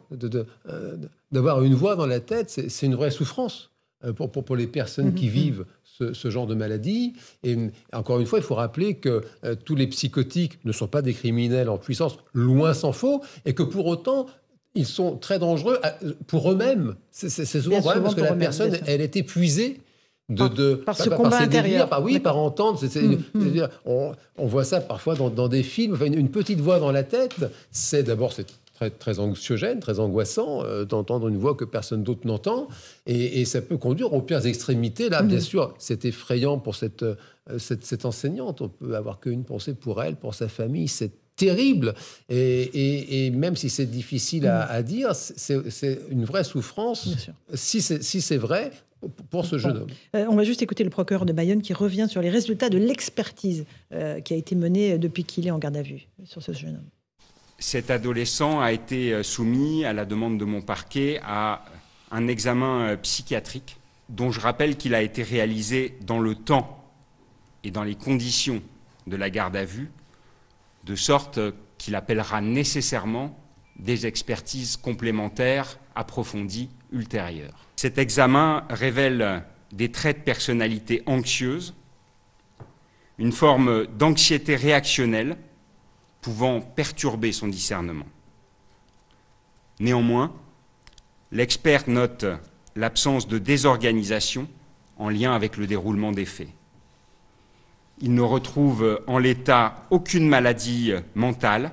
d'avoir 1.33 1.63
une 1.63 1.75
voix 1.75 1.97
dans 1.97 2.07
la 2.07 2.21
tête, 2.21 2.51
c'est 2.51 2.87
une 2.87 2.95
vraie 2.95 3.11
souffrance 3.11 3.71
pour, 4.17 4.31
pour, 4.31 4.45
pour 4.45 4.57
les 4.57 4.67
personnes 4.67 5.15
qui 5.15 5.27
mhm. 5.27 5.31
vivent 5.33 5.65
ce, 5.85 6.13
ce 6.13 6.29
genre 6.31 6.47
de 6.47 6.55
maladie. 6.55 7.15
Et 7.43 7.55
euh, 7.57 7.69
encore 7.93 8.21
une 8.21 8.27
fois, 8.27 8.39
il 8.39 8.45
faut 8.45 8.55
rappeler 8.57 8.95
que 8.97 9.23
euh, 9.45 9.55
tous 9.55 9.77
les 9.77 9.87
psychotiques 9.87 10.59
ne 10.65 10.73
sont 10.73 10.89
pas 10.89 11.01
des 11.03 11.15
criminels 11.15 11.69
en 11.71 11.79
puissance, 11.79 12.17
loin 12.35 12.75
s'en 12.75 12.93
faut, 12.93 13.23
et 13.47 13.55
que 13.55 13.63
pour 13.63 13.87
autant, 13.87 14.27
ils 14.75 14.87
sont 14.87 15.17
très 15.17 15.39
dangereux 15.39 15.79
à- 15.83 15.95
pour 16.27 16.51
eux-mêmes. 16.51 16.97
C'est 17.11 17.31
c'est- 17.31 17.45
c'est 17.47 17.63
souvent 17.63 17.81
vrai 17.81 18.03
parce 18.03 18.15
que 18.15 18.21
la 18.21 18.35
personne, 18.35 18.77
elle 18.87 19.01
est 19.01 19.17
épuisée. 19.17 19.81
De, 20.31 20.37
Par- 20.39 20.51
de- 20.51 20.75
par 20.75 20.97
ce 20.97 21.09
par- 21.11 21.19
combat 21.19 21.39
ses 21.43 21.47
délires, 21.49 21.87
par, 21.87 22.03
oui, 22.03 22.19
par 22.19 22.39
entendre. 22.39 22.79
c'est- 22.79 22.89
c'est- 22.89 23.03
Mm, 23.03 23.13
mm. 23.35 23.41
c'est-à-dire, 23.43 23.69
on, 23.85 24.13
on 24.39 24.47
voit 24.47 24.65
ça 24.65 24.81
parfois 24.81 25.15
dans, 25.17 25.29
dans 25.29 25.49
des 25.49 25.63
films. 25.63 25.93
Enfin, 25.95 26.07
une, 26.07 26.15
une 26.19 26.31
petite 26.31 26.61
voix 26.61 26.79
dans 26.81 26.91
la 26.93 27.03
tête, 27.03 27.37
c'est 27.71 28.03
d'abord 28.03 28.33
c'est 28.33 28.47
très, 28.91 29.15
très 29.15 29.19
anxiogène, 29.19 29.81
très 29.81 29.99
angoissant 30.01 30.63
euh, 30.65 30.85
d'entendre 30.85 31.29
une 31.29 31.37
voix 31.39 31.55
que 31.55 31.65
personne 31.65 32.03
d'autre 32.03 32.27
n'entend. 32.27 32.69
Et, 33.07 33.41
et 33.41 33.45
ça 33.45 33.61
peut 33.63 33.77
conduire 33.79 34.13
aux 34.13 34.23
pires 34.23 34.45
extrémités. 34.47 35.09
Là, 35.09 35.23
bien 35.23 35.37
Mhm. 35.37 35.43
sûr, 35.43 35.75
c'est 35.79 36.05
effrayant 36.05 36.59
pour 36.59 36.75
cette, 36.75 37.03
euh, 37.03 37.15
cette, 37.59 37.85
cette 37.85 38.05
enseignante. 38.05 38.61
On 38.61 38.69
peut 38.69 38.95
avoir 38.97 39.21
qu'une 39.21 39.45
pensée 39.45 39.75
pour 39.75 40.03
elle, 40.03 40.17
pour 40.17 40.35
sa 40.35 40.49
famille. 40.49 40.89
C'est 40.89 41.13
terrible. 41.37 41.95
Et, 42.29 42.37
et- 42.63 43.27
et 43.27 43.31
même 43.31 43.57
si 43.57 43.69
c'est 43.69 43.87
difficile 43.87 44.47
à, 44.47 44.65
à 44.71 44.83
dire, 44.83 45.15
c'est 45.17 45.99
une 46.11 46.25
vraie 46.25 46.45
souffrance, 46.45 47.09
si 47.55 47.81
c'est 47.83 48.03
si 48.03 48.37
vrai, 48.37 48.71
pour 49.31 49.45
ce 49.45 49.59
jeune 49.59 49.77
homme. 49.79 49.87
Euh, 50.17 50.25
on 50.31 50.37
va 50.37 50.45
juste 50.45 50.63
écouter 50.63 50.83
le 50.85 50.91
procureur 50.91 51.27
de 51.27 51.33
Bayonne 51.35 51.61
qui 51.61 51.75
revient 51.75 52.07
sur 52.09 52.23
les 52.23 52.31
résultats 52.31 52.71
de 52.71 52.79
l'expertise 52.79 53.65
euh, 53.93 54.21
qui 54.21 54.33
a 54.33 54.37
été 54.37 54.55
menée 54.55 54.97
depuis 54.97 55.25
qu'il 55.25 55.47
est 55.47 55.51
en 55.51 55.59
garde 55.59 55.77
à 55.77 55.83
vue 55.83 56.07
sur 56.25 56.41
ce 56.43 56.53
jeune 56.53 56.77
homme. 56.77 56.89
Cet 57.59 57.91
adolescent 57.91 58.61
a 58.61 58.73
été 58.73 59.13
euh, 59.13 59.23
soumis, 59.23 59.85
à 59.85 59.93
la 59.93 60.05
demande 60.05 60.39
de 60.39 60.45
mon 60.45 60.61
parquet, 60.61 61.21
à 61.25 61.65
un 62.11 62.27
examen 62.29 62.81
euh, 62.81 62.97
psychiatrique 62.97 63.79
dont 64.09 64.31
je 64.31 64.41
rappelle 64.41 64.77
qu'il 64.77 64.95
a 64.95 65.03
été 65.03 65.23
réalisé 65.23 65.97
dans 66.03 66.21
le 66.21 66.35
temps 66.35 66.85
et 67.63 67.71
dans 67.71 67.85
les 67.85 67.95
conditions 67.95 68.63
de 69.07 69.17
la 69.17 69.31
garde 69.31 69.57
à 69.57 69.65
vue, 69.65 69.91
de 70.85 70.95
sorte 70.95 71.39
euh, 71.39 71.53
qu'il 71.79 71.95
appellera 71.95 72.41
nécessairement 72.41 73.39
des 73.77 74.07
expertises 74.07 74.77
complémentaires 74.77 75.79
approfondies 75.95 76.71
ultérieures. 76.93 77.67
Cet 77.77 77.99
examen 77.99 78.65
révèle 78.71 79.43
des 79.73 79.91
traits 79.91 80.19
de 80.19 80.23
personnalité 80.23 81.03
anxieuse, 81.07 81.75
une 83.19 83.33
forme 83.33 83.87
d'anxiété 83.87 84.55
réactionnelle 84.57 85.37
pouvant 86.25 86.63
perturber 86.63 87.33
son 87.33 87.49
discernement. 87.49 88.07
Néanmoins, 89.79 90.33
l'expert 91.33 91.87
note 91.87 92.25
l'absence 92.77 93.29
de 93.29 93.37
désorganisation 93.37 94.49
en 94.97 95.11
lien 95.11 95.35
avec 95.35 95.59
le 95.59 95.67
déroulement 95.67 96.13
des 96.13 96.25
faits. 96.25 96.49
Il 98.01 98.15
ne 98.15 98.23
retrouve 98.23 99.03
en 99.07 99.19
l'état 99.19 99.85
aucune 99.91 100.27
maladie 100.27 100.95
mentale 101.15 101.73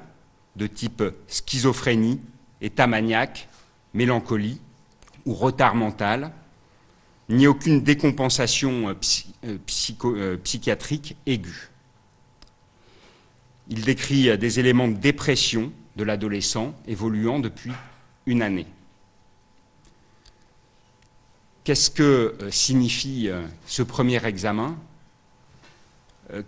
de 0.58 0.67
type 0.67 1.01
schizophrénie, 1.27 2.20
état 2.60 2.88
maniaque, 2.88 3.48
mélancolie 3.93 4.60
ou 5.25 5.34
retard 5.34 5.75
mental, 5.75 6.34
ni 7.29 7.48
aucune 7.48 7.84
décompensation 7.84 8.89
euh, 8.89 8.93
euh, 9.46 9.58
euh, 10.03 10.38
psychiatrique 10.43 11.15
aiguë. 11.25 11.71
Il 13.72 13.86
décrit 13.86 14.30
euh, 14.30 14.38
des 14.38 14.60
éléments 14.60 14.90
de 14.90 14.98
dépression 14.98 15.72
de 15.96 16.04
l'adolescent 16.04 16.75
évoluant 16.88 17.40
depuis 17.40 17.72
une 18.25 18.42
année. 18.42 18.68
Qu'est-ce 21.63 21.90
que 21.90 22.36
euh, 22.42 22.51
signifie 22.51 23.30
euh, 23.30 23.42
ce 23.66 23.82
premier 23.82 24.24
examen? 24.25 24.78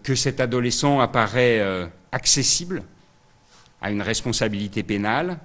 Que 0.02 0.16
cet 0.16 0.40
adolescent 0.40 1.02
apparaît 1.02 1.90
accessible 2.14 2.84
à 3.82 3.92
une 3.92 4.02
responsabilité 4.02 4.82
pénale, 4.82 5.40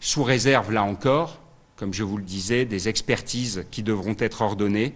sous 0.00 0.22
réserve, 0.22 0.72
là 0.72 0.82
encore, 0.82 1.42
comme 1.76 1.92
je 1.92 2.02
vous 2.02 2.16
le 2.16 2.24
disais, 2.24 2.64
des 2.64 2.88
expertises 2.88 3.66
qui 3.70 3.82
devront 3.82 4.16
être 4.18 4.40
ordonnées 4.40 4.94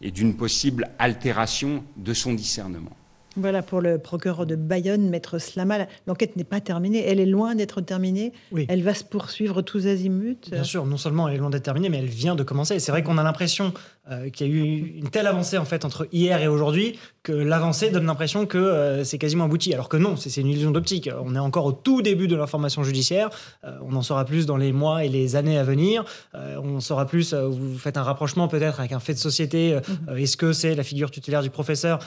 et 0.00 0.12
d'une 0.12 0.36
possible 0.36 0.88
altération 1.00 1.84
de 1.96 2.14
son 2.14 2.32
discernement. 2.32 2.96
Voilà 3.36 3.62
pour 3.62 3.80
le 3.80 3.98
procureur 3.98 4.46
de 4.46 4.54
Bayonne, 4.54 5.08
Maître 5.08 5.38
Slama. 5.38 5.86
L'enquête 6.06 6.36
n'est 6.36 6.44
pas 6.44 6.60
terminée. 6.60 7.04
Elle 7.04 7.18
est 7.18 7.26
loin 7.26 7.54
d'être 7.54 7.80
terminée. 7.80 8.32
Oui. 8.52 8.66
Elle 8.68 8.82
va 8.82 8.94
se 8.94 9.02
poursuivre 9.02 9.60
tous 9.62 9.86
azimuts. 9.86 10.36
Bien 10.50 10.62
sûr, 10.62 10.86
non 10.86 10.96
seulement 10.96 11.28
elle 11.28 11.34
est 11.34 11.38
loin 11.38 11.50
d'être 11.50 11.64
terminée, 11.64 11.88
mais 11.88 11.98
elle 11.98 12.06
vient 12.06 12.36
de 12.36 12.44
commencer. 12.44 12.76
Et 12.76 12.78
c'est 12.78 12.92
vrai 12.92 13.02
qu'on 13.02 13.18
a 13.18 13.22
l'impression 13.22 13.72
euh, 14.10 14.30
qu'il 14.30 14.46
y 14.46 14.50
a 14.50 14.52
eu 14.52 14.98
une 14.98 15.08
telle 15.08 15.26
avancée 15.26 15.58
en 15.58 15.64
fait 15.64 15.84
entre 15.84 16.08
hier 16.12 16.40
et 16.40 16.48
aujourd'hui 16.48 16.98
que 17.24 17.32
l'avancée 17.32 17.90
donne 17.90 18.04
l'impression 18.04 18.44
que 18.44 18.58
euh, 18.58 19.02
c'est 19.02 19.16
quasiment 19.16 19.44
abouti. 19.44 19.72
Alors 19.72 19.88
que 19.88 19.96
non, 19.96 20.14
c'est 20.16 20.40
une 20.40 20.46
illusion 20.46 20.70
d'optique. 20.70 21.08
On 21.24 21.34
est 21.34 21.38
encore 21.38 21.64
au 21.64 21.72
tout 21.72 22.02
début 22.02 22.28
de 22.28 22.36
l'information 22.36 22.84
judiciaire. 22.84 23.30
Euh, 23.64 23.78
on 23.82 23.96
en 23.96 24.02
saura 24.02 24.26
plus 24.26 24.44
dans 24.44 24.58
les 24.58 24.72
mois 24.72 25.06
et 25.06 25.08
les 25.08 25.34
années 25.34 25.58
à 25.58 25.64
venir. 25.64 26.04
On 26.34 26.80
saura 26.80 27.06
plus. 27.06 27.32
vous 27.32 27.78
faites 27.78 27.96
un 27.96 28.02
rapprochement 28.02 28.46
peut-être 28.46 28.78
avec 28.78 28.92
un 28.92 29.00
fait 29.00 29.14
de 29.14 29.18
société. 29.18 29.74
Euh, 30.08 30.16
est-ce 30.16 30.36
que 30.36 30.52
c'est 30.52 30.74
la 30.74 30.82
figure 30.82 31.10
tutélaire 31.10 31.42
du 31.42 31.48
professeur? 31.48 31.98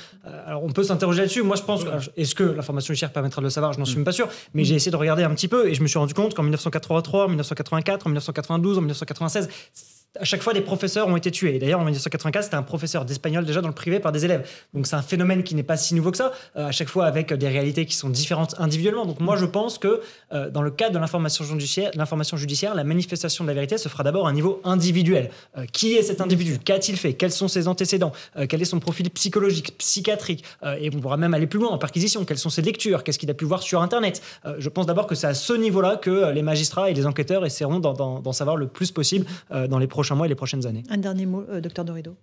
Alors 0.46 0.64
on 0.64 0.70
peut 0.70 0.84
s'interroger 0.84 1.22
là-dessus. 1.22 1.42
Moi, 1.42 1.56
je 1.56 1.64
pense. 1.64 1.82
Est-ce 2.16 2.36
que 2.36 2.44
l'information 2.44 2.94
judiciaire 2.94 3.12
permettra 3.12 3.42
de 3.42 3.48
le 3.48 3.50
savoir? 3.50 3.74
Je 3.74 3.80
n'en 3.80 3.86
suis 3.86 3.96
même 3.96 4.06
pas 4.06 4.12
sûr. 4.12 4.30
Mais 4.54 4.66
j'ai 4.66 4.76
essayé 4.76 4.92
de 4.92 4.98
regarder 4.98 5.24
un 5.24 5.34
petit 5.34 5.48
peu 5.48 5.68
et 5.68 5.74
je 5.74 5.82
me 5.82 5.88
suis 5.88 5.98
rendu 5.98 6.14
compte 6.14 6.36
qu'en 6.36 6.44
1983, 6.44 7.26
en 7.26 7.28
1984, 7.30 8.06
en 8.06 8.10
1992, 8.10 8.78
en 8.78 8.82
1996 8.82 9.50
à 10.20 10.24
chaque 10.24 10.42
fois, 10.42 10.54
des 10.54 10.62
professeurs 10.62 11.08
ont 11.08 11.16
été 11.18 11.30
tués. 11.30 11.60
D'ailleurs, 11.60 11.80
en 11.80 11.84
1984, 11.84 12.44
c'était 12.46 12.56
un 12.56 12.64
professeur 12.64 13.06
d'espagnol 13.06 13.46
déjà 13.46 13.62
dans 13.62 13.68
le 13.68 13.74
privé 13.74 14.00
par 14.00 14.12
des 14.12 14.26
élèves. 14.26 14.50
Donc, 14.74 14.88
c'est 14.88 14.96
un 14.96 15.02
phénomène 15.04 15.44
qui 15.44 15.54
n'est 15.54 15.62
pas 15.64 15.78
si 15.78 15.94
nouveau 15.94 16.10
que 16.12 16.18
ça, 16.18 16.32
euh, 16.56 16.68
à 16.68 16.72
chaque 16.72 16.88
fois 16.90 17.06
avec 17.06 17.34
des 17.34 17.48
réalités 17.48 17.86
qui 17.86 17.96
sont 17.96 18.10
différentes 18.10 18.56
individuellement. 18.58 19.06
Donc, 19.06 19.20
moi, 19.20 19.38
je 19.38 19.46
pense 19.46 19.78
que 19.78 20.02
euh, 20.34 20.50
dans 20.50 20.62
le 20.64 20.72
cadre 20.72 20.94
de 20.94 21.00
l'information 21.00 21.44
judiciaire, 22.38 22.74
la 22.76 22.84
manifestation 22.84 23.44
de 23.44 23.50
la 23.50 23.54
vérité 23.54 23.78
se 23.78 23.90
fera 23.90 24.04
d'abord 24.04 24.28
à 24.28 24.30
un 24.32 24.34
niveau 24.34 24.60
individuel. 24.64 25.30
Euh, 25.58 25.66
qui 25.72 25.94
est 25.96 26.02
cet 26.04 26.22
individu? 26.22 26.58
Qu'a-t-il 26.64 26.98
fait? 26.98 27.14
Quels 27.14 27.32
sont 27.32 27.48
ses 27.48 27.68
antécédents? 27.68 28.12
Euh, 28.38 28.46
Quel 28.50 28.62
est 28.62 28.66
son 28.66 28.80
profil 28.80 29.10
psychologique, 29.12 29.78
psychiatrique? 29.78 30.44
Euh, 30.64 30.78
Et 30.80 30.90
on 30.96 31.00
pourra 31.00 31.18
même 31.18 31.34
aller 31.34 31.48
plus 31.48 31.60
loin 31.60 31.70
en 31.70 31.78
perquisition. 31.78 32.26
Quelles 32.26 32.38
sont 32.40 32.50
ses 32.50 32.62
lectures? 32.62 33.04
Qu'est-ce 33.04 33.20
qu'il 33.20 33.30
a 33.30 33.34
pu 33.36 33.46
voir 33.46 33.62
sur 33.62 33.82
Internet? 33.82 34.22
Euh, 34.46 34.56
Je 34.58 34.70
pense 34.70 34.86
d'abord 34.88 35.06
que 35.08 35.16
c'est 35.16 35.28
à 35.28 35.34
ce 35.34 35.54
niveau-là 35.54 35.98
que 35.98 36.10
euh, 36.10 36.32
les 36.32 36.42
magistrats 36.42 36.90
et 36.90 36.94
les 36.94 37.06
enquêteurs 37.06 37.46
essaieront 37.46 37.80
d'en- 37.80 38.34
savoir 38.34 38.56
le 38.58 38.68
plus 38.68 38.92
possible 38.92 39.26
euh, 39.52 39.68
dans 39.68 39.80
les 39.80 39.88
prochains 39.98 40.16
mois 40.16 40.28
et 40.28 40.30
les 40.30 40.36
prochaines 40.44 40.66
années. 40.70 40.84
Un 40.96 40.98
dernier 41.08 41.26
mot, 41.26 41.44
euh, 41.50 41.60
docteur 41.60 41.84
Dorido. 41.86 42.14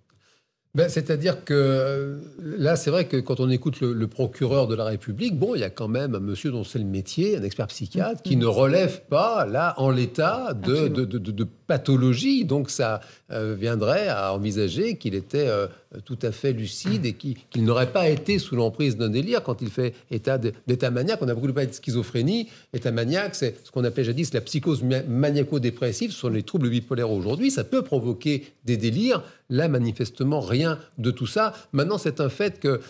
Ben, 0.75 0.89
C'est-à-dire 0.89 1.45
que 1.45 1.53
euh, 1.53 2.17
là, 2.65 2.75
c'est 2.75 2.91
vrai 2.91 3.05
que 3.07 3.17
quand 3.27 3.39
on 3.39 3.49
écoute 3.49 3.79
le, 3.79 3.93
le 3.93 4.07
procureur 4.07 4.67
de 4.67 4.75
la 4.75 4.83
République, 4.83 5.37
bon, 5.39 5.55
il 5.55 5.61
y 5.61 5.63
a 5.63 5.69
quand 5.69 5.87
même 5.87 6.15
un 6.15 6.19
monsieur 6.19 6.51
dont 6.51 6.65
c'est 6.65 6.79
le 6.79 6.85
métier, 6.99 7.37
un 7.37 7.43
expert 7.43 7.67
psychiatre, 7.67 8.21
qui 8.21 8.35
ne 8.35 8.45
relève 8.45 9.01
pas, 9.07 9.45
là, 9.45 9.73
en 9.77 9.89
l'état 9.89 10.53
de, 10.53 10.87
de, 10.89 11.05
de- 11.05 11.17
de- 11.17 11.31
de 11.31 11.43
pathologie. 11.67 12.45
Donc, 12.45 12.69
ça 12.69 13.01
euh, 13.31 13.55
viendrait 13.57 14.07
à 14.07 14.33
envisager 14.33 14.97
qu'il 14.97 15.15
était 15.15 15.47
euh, 15.47 15.67
tout 16.03 16.19
à 16.21 16.31
fait 16.31 16.53
lucide 16.53 17.05
et 17.05 17.13
qu'il 17.13 17.63
n'aurait 17.63 17.91
pas 17.91 18.09
été 18.09 18.39
sous 18.39 18.55
l'emprise 18.55 18.97
d'un 18.97 19.09
délire 19.09 19.43
quand 19.43 19.61
il 19.61 19.69
fait 19.69 19.93
état 20.11 20.37
d'état 20.37 20.91
maniaque. 20.91 21.19
On 21.21 21.27
a 21.27 21.33
beaucoup 21.33 21.51
parlé 21.53 21.67
de 21.67 21.73
schizophrénie. 21.73 22.49
État 22.73 22.91
maniaque, 22.91 23.35
c'est 23.35 23.55
ce 23.63 23.71
qu'on 23.71 23.83
appelait 23.83 24.03
jadis 24.03 24.33
la 24.33 24.41
psychose 24.41 24.83
ma- 24.83 25.03
maniaco-dépressive. 25.03 26.11
Ce 26.11 26.19
sont 26.19 26.29
les 26.29 26.43
troubles 26.43 26.69
bipolaires 26.69 27.11
aujourd'hui. 27.11 27.51
Ça 27.51 27.63
peut 27.63 27.81
provoquer 27.81 28.45
des 28.65 28.77
délires. 28.77 29.23
Là, 29.49 29.67
manifestement, 29.67 30.39
rien 30.39 30.79
de 30.97 31.11
tout 31.11 31.27
ça. 31.27 31.53
Maintenant, 31.71 31.99
c'est 31.99 32.19
un 32.19 32.29
fait 32.29 32.59
que 32.59 32.81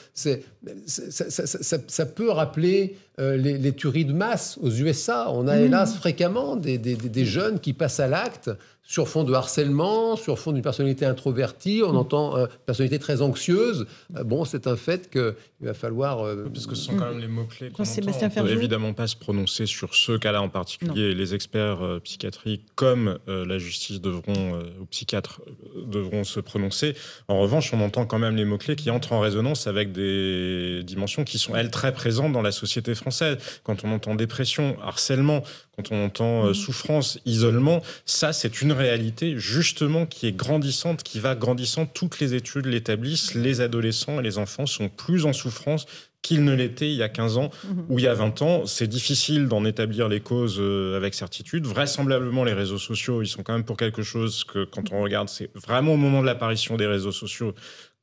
ça 0.86 2.06
peut 2.06 2.32
rappeler 2.32 2.96
euh, 3.20 3.38
les, 3.38 3.58
les 3.58 3.72
tueries 3.74 4.06
de 4.06 4.14
masse 4.14 4.58
aux 4.62 4.70
USA. 4.70 5.32
On 5.32 5.48
a 5.48 5.56
Mmh. 5.58 5.62
hélas 5.66 5.96
fréquemment 5.96 6.56
des, 6.56 6.78
des- 6.78 6.96
des- 6.96 7.10
des 7.10 7.26
jeunes 7.26 7.60
qui 7.60 7.74
passent 7.74 8.00
à 8.00 8.08
l'acte 8.08 8.50
sur 8.88 9.08
fond 9.08 9.24
de 9.24 9.34
harcèlement, 9.34 10.16
sur 10.16 10.38
fond 10.38 10.52
d'une 10.52 10.62
personnalité 10.62 11.06
introvertie. 11.06 11.82
On 11.84 11.96
entend 11.96 12.38
euh, 12.38 12.46
personnalité 12.68 13.00
très 13.00 13.22
anxieuse. 13.24 13.88
Euh, 14.16 14.24
bon, 14.24 14.46
c'est 14.46 14.68
un 14.68 14.76
fait 14.76 15.10
qu'il 15.10 15.34
va 15.62 15.74
falloir. 15.74 16.22
euh, 16.24 16.46
Parce 16.54 16.68
que 16.68 16.76
ce 16.76 16.84
sont 16.84 16.96
quand 16.96 17.10
même 17.10 17.20
les 17.20 17.28
mots-clés 17.28 17.72
qu'on 17.72 17.84
entend. 17.84 17.92
On 18.38 18.44
peut 18.44 18.52
évidemment 18.52 18.94
pas 18.94 19.08
se 19.08 19.16
prononcer 19.16 19.66
sur 19.66 19.96
ce 19.96 20.12
cas-là 20.18 20.42
en 20.42 20.50
particulier. 20.50 21.16
Les 21.16 21.34
experts 21.34 21.84
euh, 21.84 22.00
psychiatriques, 22.00 22.64
comme 22.76 23.18
euh, 23.28 23.44
la 23.46 23.58
justice 23.58 24.02
devront, 24.02 24.56
euh, 24.56 24.64
ou 24.80 24.86
psychiatres 24.86 25.42
devront 25.88 26.24
se 26.24 26.40
prononcer. 26.40 26.96
En 27.28 27.40
revanche, 27.40 27.74
on 27.74 27.82
entend 27.82 28.06
quand 28.06 28.20
même 28.20 28.36
les 28.36 28.46
mots-clés 28.46 28.76
qui 28.76 28.92
entrent 28.92 29.14
en 29.14 29.20
résonance 29.20 29.66
avec 29.66 29.94
des 29.94 30.84
dimensions 30.84 31.24
qui 31.24 31.40
sont, 31.40 31.56
elles, 31.56 31.72
très 31.72 31.92
présentes 31.92 32.34
dans 32.34 32.44
la 32.44 32.52
société 32.52 32.94
française. 32.94 33.38
Quand 33.64 33.84
on 33.84 33.92
entend 33.92 34.14
dépression, 34.14 34.78
harcèlement, 34.84 35.42
quand 35.76 35.92
on 35.92 36.06
entend 36.06 36.46
euh, 36.46 36.54
souffrance, 36.54 37.20
isolement, 37.26 37.82
ça 38.06 38.34
c'est 38.34 38.62
une 38.62 38.72
réalité 38.72 39.36
justement 39.38 40.06
qui 40.06 40.28
est 40.28 40.32
grandissante, 40.36 41.04
qui 41.04 41.20
va 41.20 41.36
grandissant. 41.36 41.86
Toutes 41.86 42.20
les 42.20 42.34
études 42.34 42.66
l'établissent. 42.66 43.34
Les 43.36 43.62
adolescents 43.62 44.20
et 44.20 44.24
les 44.24 44.38
enfants 44.38 44.66
sont 44.66 44.90
plus 44.90 45.26
en 45.26 45.34
souffrance 45.34 45.86
qu'ils 46.22 46.44
ne 46.44 46.56
l'étaient 46.56 46.90
il 46.90 46.96
y 46.98 47.04
a 47.04 47.10
15 47.10 47.38
ans 47.38 47.52
Mhm. 47.70 47.86
ou 47.90 48.00
il 48.00 48.06
y 48.06 48.08
a 48.08 48.14
20 48.16 48.42
ans. 48.42 48.66
C'est 48.66 48.88
difficile 48.88 49.48
d'en 49.48 49.64
établir 49.64 50.08
les 50.10 50.22
causes 50.22 50.58
euh, 50.60 50.98
avec 50.98 51.14
certitude. 51.14 51.68
Vraisemblablement, 51.68 52.44
les 52.44 52.54
réseaux 52.54 52.80
sociaux, 52.80 53.22
ils 53.22 53.28
sont 53.28 53.44
quand 53.44 53.54
même 53.54 53.64
pour 53.64 53.78
quelque 53.78 54.02
chose 54.02 54.44
que 54.44 54.64
quand 54.66 54.92
on 54.92 55.04
regarde, 55.04 55.30
c'est 55.30 55.52
vraiment 55.56 55.94
au 55.94 55.98
moment 55.98 56.22
de 56.22 56.26
l'apparition 56.26 56.78
des 56.78 56.88
réseaux 56.88 57.12
sociaux 57.12 57.54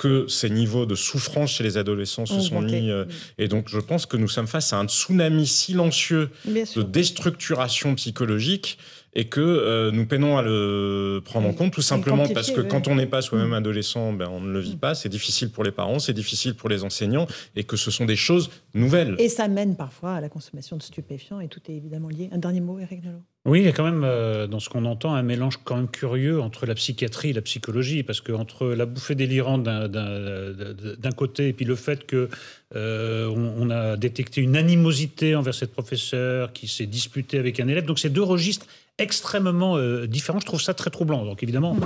que 0.02 0.26
ces 0.26 0.50
niveaux 0.50 0.84
de 0.84 0.96
souffrance 0.96 1.52
chez 1.52 1.62
les 1.62 1.76
adolescents 1.76 2.26
se 2.26 2.32
Ont 2.32 2.40
sont 2.40 2.60
mis. 2.60 2.90
euh, 2.90 3.04
et 3.38 3.46
donc, 3.46 3.68
je 3.68 3.78
pense 3.78 4.04
que 4.04 4.16
nous 4.16 4.26
sommes 4.26 4.48
face 4.48 4.72
à 4.72 4.78
un 4.78 4.88
tsunami 4.88 5.46
silencieux 5.46 6.30
de 6.44 6.82
déstructuration 6.82 7.94
psychologique 7.94 8.78
et 9.14 9.27
que 9.27 9.40
euh, 9.40 9.90
nous 9.90 10.07
peinons 10.07 10.38
à 10.38 10.42
le 10.42 11.20
prendre 11.25 11.46
en 11.48 11.53
compte 11.53 11.72
tout 11.72 11.83
simplement 11.83 12.27
parce 12.29 12.51
que 12.51 12.62
ouais. 12.62 12.68
quand 12.68 12.88
on 12.88 12.94
n'est 12.94 13.07
pas 13.07 13.18
Mm. 13.18 13.22
soi-même 13.22 13.53
adolescent, 13.53 14.12
ben, 14.14 14.29
on 14.33 14.40
ne 14.40 14.51
le 14.53 14.61
vit 14.61 14.77
pas. 14.77 14.94
C'est 14.94 15.09
difficile 15.11 15.51
pour 15.51 15.64
les 15.64 15.70
parents, 15.70 15.98
c'est 15.98 16.14
difficile 16.14 16.55
pour 16.55 16.68
les 16.70 16.83
enseignants 16.83 17.27
et 17.57 17.64
que 17.64 17.77
ce 17.77 17.90
sont 17.90 18.05
des 18.07 18.16
choses 18.16 18.51
nouvelles. 18.75 19.14
Et 19.18 19.29
ça 19.29 19.48
mène 19.48 19.77
parfois 19.77 20.14
à 20.14 20.20
la 20.22 20.29
consommation 20.31 20.77
de 20.79 20.83
stupéfiants 20.83 21.40
et 21.40 21.48
tout 21.48 21.61
est 21.68 21.75
évidemment 21.75 22.09
lié. 22.09 22.31
Un 22.33 22.38
dernier 22.38 22.61
mot, 22.62 22.79
Eric 22.79 23.05
Nolot 23.05 23.20
Oui, 23.44 23.61
il 23.61 23.64
y 23.66 23.68
a 23.68 23.72
quand 23.72 23.85
même, 23.85 24.03
euh, 24.05 24.46
dans 24.46 24.61
ce 24.61 24.68
qu'on 24.70 24.85
entend, 24.87 25.14
un 25.14 25.22
mélange 25.22 25.59
quand 25.62 25.77
même 25.77 25.88
curieux 25.88 26.40
entre 26.40 26.64
la 26.64 26.75
psychiatrie 26.75 27.31
et 27.31 27.33
la 27.35 27.42
psychologie, 27.42 28.03
parce 28.03 28.20
que 28.22 28.33
entre 28.33 28.68
la 28.68 28.87
bouffée 28.87 29.14
délirante 29.14 29.62
d'un- 29.62 29.88
côté 31.16 31.48
et 31.48 31.53
puis 31.53 31.64
le 31.66 31.77
fait 31.77 32.07
que 32.07 32.29
euh, 32.75 33.27
on, 33.29 33.66
on 33.66 33.70
a 33.70 33.96
détecté 33.98 34.40
une 34.40 34.57
animosité 34.57 35.35
envers 35.35 35.55
cette 35.55 35.72
professeure 35.72 36.53
qui 36.55 36.66
s'est 36.66 36.87
disputée 36.87 37.38
avec 37.38 37.61
un 37.61 37.68
élève, 37.68 37.85
donc 37.85 37.98
c'est 37.98 38.09
deux 38.11 38.22
registres 38.22 38.66
extrêmement 38.98 39.76
euh, 39.76 40.07
différents. 40.07 40.40
Je 40.40 40.46
trouve 40.46 40.61
ça 40.61 40.74
très 40.74 40.90
troublant. 40.90 41.24
Donc 41.24 41.42
évidemment. 41.42 41.76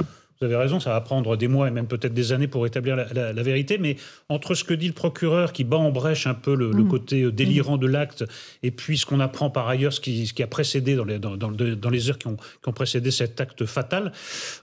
Vous 0.40 0.44
avez 0.46 0.57
raison, 0.57 0.81
ça 0.81 0.90
va 0.90 1.01
prendre 1.01 1.37
des 1.37 1.49
mois 1.49 1.68
et 1.68 1.70
même 1.70 1.87
peut-être 1.87 2.12
des 2.14 2.33
années 2.33 2.46
pour 2.46 2.66
établir 2.66 2.94
la, 2.96 3.07
la- 3.14 3.33
la 3.33 3.42
vérité, 3.42 3.79
mais 3.79 3.96
entre 4.29 4.55
ce 4.55 4.64
que 4.64 4.75
dit 4.75 4.87
le 4.88 4.92
procureur 4.92 5.53
qui 5.53 5.64
bat 5.64 5.77
en 5.79 5.90
brèche 5.90 6.27
un 6.27 6.35
peu 6.35 6.55
le, 6.55 6.70
le 6.72 6.83
Mhm. 6.83 6.88
côté 6.88 7.22
euh, 7.22 7.33
délirant 7.33 7.77
de 7.79 7.87
l'acte 7.87 8.25
et 8.62 8.70
puis 8.70 8.99
ce 8.99 9.07
qu'on 9.07 9.20
apprend 9.20 9.49
par 9.51 9.66
ailleurs, 9.68 9.92
ce 9.92 10.01
qui, 10.01 10.27
ce 10.27 10.35
qui 10.35 10.42
a 10.42 10.46
précédé 10.46 10.94
dans 10.94 11.05
les, 11.05 11.18
dans, 11.18 11.37
dans 11.37 11.51
dans 11.51 11.90
les 11.90 12.11
heures 12.11 12.18
qui 12.18 12.27
ont, 12.27 12.37
qui 12.37 12.68
ont 12.68 12.72
précédé 12.72 13.11
cet 13.11 13.40
acte 13.40 13.64
fatal, 13.64 14.12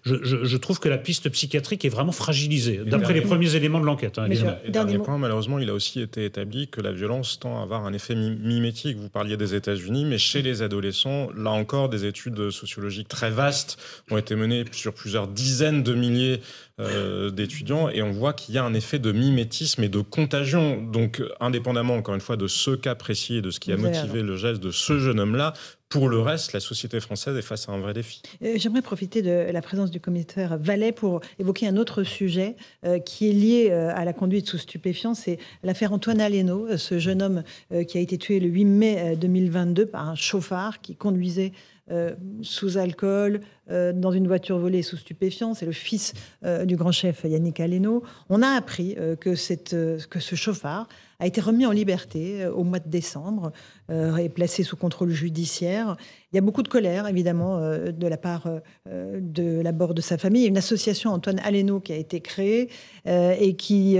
je, 0.05 0.15
je- 0.23 0.43
je 0.43 0.57
trouve 0.57 0.79
que 0.79 0.89
la 0.89 0.97
piste 0.99 1.29
psychiatrique 1.29 1.85
est 1.85 1.89
vraiment 1.89 2.11
fragilisée, 2.11 2.81
d'après 2.85 3.13
les 3.13 3.21
premiers 3.21 3.55
éléments 3.55 3.79
de 3.79 3.85
l'enquête. 3.85 4.19
hein, 4.19 4.27
dernier 4.69 4.99
point, 4.99 5.17
malheureusement, 5.17 5.57
il 5.59 5.69
a 5.69 5.73
aussi 5.73 6.01
été 6.01 6.25
établi 6.25 6.67
que 6.67 6.81
la 6.81 6.91
violence 6.91 7.39
tend 7.39 7.59
à 7.59 7.63
avoir 7.63 7.85
un 7.85 7.93
effet 7.93 8.13
mi- 8.15 8.35
mimétique. 8.35 8.97
Vous 8.97 9.09
parliez 9.09 9.37
des 9.37 9.55
États-Unis, 9.55 10.05
mais 10.05 10.17
chez 10.19 10.41
les 10.43 10.61
adolescents, 10.61 11.29
là 11.35 11.49
encore, 11.51 11.89
des 11.89 12.05
études 12.05 12.51
sociologiques 12.51 13.07
très 13.07 13.31
vastes 13.31 13.77
ont 14.11 14.17
été 14.17 14.35
menées 14.35 14.65
sur 14.71 14.93
plusieurs 14.93 15.27
dizaines 15.27 15.62
de 15.71 15.93
milliers 15.93 16.41
euh, 16.79 17.29
d'étudiants 17.29 17.89
et 17.89 18.01
on 18.01 18.11
voit 18.11 18.33
qu'il 18.33 18.55
y 18.55 18.57
a 18.57 18.63
un 18.63 18.73
effet 18.73 18.99
de 18.99 19.11
mimétisme 19.11 19.83
et 19.83 19.89
de 19.89 20.01
contagion. 20.01 20.81
Donc, 20.81 21.21
indépendamment, 21.39 21.95
encore 21.95 22.15
une 22.15 22.21
fois, 22.21 22.35
de 22.35 22.47
ce 22.47 22.71
cas 22.71 22.95
précis 22.95 23.37
et 23.37 23.41
de 23.41 23.51
ce 23.51 23.59
qui 23.59 23.71
a 23.71 23.77
motivé 23.77 24.21
le 24.21 24.35
geste 24.35 24.61
de 24.61 24.71
ce 24.71 24.99
jeune 24.99 25.19
homme-là, 25.19 25.53
pour 25.93 26.09
le 26.09 26.19
reste, 26.19 26.53
la 26.53 26.59
société 26.59 26.99
française 26.99 27.37
est 27.37 27.43
face 27.43 27.69
à 27.69 27.71
un 27.71 27.77
vrai 27.77 27.93
défi. 27.93 28.23
Euh, 28.41 28.55
J'aimerais 28.55 28.81
profiter 28.81 29.21
de 29.21 29.51
la 29.51 29.61
présence 29.61 29.91
du 29.91 29.99
commissaire 29.99 30.57
Vallet 30.57 30.91
pour 30.91 31.21
évoquer 31.37 31.67
un 31.67 31.77
autre 31.77 32.01
sujet 32.01 32.55
euh, 32.83 32.97
qui 32.97 33.29
est 33.29 33.33
lié 33.33 33.67
euh, 33.69 33.91
à 33.93 34.03
la 34.03 34.11
conduite 34.11 34.47
sous 34.47 34.57
stupéfiants. 34.57 35.13
C'est 35.13 35.37
l'affaire 35.61 35.93
Antoine 35.93 36.19
Aleno, 36.19 36.77
ce 36.77 36.97
jeune 36.97 37.21
homme 37.21 37.43
euh, 37.71 37.83
qui 37.83 37.99
a 37.99 38.01
été 38.01 38.17
tué 38.17 38.39
le 38.39 38.47
8 38.47 38.65
mai 38.65 38.97
euh, 38.99 39.15
2022 39.15 39.85
par 39.85 40.09
un 40.09 40.15
chauffard 40.15 40.81
qui 40.81 40.95
conduisait 40.95 41.51
euh, 41.91 42.15
sous 42.43 42.77
alcool 42.77 43.41
euh, 43.69 43.91
dans 43.91 44.13
une 44.13 44.25
voiture 44.25 44.57
volée 44.57 44.83
sous 44.83 44.95
stupéfiants. 44.95 45.53
C'est 45.53 45.65
le 45.65 45.73
fils 45.73 46.13
euh, 46.45 46.63
du 46.63 46.77
grand 46.77 46.93
chef 46.93 47.25
Yannick 47.25 47.59
Aleno. 47.59 48.03
On 48.29 48.41
a 48.41 48.47
appris 48.47 48.95
que, 49.19 49.35
cette, 49.35 49.75
que 50.09 50.19
ce 50.21 50.35
chauffard 50.35 50.87
a 51.19 51.27
été 51.27 51.41
remis 51.41 51.65
en 51.65 51.71
liberté 51.71 52.45
au 52.47 52.63
mois 52.63 52.79
de 52.79 52.89
décembre 52.89 53.51
et 53.89 54.29
placé 54.29 54.63
sous 54.63 54.77
contrôle 54.77 55.09
judiciaire. 55.09 55.97
Il 56.31 56.35
y 56.35 56.39
a 56.39 56.41
beaucoup 56.41 56.63
de 56.63 56.67
colère, 56.67 57.07
évidemment, 57.07 57.59
de 57.59 58.07
la 58.07 58.17
part 58.17 58.49
de 58.85 59.61
la 59.61 59.71
bord 59.71 59.93
de 59.93 60.01
sa 60.01 60.17
famille. 60.17 60.41
Il 60.41 60.45
y 60.45 60.47
a 60.47 60.49
une 60.49 60.57
association, 60.57 61.11
Antoine 61.11 61.39
Aleno, 61.39 61.79
qui 61.79 61.93
a 61.93 61.97
été 61.97 62.19
créée 62.19 62.69
et 63.05 63.55
qui 63.55 63.97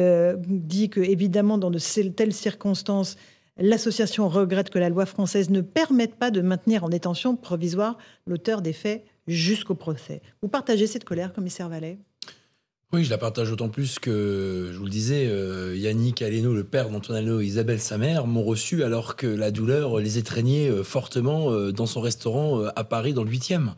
dit 0.47 0.89
que, 0.89 0.99
évidemment, 0.99 1.57
dans 1.57 1.69
de 1.69 1.79
telles 2.09 2.33
circonstances, 2.33 3.15
l'association 3.57 4.29
regrette 4.29 4.69
que 4.69 4.79
la 4.79 4.89
loi 4.89 5.05
française 5.05 5.49
ne 5.49 5.61
permette 5.61 6.15
pas 6.15 6.31
de 6.31 6.41
maintenir 6.41 6.83
en 6.83 6.89
détention 6.89 7.35
provisoire 7.35 7.97
l'auteur 8.25 8.61
des 8.61 8.73
faits 8.73 9.05
jusqu'au 9.27 9.75
procès. 9.75 10.21
Vous 10.41 10.47
partagez 10.47 10.87
cette 10.87 11.03
colère, 11.03 11.33
commissaire 11.33 11.69
Vallet 11.69 11.97
Oui, 12.91 13.03
je 13.03 13.09
la 13.09 13.17
partage 13.17 13.49
d'autant 13.49 13.69
plus 13.69 13.99
que, 13.99 14.69
je 14.73 14.77
vous 14.77 14.85
le 14.85 14.89
disais, 14.89 15.27
euh, 15.27 15.75
Yannick 15.77 16.21
Aleno, 16.21 16.53
le 16.53 16.63
père 16.63 16.89
d'Antoine 16.89 17.19
Aleno, 17.19 17.41
et 17.41 17.45
Isabelle, 17.45 17.79
sa 17.79 17.97
mère, 17.97 18.27
m'ont 18.27 18.43
reçu 18.43 18.83
alors 18.83 19.15
que 19.15 19.27
la 19.27 19.51
douleur 19.51 19.99
les 19.99 20.17
étreignait 20.17 20.69
euh, 20.69 20.83
fortement 20.83 21.51
euh, 21.51 21.71
dans 21.71 21.85
son 21.85 22.01
restaurant 22.01 22.63
à 22.75 22.83
Paris, 22.83 23.13
dans 23.13 23.23
le 23.23 23.31
8e. 23.31 23.73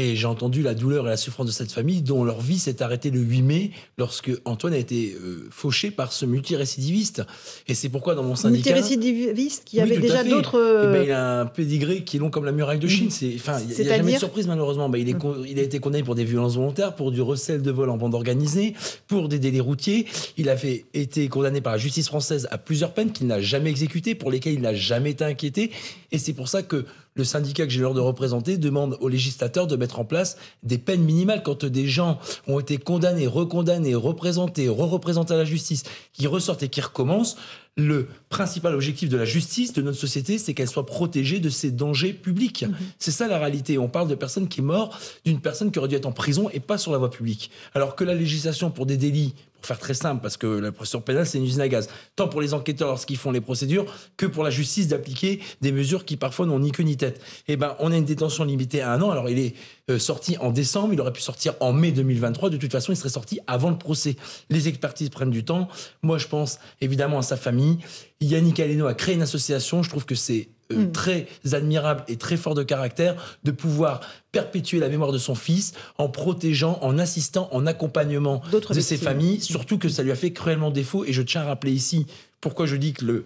Et 0.00 0.14
j'ai 0.14 0.26
entendu 0.26 0.62
la 0.62 0.74
douleur 0.74 1.06
et 1.06 1.10
la 1.10 1.16
souffrance 1.16 1.48
de 1.48 1.50
cette 1.52 1.72
famille 1.72 2.02
dont 2.02 2.22
leur 2.22 2.40
vie 2.40 2.60
s'est 2.60 2.82
arrêtée 2.82 3.10
le 3.10 3.18
8 3.18 3.42
mai 3.42 3.70
lorsque 3.98 4.30
Antoine 4.44 4.72
a 4.72 4.78
été 4.78 5.16
euh, 5.20 5.48
fauché 5.50 5.90
par 5.90 6.12
ce 6.12 6.24
multirécidiviste. 6.24 7.24
Et 7.66 7.74
c'est 7.74 7.88
pourquoi 7.88 8.14
dans 8.14 8.22
mon 8.22 8.36
syndicat... 8.36 8.70
Multirécidiviste 8.74 9.64
qui 9.64 9.82
Oui, 9.82 9.82
avait 9.82 9.98
déjà 9.98 10.22
d'autres... 10.22 10.56
Eh 10.56 10.86
ben, 10.86 10.94
euh, 10.94 11.04
il 11.04 11.10
a 11.10 11.40
un 11.40 11.46
pédigré 11.46 12.04
qui 12.04 12.16
est 12.16 12.20
long 12.20 12.30
comme 12.30 12.44
la 12.44 12.52
muraille 12.52 12.78
de 12.78 12.86
Chine. 12.86 13.10
C'est, 13.10 13.34
enfin, 13.34 13.58
il 13.60 13.74
n'y 13.74 13.90
a 13.90 13.96
jamais 13.96 14.12
de 14.12 14.18
surprise 14.18 14.46
malheureusement. 14.46 14.88
Ben, 14.88 14.98
il, 14.98 15.08
est 15.08 15.14
con- 15.18 15.42
il 15.44 15.58
a 15.58 15.62
été 15.62 15.80
condamné 15.80 16.04
pour 16.04 16.14
des 16.14 16.24
violences 16.24 16.54
volontaires, 16.54 16.94
pour 16.94 17.10
du 17.10 17.20
recel 17.20 17.60
de 17.60 17.70
vol 17.72 17.90
en 17.90 17.96
bande 17.96 18.14
organisée, 18.14 18.74
pour 19.08 19.28
des 19.28 19.40
délits 19.40 19.60
routiers. 19.60 20.06
Il 20.36 20.48
a 20.48 20.56
fait, 20.56 20.84
été 20.94 21.28
condamné 21.28 21.60
par 21.60 21.72
la 21.72 21.78
justice 21.78 22.06
française 22.06 22.46
à 22.52 22.58
plusieurs 22.58 22.94
peines 22.94 23.10
qu'il 23.10 23.26
n'a 23.26 23.40
jamais 23.40 23.70
exécutées, 23.70 24.14
pour 24.14 24.30
lesquelles 24.30 24.54
il 24.54 24.60
n'a 24.60 24.74
jamais 24.74 25.10
été 25.10 25.24
inquiété. 25.24 25.72
Et 26.12 26.18
c'est 26.18 26.34
pour 26.34 26.46
ça 26.48 26.62
que 26.62 26.84
le 27.18 27.24
syndicat 27.24 27.66
que 27.66 27.72
j'ai 27.72 27.80
l'honneur 27.80 27.94
de 27.94 28.00
représenter 28.00 28.56
demande 28.56 28.96
aux 29.00 29.08
législateurs 29.08 29.66
de 29.66 29.76
mettre 29.76 29.98
en 29.98 30.04
place 30.04 30.36
des 30.62 30.78
peines 30.78 31.02
minimales 31.02 31.42
quand 31.42 31.64
des 31.64 31.88
gens 31.88 32.18
ont 32.46 32.60
été 32.60 32.78
condamnés, 32.78 33.26
recondamnés, 33.26 33.96
représentés, 33.96 34.68
re-représentés 34.68 35.34
à 35.34 35.36
la 35.36 35.44
justice, 35.44 35.82
qui 36.12 36.28
ressortent 36.28 36.62
et 36.62 36.68
qui 36.68 36.80
recommencent. 36.80 37.36
Le 37.78 38.08
principal 38.28 38.74
objectif 38.74 39.08
de 39.08 39.16
la 39.16 39.24
justice 39.24 39.72
de 39.72 39.82
notre 39.82 39.98
société, 39.98 40.36
c'est 40.38 40.52
qu'elle 40.52 40.68
soit 40.68 40.84
protégée 40.84 41.38
de 41.38 41.48
ces 41.48 41.70
dangers 41.70 42.12
publics. 42.12 42.66
C'est 42.98 43.12
ça 43.12 43.28
la 43.28 43.38
réalité. 43.38 43.78
On 43.78 43.88
parle 43.88 44.08
de 44.08 44.16
personne 44.16 44.48
qui 44.48 44.58
est 44.58 44.64
morte, 44.64 45.20
d'une 45.24 45.40
personne 45.40 45.70
qui 45.70 45.78
aurait 45.78 45.86
dû 45.86 45.94
être 45.94 46.06
en 46.06 46.12
prison 46.12 46.50
et 46.52 46.58
pas 46.58 46.76
sur 46.76 46.90
la 46.90 46.98
voie 46.98 47.08
publique. 47.08 47.52
Alors 47.74 47.94
que 47.94 48.02
la 48.02 48.14
législation 48.14 48.72
pour 48.72 48.84
des 48.84 48.96
délits, 48.96 49.34
pour 49.54 49.66
faire 49.66 49.78
très 49.78 49.94
simple, 49.94 50.20
parce 50.22 50.36
que 50.36 50.46
la 50.46 50.72
procédure 50.72 51.04
pénale, 51.04 51.24
c'est 51.24 51.38
une 51.38 51.44
usine 51.44 51.60
à 51.60 51.68
gaz, 51.68 51.88
tant 52.16 52.26
pour 52.26 52.40
les 52.40 52.52
enquêteurs 52.52 52.88
lorsqu'ils 52.88 53.16
font 53.16 53.30
les 53.30 53.40
procédures 53.40 53.86
que 54.16 54.26
pour 54.26 54.42
la 54.42 54.50
justice 54.50 54.88
d'appliquer 54.88 55.40
des 55.60 55.70
mesures 55.70 56.04
qui 56.04 56.16
parfois 56.16 56.46
n'ont 56.46 56.58
ni 56.58 56.72
queue 56.72 56.82
ni 56.82 56.96
tête. 56.96 57.20
Eh 57.46 57.56
ben, 57.56 57.76
on 57.78 57.92
a 57.92 57.96
une 57.96 58.04
détention 58.04 58.44
limitée 58.44 58.80
à 58.80 58.92
un 58.92 59.00
an. 59.02 59.10
Alors, 59.12 59.28
il 59.30 59.38
est 59.38 59.54
euh, 59.90 59.98
sorti 59.98 60.36
en 60.38 60.50
décembre, 60.50 60.92
il 60.92 61.00
aurait 61.00 61.12
pu 61.12 61.20
sortir 61.20 61.54
en 61.60 61.72
mai 61.72 61.92
2023. 61.92 62.50
De 62.50 62.56
toute 62.56 62.72
façon, 62.72 62.92
il 62.92 62.96
serait 62.96 63.08
sorti 63.08 63.40
avant 63.46 63.70
le 63.70 63.78
procès. 63.78 64.16
Les 64.50 64.68
expertises 64.68 65.08
prennent 65.08 65.30
du 65.30 65.44
temps. 65.44 65.68
Moi, 66.02 66.18
je 66.18 66.26
pense 66.26 66.58
évidemment 66.80 67.18
à 67.18 67.22
sa 67.22 67.36
famille. 67.36 67.78
Yannick 68.20 68.60
Aleno 68.60 68.86
a 68.86 68.94
créé 68.94 69.14
une 69.14 69.22
association. 69.22 69.82
Je 69.82 69.90
trouve 69.90 70.04
que 70.04 70.14
c'est 70.14 70.48
euh, 70.72 70.84
Mm. 70.84 70.92
très 70.92 71.26
admirable 71.52 72.04
et 72.08 72.16
très 72.16 72.36
fort 72.36 72.54
de 72.54 72.62
caractère 72.62 73.38
de 73.42 73.50
pouvoir 73.50 74.00
perpétuer 74.32 74.78
la 74.78 74.90
mémoire 74.90 75.12
de 75.12 75.18
son 75.18 75.34
fils 75.34 75.72
en 75.96 76.10
protégeant, 76.10 76.78
en 76.82 76.98
assistant, 76.98 77.48
en 77.52 77.66
accompagnement 77.66 78.42
de 78.52 78.80
ses 78.80 78.98
familles, 78.98 79.40
surtout 79.40 79.78
que 79.78 79.88
ça 79.88 80.02
lui 80.02 80.10
a 80.12 80.14
fait 80.16 80.32
cruellement 80.32 80.70
défaut. 80.70 81.06
Et 81.06 81.14
je 81.14 81.22
tiens 81.22 81.40
à 81.40 81.44
rappeler 81.44 81.72
ici 81.72 82.06
pourquoi 82.42 82.66
je 82.66 82.76
dis 82.76 82.92
que 82.92 83.04
le 83.04 83.24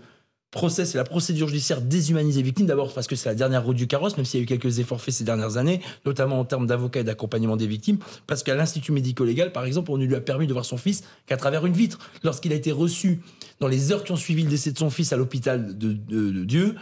procès, 0.53 0.85
c'est 0.85 0.99
la 0.99 1.05
procédure 1.05 1.49
judiciaire 1.49 1.81
déshumanise 1.81 2.37
les 2.37 2.43
victimes. 2.43 2.67
D'abord 2.67 2.93
parce 2.95 3.09
que 3.09 3.17
c'est 3.17 3.29
la 3.29 3.35
dernière 3.35 3.65
roue 3.65 3.75
du 3.75 3.89
carrosse, 3.89 4.17
même 4.17 4.27
s'il 4.27 4.39
y 4.39 4.43
a 4.43 4.45
eu 4.45 4.47
quelques 4.47 4.79
efforts 4.79 5.01
faits 5.01 5.15
ces 5.15 5.25
dernières 5.25 5.57
années, 5.57 5.81
notamment 6.07 6.39
en 6.39 6.45
termes 6.45 6.67
d'avocats 6.67 7.01
et 7.01 7.05
d'accompagnement 7.05 7.57
des 7.57 7.67
victimes. 7.67 7.99
Parce 8.29 8.45
qu'à 8.45 8.55
l'Institut 8.55 8.93
médico-légal, 8.93 9.51
par 9.51 9.65
exemple, 9.65 9.91
on 9.91 9.99
ne 9.99 10.05
lui 10.05 10.15
a 10.15 10.21
permis 10.21 10.47
de 10.47 10.53
voir 10.53 10.65
son 10.65 10.77
fils 10.77 11.03
qu'à 11.27 11.37
travers 11.37 11.67
une 11.67 11.73
vitre. 11.73 11.99
Lorsqu'il 12.23 12.53
a 12.53 12.55
été 12.55 12.71
reçu 12.71 13.23
dans 13.61 13.67
les 13.67 13.93
heures 13.93 14.05
qui 14.05 14.13
ont 14.13 14.17
suivi 14.17 14.43
le 14.45 14.51
décès 14.51 14.73
de 14.73 14.79
son 14.79 14.91
fils 14.91 15.13
à 15.13 15.17
l'hôpital 15.17 15.77
de, 15.77 16.45
Dieu, 16.45 16.77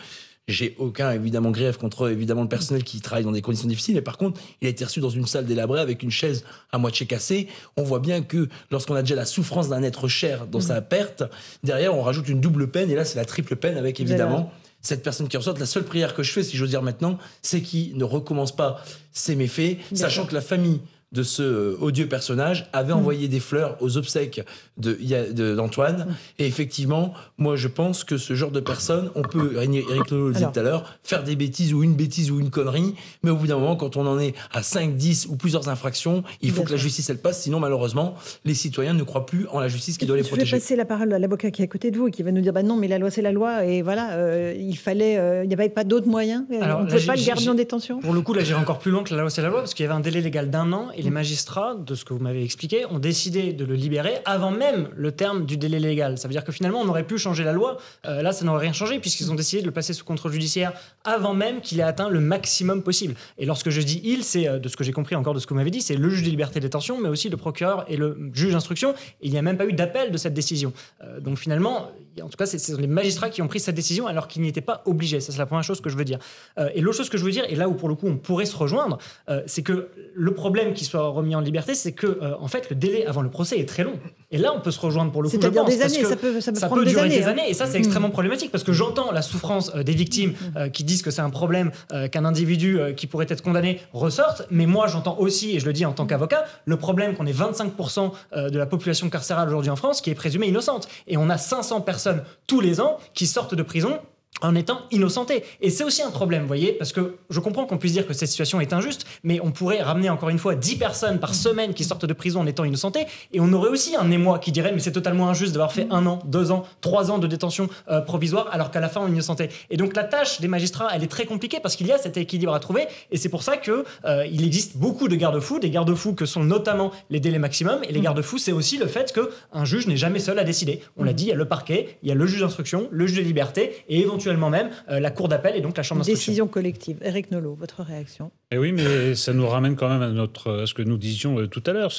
j'ai 0.53 0.75
aucun 0.79 1.13
évidemment 1.13 1.51
grief 1.51 1.77
contre 1.77 2.11
évidemment 2.11 2.43
le 2.43 2.49
personnel 2.49 2.85
qui 2.85 3.01
travaille 3.01 3.25
dans 3.25 3.33
des 3.33 3.43
conditions 3.43 3.69
difficiles, 3.69 3.95
mais 3.95 4.03
par 4.03 4.19
contre, 4.19 4.41
il 4.61 4.67
a 4.67 4.71
été 4.71 4.85
reçu 4.85 5.01
dans 5.01 5.11
une 5.11 5.27
salle 5.27 5.47
délabrée 5.47 5.81
avec 5.81 6.03
une 6.03 6.11
chaise 6.11 6.45
à 6.73 6.79
moitié 6.79 7.07
cassée. 7.07 7.49
On 7.77 7.83
voit 7.83 8.01
bien 8.01 8.23
que 8.23 8.49
lorsqu'on 8.71 8.95
a 8.95 9.03
déjà 9.03 9.15
la 9.15 9.27
souffrance 9.27 9.69
d'un 9.69 9.83
être 9.83 10.09
cher 10.09 10.47
dans 10.47 10.61
sa 10.61 10.81
perte, 10.81 11.23
derrière 11.63 11.95
on 11.95 12.03
rajoute 12.03 12.29
une 12.29 12.41
double 12.41 12.71
peine, 12.71 12.91
et 12.91 12.95
là 12.95 13.05
c'est 13.05 13.17
la 13.17 13.25
triple 13.25 13.57
peine 13.57 13.77
avec 13.77 14.01
évidemment 14.01 14.53
cette 14.83 15.03
personne 15.03 15.29
qui 15.29 15.37
ressort. 15.37 15.59
La 15.59 15.67
seule 15.67 15.85
prière 15.85 16.15
que 16.15 16.23
je 16.23 16.33
fais, 16.33 16.43
si 16.43 16.57
j'ose 16.57 16.71
dire 16.71 16.83
maintenant, 16.83 17.19
c'est 17.43 17.61
qu'il 17.61 17.97
ne 17.97 18.05
recommence 18.05 18.55
pas 18.55 18.83
ses 19.13 19.37
méfaits, 19.37 19.79
sachant 19.93 20.27
que 20.27 20.35
la 20.35 20.41
famille 20.41 20.81
de 21.13 21.23
ce 21.25 21.43
euh, 21.43 21.77
odieux 21.81 22.07
personnage 22.07 22.69
avait 22.73 22.93
envoyé 22.93 23.27
des 23.27 23.41
fleurs 23.41 23.77
aux 23.81 23.97
obsèques 23.97 24.43
de- 24.79 24.97
il 25.01 25.09
y 25.09 25.15
a- 25.17 25.31
de- 25.33 25.55
d'Antoine. 25.57 26.07
Et 26.39 26.47
effectivement, 26.47 27.13
moi, 27.37 27.57
je 27.57 27.67
pense 27.69 28.05
que 28.05 28.17
ce 28.17 28.35
genre 28.35 28.51
de 28.53 28.61
personne, 28.61 29.11
on 29.17 29.23
peut, 29.23 29.55
Eric 29.61 30.11
Lolo 30.11 30.29
le 30.29 30.35
disait 30.35 30.47
tout 30.53 30.61
à 30.61 30.63
l'heure, 30.63 30.99
faire 31.03 31.25
des 31.25 31.35
bêtises 31.37 31.75
ou 31.75 31.83
une 31.83 31.95
bêtise 31.95 32.31
ou 32.31 32.39
une 32.39 32.51
connerie, 32.51 32.95
mais 33.25 33.31
au 33.31 33.37
bout 33.37 33.47
d'un 33.49 33.59
moment, 33.59 33.75
quand 33.77 33.97
on 33.97 34.07
en 34.07 34.19
est 34.21 34.35
à 34.53 34.63
5, 34.63 34.97
10 34.97 35.27
ou 35.29 35.37
plusieurs 35.37 35.69
infractions, 35.69 36.23
il 36.43 36.53
faut 36.53 36.63
que 36.63 36.71
la 36.71 36.77
justice, 36.77 37.11
elle 37.11 37.19
passe. 37.19 37.43
Sinon, 37.43 37.59
malheureusement, 37.61 38.15
les 38.45 38.55
citoyens 38.55 38.95
ne 38.95 39.03
croient 39.03 39.27
plus 39.27 39.47
en 39.49 39.59
la 39.61 39.69
justice 39.69 39.99
qui 39.99 40.07
doit 40.07 40.17
les 40.17 40.23
Je 40.23 40.27
vais 40.29 40.37
protéger. 40.37 40.57
passer 40.59 40.77
la 40.77 40.85
parole 40.85 41.13
à 41.13 41.19
l'avocat 41.19 41.51
qui 41.51 41.63
est 41.63 41.65
à 41.65 41.69
côté 41.69 41.91
de 41.91 41.99
vous 41.99 42.09
et 42.09 42.11
qui 42.13 42.23
va 42.23 42.31
nous 42.31 42.41
dire 42.41 42.53
bah 42.53 42.63
non, 42.63 42.77
mais 42.77 42.87
la 42.89 42.99
loi 42.99 43.11
c'est 43.11 43.23
la 43.23 43.33
loi 43.33 43.65
et 43.65 43.83
voilà, 43.83 44.13
euh, 44.13 44.55
il 44.57 44.77
fallait, 44.77 45.19
euh, 45.19 45.43
il 45.45 45.49
n'y 45.49 45.55
avait 45.55 45.69
pas 45.69 45.85
d'autres 45.85 46.07
moyens. 46.09 46.45
Alors, 46.61 46.79
on 46.79 46.83
ne 46.83 46.87
pouvait 46.87 46.99
j'ai- 47.01 47.07
pas 47.07 47.15
le 47.15 47.21
j'ai- 47.21 47.27
garder 47.27 47.49
en 47.49 47.53
j'ai- 47.53 47.57
détention. 47.57 47.99
Pour 48.01 48.15
le 48.15 48.21
coup, 48.21 48.33
là, 48.33 48.43
j'irai 48.45 48.61
encore 48.61 48.79
plus 48.79 48.91
loin 48.93 49.03
que 49.03 49.13
la 49.15 49.21
loi, 49.23 49.31
c'est 49.31 49.43
la 49.43 49.49
loi, 49.49 49.61
parce 49.61 49.75
qu'il 49.75 49.85
y 49.85 49.89
avait 49.89 49.97
un 49.97 50.01
délai 50.01 50.21
légal 50.21 50.51
d'un 50.51 50.73
an, 50.73 50.89
et 50.97 51.00
les 51.03 51.11
magistrats, 51.11 51.75
de 51.75 51.95
ce 51.95 52.05
que 52.05 52.13
vous 52.13 52.21
m'avez 52.21 52.43
expliqué, 52.43 52.87
ont 52.87 52.99
décidé 52.99 53.53
de 53.53 53.65
le 53.65 53.75
libérer 53.75 54.19
avant 54.25 54.51
même 54.51 54.89
le 54.95 55.13
terme 55.13 55.47
du 55.47 55.57
délai 55.57 55.79
légal. 55.79 56.19
Ça 56.19 56.29
veut 56.29 56.33
dire 56.33 56.45
que 56.45 56.53
finalement, 56.53 56.81
on 56.81 56.89
aurait 56.89 57.07
pu 57.07 57.19
changer 57.19 57.45
la 57.45 57.53
loi. 57.53 57.79
Euh, 58.07 58.23
là, 58.23 58.33
ça 58.33 58.45
n'aurait 58.45 58.61
rien 58.61 58.73
changé, 58.73 58.99
puisqu'ils 58.99 59.31
ont 59.31 59.35
décidé 59.35 59.63
de 59.63 59.67
le 59.67 59.73
placer 59.73 59.93
sous 59.93 60.05
contrôle 60.05 60.33
judiciaire 60.33 60.73
avant 61.05 61.35
même 61.35 61.61
qu'il 61.61 61.81
ait 61.81 61.85
atteint 61.85 62.09
le 62.09 62.21
maximum 62.21 62.83
possible. 62.83 63.15
Et 63.39 63.47
lorsque 63.47 63.71
je 63.71 63.81
dis 63.81 64.01
il, 64.05 64.25
c'est 64.25 64.49
euh, 64.49 64.59
de 64.59 64.69
ce 64.69 64.77
que 64.77 64.85
j'ai 64.85 64.93
compris 64.93 65.15
encore 65.15 65.35
de 65.35 65.39
ce 65.39 65.47
que 65.47 65.55
vous 65.55 65.59
m'avez 65.59 65.71
dit, 65.71 65.81
c'est 65.81 65.97
le 65.97 66.09
juge 66.09 66.23
des 66.23 66.31
libertés 66.31 66.61
de 66.61 66.65
détention, 66.65 67.01
mais 67.01 67.09
aussi 67.09 67.29
le 67.29 67.37
procureur 67.37 67.85
et 67.89 67.97
le 67.97 68.31
juge 68.33 68.53
d'instruction. 68.53 68.95
Il 69.21 69.31
n'y 69.31 69.39
a 69.39 69.43
même 69.43 69.57
pas 69.57 69.67
eu 69.67 69.73
d'appel 69.73 70.11
de 70.11 70.19
cette 70.19 70.35
décision. 70.35 70.73
Euh, 71.03 71.21
donc 71.21 71.39
finalement, 71.39 71.91
en 72.23 72.29
tout 72.29 72.37
cas, 72.37 72.47
c'est 72.47 72.77
les 72.79 72.87
magistrats 72.87 73.31
qui 73.31 73.41
ont 73.43 73.49
pris 73.49 73.61
cette 73.61 73.75
décision 73.75 74.07
alors 74.07 74.27
qu'ils 74.29 74.43
n'y 74.43 74.49
étaient 74.49 74.61
pas 74.61 74.83
obligés. 74.87 75.21
Ça, 75.21 75.33
c'est 75.33 75.39
la 75.39 75.47
première 75.47 75.63
chose 75.65 75.81
que 75.81 75.89
je 75.91 75.97
veux 75.97 76.05
dire. 76.05 76.19
Euh, 76.59 76.69
et 76.75 76.81
l'autre 76.81 76.97
chose 76.99 77.09
que 77.09 77.17
je 77.19 77.25
veux 77.25 77.31
dire, 77.31 77.45
et 77.49 77.55
là 77.57 77.69
où 77.69 77.75
pour 77.75 77.89
le 77.89 77.95
coup 77.95 78.07
on 78.09 78.17
pourrait 78.17 78.47
se 78.47 78.57
rejoindre, 78.57 78.99
euh, 79.29 79.43
c'est 79.47 79.63
que 79.63 79.89
le 80.15 80.35
problème 80.35 80.75
qu'il 80.75 80.87
soit 80.87 81.07
remis 81.09 81.35
en 81.35 81.41
liberté, 81.41 81.75
c'est 81.75 81.93
que 81.93 82.07
euh, 82.07 82.35
en 82.41 82.49
fait 82.49 82.69
le 82.71 82.77
délai 82.77 83.07
avant 83.07 83.23
le 83.23 83.31
procès 83.31 83.59
est 83.59 83.69
très 83.69 83.85
long. 83.85 83.99
Et 84.33 84.39
là, 84.39 84.53
on 84.55 84.61
peut 84.61 84.71
se 84.71 84.81
rejoindre 84.81 85.11
pour 85.13 85.23
le 85.23 85.29
coup. 85.29 85.37
C'est-à-dire 85.41 85.65
des 85.65 85.83
années, 85.83 86.05
ça 86.05 86.17
peut- 86.17 86.41
ça 86.41 86.53
peut 86.53 86.61
prendre 86.61 86.85
des 86.85 86.91
durer 86.91 87.03
années, 87.07 87.17
des 87.19 87.25
hein. 87.25 87.29
années, 87.29 87.49
et 87.51 87.55
ça 87.55 87.67
c'est 87.67 87.79
Mm. 87.79 87.83
extrêmement 87.83 88.11
problématique 88.11 88.51
parce 88.53 88.65
que 88.65 88.73
j'entends 88.73 89.11
la 89.13 89.23
souffrance 89.23 89.75
des 89.75 89.93
victimes 89.95 90.35
euh, 90.57 90.69
qui 90.69 90.85
disent 90.85 91.03
que 91.03 91.11
c'est 91.11 91.21
un 91.23 91.31
problème 91.31 91.71
qu'un 92.13 92.25
individu 92.25 92.79
qui 92.97 93.07
pourrait 93.07 93.27
être 93.29 93.43
condamné 93.43 93.81
ressorte, 93.93 94.43
mais 94.51 94.67
moi 94.67 94.87
j'entends 94.87 95.19
aussi, 95.19 95.57
et 95.57 95.61
je 95.61 95.67
le 95.67 95.73
dis 95.73 95.85
en 95.85 95.93
tant 95.93 96.07
qu'avocat, 96.07 96.45
le 96.65 96.77
problème 96.77 97.15
qu'on 97.15 97.27
ait 97.27 97.33
25% 97.33 98.13
euh, 98.37 98.49
de 98.51 98.59
la 98.59 98.67
population 98.67 99.09
carcérale 99.11 99.49
aujourd'hui 99.49 99.71
en 99.71 99.77
France 99.77 100.01
qui 100.01 100.11
est 100.11 100.15
présumée 100.15 100.47
innocente, 100.49 100.89
et 101.07 101.17
on 101.17 101.29
a 101.31 101.39
500 101.39 101.81
personnes 101.81 102.00
tous 102.47 102.61
les 102.61 102.81
ans 102.81 102.99
qui 103.15 103.27
sortent 103.27 103.55
de 103.55 103.63
prison 103.63 104.01
en 104.43 104.55
étant 104.55 104.83
innocentés. 104.91 105.45
Et 105.61 105.71
c'est 105.71 105.85
aussi 105.85 106.03
un 106.03 106.11
problème, 106.11 106.43
vous 106.43 106.49
voyez, 106.49 106.73
parce 106.73 106.93
que 106.93 107.17
je 107.29 107.41
comprends 107.41 107.67
qu'on 107.67 107.79
puisse 107.79 107.93
dire 107.93 108.07
que 108.07 108.13
cette 108.13 108.29
situation 108.29 108.61
est 108.61 108.73
injuste, 108.73 109.07
mais 109.23 109.41
on 109.43 109.51
pourrait 109.51 109.83
ramener 109.83 110.09
encore 110.09 110.31
une 110.31 110.39
fois 110.39 110.55
10 110.55 110.77
personnes 110.77 111.21
par 111.21 111.35
semaine 111.35 111.75
qui 111.75 111.85
sortent 111.85 112.07
de 112.07 112.13
prison 112.13 112.41
en 112.41 112.47
étant 112.47 112.65
innocentés, 112.65 113.07
et 113.33 113.41
on 113.41 113.53
aurait 113.53 113.69
aussi 113.69 113.97
un 113.97 114.11
émoi 114.11 114.39
qui 114.39 114.53
dirait, 114.53 114.73
mais 114.73 114.81
c'est 114.81 114.93
totalement 114.93 115.29
injuste 115.29 115.53
d'avoir 115.53 115.73
fait 115.73 115.87
un 115.91 116.07
an, 116.07 116.21
deux 116.25 116.51
ans, 116.51 116.65
trois 116.81 117.11
ans 117.11 117.19
de 117.19 117.27
détention 117.27 117.69
euh, 117.91 118.01
provisoire, 118.01 118.49
alors 118.53 118.71
qu'à 118.71 118.81
la 118.81 118.89
fin 118.89 119.01
on 119.03 119.09
est 119.09 119.13
innocenté. 119.13 119.51
Et 119.69 119.77
donc 119.77 119.95
la 119.95 120.05
tâche 120.05 120.41
des 120.41 120.49
magistrats, 120.49 120.89
elle 120.95 121.03
est 121.03 121.09
très 121.09 121.27
compliquée 121.27 121.59
parce 121.61 121.77
qu'il 121.77 121.87
y 121.87 121.93
a 121.93 121.99
cet 121.99 122.17
équilibre 122.17 122.55
à 122.55 122.61
trouver, 122.61 122.87
et 123.11 123.17
c'est 123.17 123.29
pour 123.29 123.43
ça 123.43 123.57
que 123.57 123.85
euh, 124.05 124.27
il 124.27 124.45
existe 124.45 124.77
beaucoup 124.77 125.09
de 125.09 125.17
garde-fous, 125.17 125.59
des 125.59 125.71
garde-fous 125.71 126.15
que 126.15 126.25
sont 126.25 126.45
notamment 126.45 126.93
les 127.11 127.21
délais 127.21 127.39
maximum, 127.39 127.81
et 127.87 127.93
les 127.93 128.01
garde-fous, 128.01 128.39
c'est 128.39 128.53
aussi 128.53 128.79
le 128.79 128.87
fait 128.87 129.13
que 129.13 129.31
un 129.53 129.65
juge 129.65 129.87
n'est 129.87 129.97
jamais 129.97 130.19
seul 130.19 130.39
à 130.39 130.45
décider. 130.45 130.81
On 130.97 131.05
l'a 131.05 131.13
dit, 131.13 131.25
il 131.25 131.29
y 131.29 131.33
a 131.33 131.37
le 131.37 131.45
parquet, 131.45 131.99
il 132.03 132.09
y 132.09 132.13
a 132.13 132.15
le 132.15 132.27
juge 132.27 132.41
d'instruction, 132.41 132.89
le 132.91 133.07
juge 133.07 133.19
des 133.19 133.25
libertés, 133.25 133.85
et 133.89 134.01
éventuellement 134.01 134.20
même 134.51 134.71
euh, 134.89 135.01
la 135.01 135.11
cour 135.11 135.29
d'appel 135.29 135.57
et 135.57 135.61
donc 135.61 135.77
la 135.77 135.83
chambre 135.83 136.01
d'instruction. 136.01 136.31
Décision 136.33 136.47
collective. 136.49 136.99
Eric 137.03 137.31
Nolot, 137.31 137.55
votre 137.55 137.83
réaction? 137.83 138.31
Eh 138.51 138.59
oui, 138.59 138.73
mais 138.73 139.15
ça 139.15 139.33
nous 139.33 139.47
ramène 139.47 139.77
quand 139.77 139.89
même 139.89 140.03
à, 140.03 140.11
notre, 140.11 140.63
à 140.63 140.67
ce 140.67 140.75
que 140.75 140.83
nous 140.83 140.99
disions 140.99 141.39
euh, 141.39 141.47
tout 141.47 141.63
à 141.67 141.73
l'heure. 141.73 141.93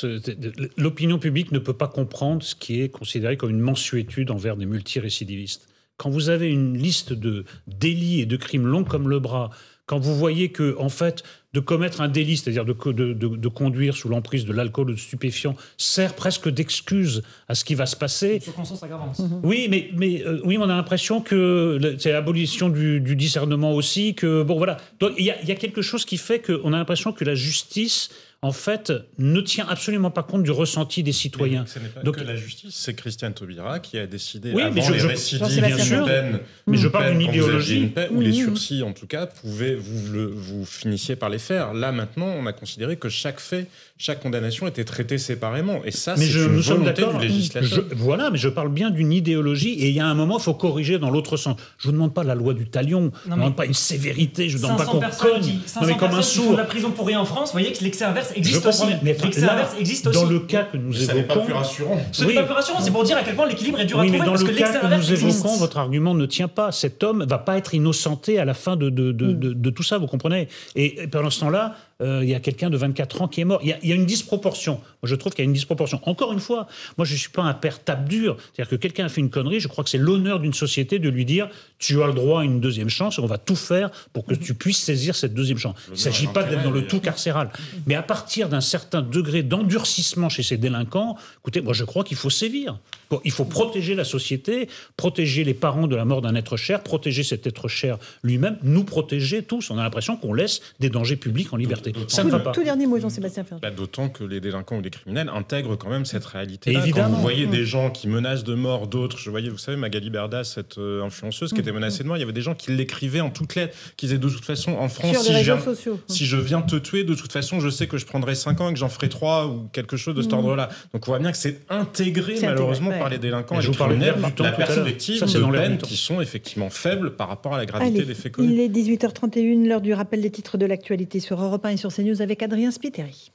L'opinion 0.77 1.19
publique 1.19 1.51
ne 1.51 1.59
peut 1.59 1.73
pas 1.73 1.87
comprendre 1.87 2.43
ce 2.43 2.55
qui 2.55 2.81
est 2.81 2.89
considéré 2.89 3.37
comme 3.37 3.51
une 3.51 3.59
mensuétude 3.59 4.31
envers 4.31 4.57
des 4.57 4.65
multirécidivistes. 4.65 5.67
Quand 5.97 6.09
vous 6.09 6.29
avez 6.29 6.49
une 6.49 6.77
liste 6.77 7.13
de 7.13 7.45
délits 7.67 8.21
et 8.21 8.25
de 8.25 8.35
crimes 8.35 8.65
longs 8.65 8.83
comme 8.83 9.07
le 9.07 9.19
bras, 9.19 9.51
quand 9.85 9.99
vous 9.99 10.15
voyez 10.15 10.49
que, 10.49 10.75
en 10.79 10.89
fait, 10.89 11.23
de 11.53 11.59
commettre 11.59 11.99
un 11.99 12.07
délit, 12.07 12.37
c'est-à-dire 12.37 12.63
de, 12.63 12.71
co- 12.71 12.93
de- 12.93 13.11
de- 13.11 13.35
de 13.35 13.47
conduire 13.49 13.93
sous 13.95 14.07
l'emprise 14.07 14.45
de 14.45 14.53
l'alcool 14.53 14.89
ou 14.89 14.93
de 14.93 14.99
stupéfiants, 14.99 15.55
sert 15.77 16.15
presque 16.15 16.47
d'excuse 16.47 17.23
à 17.49 17.55
ce 17.55 17.65
qui 17.65 17.75
va 17.75 17.85
se 17.85 17.97
passer. 17.97 18.39
Circonstance 18.39 18.81
aggravante. 18.83 19.17
Oui, 19.43 19.67
mais, 19.69 19.89
mais 19.97 20.23
euh, 20.25 20.39
oui, 20.45 20.57
on 20.57 20.63
a 20.63 20.67
l'impression 20.67 21.19
que 21.19 21.77
c'est 21.99 22.13
l'abolition 22.13 22.69
du, 22.69 23.01
du 23.01 23.17
discernement 23.17 23.73
aussi, 23.73 24.15
que 24.15 24.43
bon 24.43 24.57
voilà. 24.57 24.77
Donc 25.01 25.11
il 25.17 25.25
y, 25.25 25.47
y 25.47 25.51
a 25.51 25.55
quelque 25.55 25.81
chose 25.81 26.05
qui 26.05 26.15
fait 26.17 26.39
qu'on 26.39 26.71
a 26.71 26.77
l'impression 26.77 27.11
que 27.11 27.25
la 27.25 27.35
justice, 27.35 28.09
en 28.43 28.51
fait, 28.51 28.91
ne 29.19 29.39
tient 29.39 29.67
absolument 29.69 30.09
pas 30.09 30.23
compte 30.23 30.41
du 30.41 30.49
ressenti 30.49 31.03
des 31.03 31.11
citoyens. 31.11 31.63
Ce 31.67 31.77
n'est 31.77 31.89
pas 31.89 32.01
Donc- 32.01 32.15
que 32.17 32.23
la 32.23 32.35
justice, 32.35 32.73
c'est 32.73 32.95
Christiane 32.95 33.33
Taubira 33.35 33.79
qui 33.79 33.99
a 33.99 34.07
décidé 34.07 34.51
Oui, 34.51 34.63
avant 34.63 34.73
mais 34.73 34.81
je- 34.81 34.93
les 34.93 34.99
je- 34.99 35.07
récidives 35.07 35.63
d'une 35.63 35.77
Sûr. 35.77 36.05
peine, 36.07 36.39
Mais 36.65 36.77
je 36.77 36.85
une 36.87 36.91
parle 36.91 37.11
d'une 37.11 37.21
idéologie. 37.21 37.81
une 37.81 37.91
peine, 37.91 38.09
ou 38.15 38.19
les 38.19 38.33
sursis 38.33 38.81
en 38.81 38.93
tout 38.93 39.05
cas, 39.05 39.27
pouvaient, 39.27 39.75
vous, 39.75 40.11
le- 40.11 40.25
vous 40.25 40.65
finissiez 40.65 41.15
par 41.15 41.29
les 41.29 41.37
faire. 41.37 41.75
Là 41.75 41.91
maintenant, 41.91 42.25
on 42.35 42.47
a 42.47 42.51
considéré 42.53 42.95
que 42.95 43.09
chaque 43.09 43.39
fait, 43.39 43.67
chaque 43.99 44.21
condamnation 44.21 44.65
était 44.65 44.85
traitée 44.85 45.19
séparément. 45.19 45.81
Et 45.85 45.91
ça, 45.91 46.17
c'est 46.17 46.25
une 46.25 46.47
nous 46.55 46.63
sommes 46.63 46.79
volonté 46.79 47.01
d'accord. 47.03 47.19
du 47.19 47.27
législateur. 47.27 47.69
Je- 47.91 47.95
Voilà, 47.95 48.31
mais 48.31 48.39
je 48.39 48.49
parle 48.49 48.71
bien 48.71 48.89
d'une 48.89 49.11
idéologie 49.13 49.73
et 49.73 49.89
il 49.89 49.93
y 49.95 49.99
a 49.99 50.07
un 50.07 50.15
moment, 50.15 50.39
il 50.39 50.43
faut 50.43 50.55
corriger 50.55 50.97
dans 50.97 51.11
l'autre 51.11 51.37
sens. 51.37 51.57
Je 51.77 51.85
vous 51.89 51.91
demande 51.91 52.15
pas 52.15 52.23
la 52.23 52.33
loi 52.33 52.55
du 52.55 52.65
talion, 52.67 53.11
je 53.23 53.29
ne 53.29 53.35
demande 53.35 53.55
pas 53.55 53.67
une 53.67 53.75
sévérité, 53.75 54.49
je 54.49 54.57
ne 54.57 54.63
demande 54.63 54.77
pas 54.79 54.85
500 54.85 54.99
qu'on 54.99 55.29
cogne. 55.33 55.41
qui, 55.43 55.53
Non, 55.53 55.59
500 55.67 55.85
mais 55.85 55.93
comme 55.97 56.09
un 56.09 56.15
personnes 56.15 56.31
qui 56.31 56.37
font 56.39 56.43
sourd. 56.47 56.57
la 56.57 56.63
prison 56.63 56.89
pour 56.89 57.05
rien 57.05 57.19
en 57.19 57.25
France, 57.25 57.49
vous 57.49 57.59
voyez 57.59 57.71
que 57.71 57.83
l'excès 57.83 58.05
inverse 58.05 58.30
Je 58.33 58.39
existe 58.39 58.65
aussi. 58.65 58.83
mais 59.03 59.13
L'excès 59.23 59.41
là, 59.41 59.53
inverse 59.53 59.75
existe 59.79 60.07
aussi. 60.07 60.19
Dans 60.23 60.29
le 60.29 60.39
cas 60.39 60.63
que 60.63 60.77
nous 60.77 60.89
Mais 60.91 60.95
ça 60.95 61.13
n'est 61.13 61.19
évoquons. 61.21 61.39
pas 61.39 61.45
plus 61.45 61.53
rassurant. 61.53 62.01
Ce 62.11 62.23
n'est 62.23 62.33
pas 62.33 62.43
plus 62.43 62.53
rassurant, 62.53 62.79
c'est 62.81 62.91
pour 62.91 63.03
dire 63.03 63.17
à 63.17 63.23
quel 63.23 63.35
point 63.35 63.47
l'équilibre 63.47 63.79
est 63.79 63.85
dur 63.85 63.97
oui, 63.99 64.07
à 64.07 64.11
mais 64.11 64.17
trouver 64.17 64.25
dans 64.25 64.31
parce 64.33 64.43
le 64.43 64.49
que 64.49 64.53
cas 64.57 64.65
l'excès 64.65 64.79
que 64.79 64.85
inverse 64.85 65.01
nous 65.07 65.11
existe. 65.13 65.39
évoquons, 65.45 65.57
votre 65.57 65.77
argument 65.77 66.13
ne 66.13 66.25
tient 66.25 66.47
pas. 66.47 66.71
Cet 66.71 67.03
homme 67.03 67.25
va 67.27 67.37
pas 67.37 67.57
être 67.57 67.73
innocenté 67.73 68.39
à 68.39 68.45
la 68.45 68.53
fin 68.53 68.75
de, 68.75 68.89
de, 68.89 69.11
de, 69.11 69.31
de- 69.33 69.53
de 69.53 69.69
tout 69.69 69.83
ça, 69.83 69.97
vous 69.97 70.07
comprenez 70.07 70.47
et, 70.75 71.03
et 71.03 71.07
pendant 71.07 71.29
ce 71.29 71.39
temps-là, 71.41 71.75
il 72.01 72.29
y 72.29 72.35
a 72.35 72.39
quelqu'un 72.39 72.69
de 72.69 72.77
24 72.77 73.21
ans 73.21 73.27
qui 73.27 73.41
est 73.41 73.45
mort. 73.45 73.59
Il 73.61 73.69
y 73.69 73.73
a, 73.73 73.77
il 73.83 73.89
y 73.89 73.91
a 73.91 73.95
une 73.95 74.05
disproportion. 74.05 74.73
Moi, 74.73 75.09
je 75.09 75.15
trouve 75.15 75.33
qu'il 75.33 75.43
y 75.43 75.45
a 75.45 75.49
une 75.49 75.53
disproportion. 75.53 75.99
Encore 76.03 76.33
une 76.33 76.39
fois, 76.39 76.67
moi, 76.97 77.05
je 77.05 77.13
ne 77.13 77.17
suis 77.19 77.29
pas 77.29 77.43
un 77.43 77.53
père 77.53 77.83
tape 77.83 78.07
dur. 78.07 78.37
C'est-à-dire 78.39 78.69
que 78.69 78.75
quelqu'un 78.75 79.05
a 79.05 79.09
fait 79.09 79.21
une 79.21 79.29
connerie, 79.29 79.59
je 79.59 79.67
crois 79.67 79.83
que 79.83 79.89
c'est 79.89 79.97
l'honneur 79.97 80.39
d'une 80.39 80.53
société 80.53 80.99
de 80.99 81.09
lui 81.09 81.25
dire 81.25 81.49
tu 81.79 82.01
as 82.01 82.07
le 82.07 82.13
droit 82.13 82.41
à 82.41 82.43
une 82.43 82.59
deuxième 82.59 82.89
chance 82.89 83.17
et 83.17 83.21
on 83.21 83.25
va 83.25 83.37
tout 83.37 83.55
faire 83.55 83.89
pour 84.13 84.25
que 84.25 84.35
tu 84.35 84.53
puisses 84.53 84.79
saisir 84.79 85.15
cette 85.15 85.33
deuxième 85.33 85.57
chance. 85.57 85.75
Il 85.87 85.91
ne 85.91 85.97
s'agit 85.97 86.27
pas 86.27 86.43
d'être 86.43 86.63
dans 86.63 86.71
le 86.71 86.87
tout 86.87 86.99
carcéral. 86.99 87.49
Mais 87.87 87.95
à 87.95 88.03
partir 88.03 88.49
d'un 88.49 88.61
certain 88.61 89.01
degré 89.01 89.43
d'endurcissement 89.43 90.29
chez 90.29 90.43
ces 90.43 90.57
délinquants, 90.57 91.17
écoutez, 91.39 91.61
moi, 91.61 91.73
je 91.73 91.83
crois 91.83 92.03
qu'il 92.03 92.17
faut 92.17 92.29
sévir. 92.29 92.77
Bon, 93.11 93.19
Il 93.25 93.31
faut 93.31 93.45
protéger 93.45 93.93
la 93.93 94.05
société, 94.05 94.69
protéger 94.97 95.43
les 95.43 95.53
parents 95.53 95.85
de 95.87 95.95
la 95.95 96.05
mort 96.05 96.21
d'un 96.21 96.33
être 96.35 96.55
cher, 96.57 96.81
protéger 96.81 97.23
cet 97.23 97.45
être 97.45 97.67
cher 97.67 97.97
lui-même, 98.23 98.57
nous 98.63 98.83
protéger 98.85 99.43
tous. 99.43 99.69
On 99.69 99.77
a 99.77 99.83
l'impression 99.83 100.15
qu'on 100.15 100.33
laisse 100.33 100.61
des 100.79 100.89
dangers 100.89 101.17
publics 101.17 101.51
en 101.53 101.57
liberté. 101.57 101.91
Ça 102.07 102.23
ne 102.23 102.29
va 102.31 102.39
pas. 102.39 102.51
Tout 102.53 102.63
dernier 102.63 102.87
mot, 102.87 102.99
Jean-Sébastien 102.99 103.43
Ferjand. 103.43 103.59
Bah, 103.61 103.69
D'autant 103.71 104.07
que 104.09 104.23
les 104.23 104.39
délinquants 104.39 104.77
ou 104.77 104.81
les 104.81 104.89
criminels 104.89 105.29
intègrent 105.33 105.75
quand 105.77 105.89
même 105.89 106.05
cette 106.05 106.25
réalité. 106.25 106.73
Quand 106.73 106.81
Évidemment. 106.81 107.15
vous 107.17 107.21
voyez 107.21 107.45
Mm. 107.47 107.51
des 107.51 107.65
gens 107.65 107.89
qui 107.89 108.07
menacent 108.07 108.43
de 108.45 108.53
mort 108.55 108.87
d'autres, 108.87 109.17
je 109.17 109.29
voyais, 109.29 109.49
vous 109.49 109.57
savez, 109.57 109.75
Magali 109.77 110.09
Berda, 110.09 110.43
cette 110.45 110.77
euh, 110.77 111.03
influenceuse 111.03 111.49
qui 111.51 111.57
Mm. 111.57 111.61
était 111.61 111.71
menacée 111.73 112.03
de 112.03 112.07
mort, 112.07 112.15
il 112.17 112.21
y 112.21 112.23
avait 112.23 112.31
des 112.31 112.41
gens 112.41 112.55
qui 112.55 112.71
l'écrivaient 112.71 113.19
en 113.21 113.29
toutes 113.29 113.55
lettres, 113.55 113.75
qui 113.97 114.05
disaient 114.05 114.17
de 114.19 114.29
toute 114.29 114.45
façon 114.45 114.71
en 114.73 114.87
France, 114.87 115.17
si 115.25 115.33
je, 115.33 115.39
viens, 115.43 115.59
sociaux. 115.59 115.99
si 116.07 116.25
je 116.25 116.37
viens 116.37 116.61
te 116.61 116.77
tuer, 116.77 117.03
de 117.03 117.13
toute 117.15 117.31
façon, 117.33 117.59
je 117.59 117.69
sais 117.69 117.87
que 117.87 117.97
je 117.97 118.05
prendrai 118.05 118.35
5 118.35 118.61
ans 118.61 118.69
et 118.69 118.73
que 118.73 118.79
j'en 118.79 118.87
ferai 118.89 119.09
3 119.09 119.47
ou 119.47 119.67
quelque 119.73 119.97
chose 119.97 120.15
de 120.15 120.21
cet 120.21 120.31
Mm. 120.31 120.35
ordre-là. 120.35 120.69
Donc 120.93 121.07
on 121.07 121.11
voit 121.11 121.19
bien 121.19 121.31
que 121.33 121.37
c'est 121.37 121.59
intégré 121.69 122.37
C'est 122.37 122.45
malheureusement 122.45 122.87
intégré, 122.91 123.00
par 123.01 123.09
les 123.09 123.17
délinquants 123.17 123.59
et 123.59 123.61
je 123.61 123.71
les 123.71 123.75
criminels, 123.75 124.15
l'air 124.19 124.29
du 124.29 124.33
temps 124.33 124.43
la 124.43 124.51
perspective 124.51 125.21
de 125.21 125.51
peines 125.51 125.77
qui 125.77 125.97
sont 125.97 126.21
effectivement 126.21 126.69
faibles 126.69 127.15
par 127.15 127.27
rapport 127.27 127.55
à 127.55 127.57
la 127.57 127.65
gravité 127.65 127.97
Allez, 127.97 128.05
des 128.05 128.13
faits 128.13 128.31
commis. 128.31 128.53
il 128.53 128.59
est 128.59 128.69
18h31, 128.69 129.67
l'heure 129.67 129.81
du 129.81 129.93
rappel 129.93 130.21
des 130.21 130.31
titres 130.31 130.57
de 130.57 130.65
l'actualité 130.65 131.19
sur 131.19 131.41
Europe 131.41 131.65
1 131.65 131.69
et 131.69 131.77
sur 131.77 131.93
CNews 131.93 132.21
avec 132.21 132.43
Adrien 132.43 132.71
Spiteri. 132.71 133.31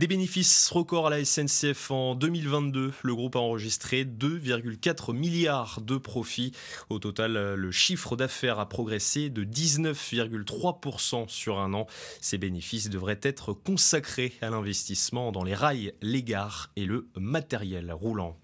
Des 0.00 0.06
bénéfices 0.06 0.70
records 0.70 1.08
à 1.08 1.10
la 1.10 1.22
SNCF 1.22 1.90
en 1.90 2.14
2022. 2.14 2.94
Le 3.02 3.14
groupe 3.14 3.36
a 3.36 3.40
enregistré 3.40 4.06
2,4 4.06 5.14
milliards 5.14 5.82
de 5.82 5.98
profits. 5.98 6.52
Au 6.88 6.98
total, 6.98 7.34
le 7.54 7.70
chiffre 7.70 8.16
d'affaires 8.16 8.58
a 8.58 8.66
progressé 8.66 9.28
de 9.28 9.44
19,3% 9.44 11.28
sur 11.28 11.58
un 11.58 11.74
an. 11.74 11.86
Ces 12.22 12.38
bénéfices 12.38 12.88
devraient 12.88 13.20
être 13.20 13.52
consacrés 13.52 14.32
à 14.40 14.48
l'investissement 14.48 15.32
dans 15.32 15.44
les 15.44 15.54
rails, 15.54 15.92
les 16.00 16.22
gares 16.22 16.70
et 16.76 16.86
le 16.86 17.06
matériel 17.16 17.92
roulant. 17.92 18.38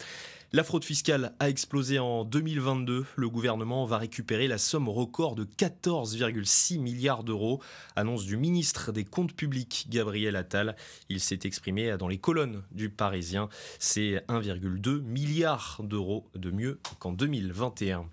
La 0.56 0.64
fraude 0.64 0.84
fiscale 0.84 1.34
a 1.38 1.50
explosé 1.50 1.98
en 1.98 2.24
2022. 2.24 3.04
Le 3.14 3.28
gouvernement 3.28 3.84
va 3.84 3.98
récupérer 3.98 4.48
la 4.48 4.56
somme 4.56 4.88
record 4.88 5.34
de 5.34 5.44
14,6 5.44 6.80
milliards 6.80 7.24
d'euros. 7.24 7.60
Annonce 7.94 8.24
du 8.24 8.38
ministre 8.38 8.90
des 8.90 9.04
Comptes 9.04 9.34
publics, 9.34 9.84
Gabriel 9.90 10.34
Attal. 10.34 10.74
Il 11.10 11.20
s'est 11.20 11.40
exprimé 11.44 11.98
dans 11.98 12.08
les 12.08 12.16
colonnes 12.16 12.62
du 12.72 12.88
Parisien. 12.88 13.50
C'est 13.78 14.24
1,2 14.28 15.02
milliard 15.02 15.82
d'euros 15.82 16.30
de 16.34 16.50
mieux 16.50 16.80
qu'en 17.00 17.12
2021. 17.12 18.06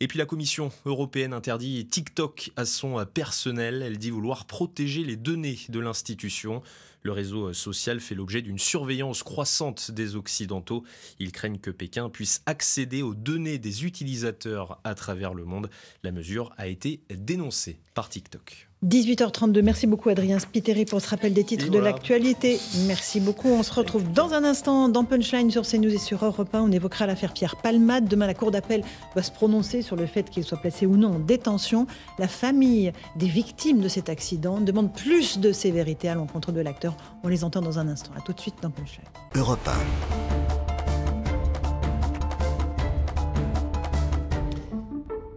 Et 0.00 0.08
puis 0.08 0.18
la 0.18 0.26
Commission 0.26 0.72
européenne 0.86 1.32
interdit 1.32 1.86
TikTok 1.86 2.50
à 2.56 2.64
son 2.64 3.06
personnel. 3.06 3.80
Elle 3.80 3.98
dit 3.98 4.10
vouloir 4.10 4.46
protéger 4.46 5.04
les 5.04 5.14
données 5.14 5.60
de 5.68 5.78
l'institution. 5.78 6.62
Le 7.06 7.12
réseau 7.12 7.52
social 7.52 8.00
fait 8.00 8.16
l'objet 8.16 8.42
d'une 8.42 8.58
surveillance 8.58 9.22
croissante 9.22 9.92
des 9.92 10.16
Occidentaux. 10.16 10.82
Ils 11.20 11.30
craignent 11.30 11.60
que 11.60 11.70
Pékin 11.70 12.10
puisse 12.10 12.42
accéder 12.46 13.02
aux 13.02 13.14
données 13.14 13.58
des 13.58 13.84
utilisateurs 13.84 14.80
à 14.82 14.96
travers 14.96 15.32
le 15.32 15.44
monde. 15.44 15.70
La 16.02 16.10
mesure 16.10 16.52
a 16.58 16.66
été 16.66 16.98
dénoncée 17.08 17.78
par 17.94 18.08
TikTok. 18.08 18.65
18h32, 18.84 19.62
merci 19.62 19.86
beaucoup 19.86 20.10
Adrien 20.10 20.38
Spiteri 20.38 20.84
pour 20.84 21.00
ce 21.00 21.08
rappel 21.08 21.32
des 21.32 21.44
titres 21.44 21.70
de 21.70 21.78
l'actualité. 21.78 22.60
Merci 22.86 23.20
beaucoup. 23.20 23.48
On 23.48 23.62
se 23.62 23.72
retrouve 23.72 24.12
dans 24.12 24.34
un 24.34 24.44
instant 24.44 24.90
dans 24.90 25.02
Punchline 25.02 25.50
sur 25.50 25.62
CNews 25.62 25.94
et 25.94 25.98
sur 25.98 26.22
Europe 26.22 26.54
1. 26.54 26.60
On 26.60 26.70
évoquera 26.70 27.06
l'affaire 27.06 27.32
Pierre 27.32 27.56
Palmade. 27.56 28.06
Demain, 28.06 28.26
la 28.26 28.34
Cour 28.34 28.50
d'appel 28.50 28.84
va 29.14 29.22
se 29.22 29.30
prononcer 29.30 29.80
sur 29.80 29.96
le 29.96 30.04
fait 30.04 30.28
qu'il 30.28 30.44
soit 30.44 30.58
placé 30.58 30.84
ou 30.84 30.98
non 30.98 31.14
en 31.14 31.18
détention. 31.18 31.86
La 32.18 32.28
famille 32.28 32.92
des 33.16 33.28
victimes 33.28 33.80
de 33.80 33.88
cet 33.88 34.10
accident 34.10 34.60
demande 34.60 34.92
plus 34.92 35.38
de 35.38 35.52
sévérité 35.52 36.10
à 36.10 36.14
l'encontre 36.14 36.52
de 36.52 36.60
l'acteur. 36.60 36.96
On 37.24 37.28
les 37.28 37.44
entend 37.44 37.62
dans 37.62 37.78
un 37.78 37.88
instant. 37.88 38.10
A 38.16 38.20
tout 38.20 38.34
de 38.34 38.40
suite 38.40 38.56
dans 38.60 38.70
Punchline. 38.70 39.06
Europe 39.34 39.68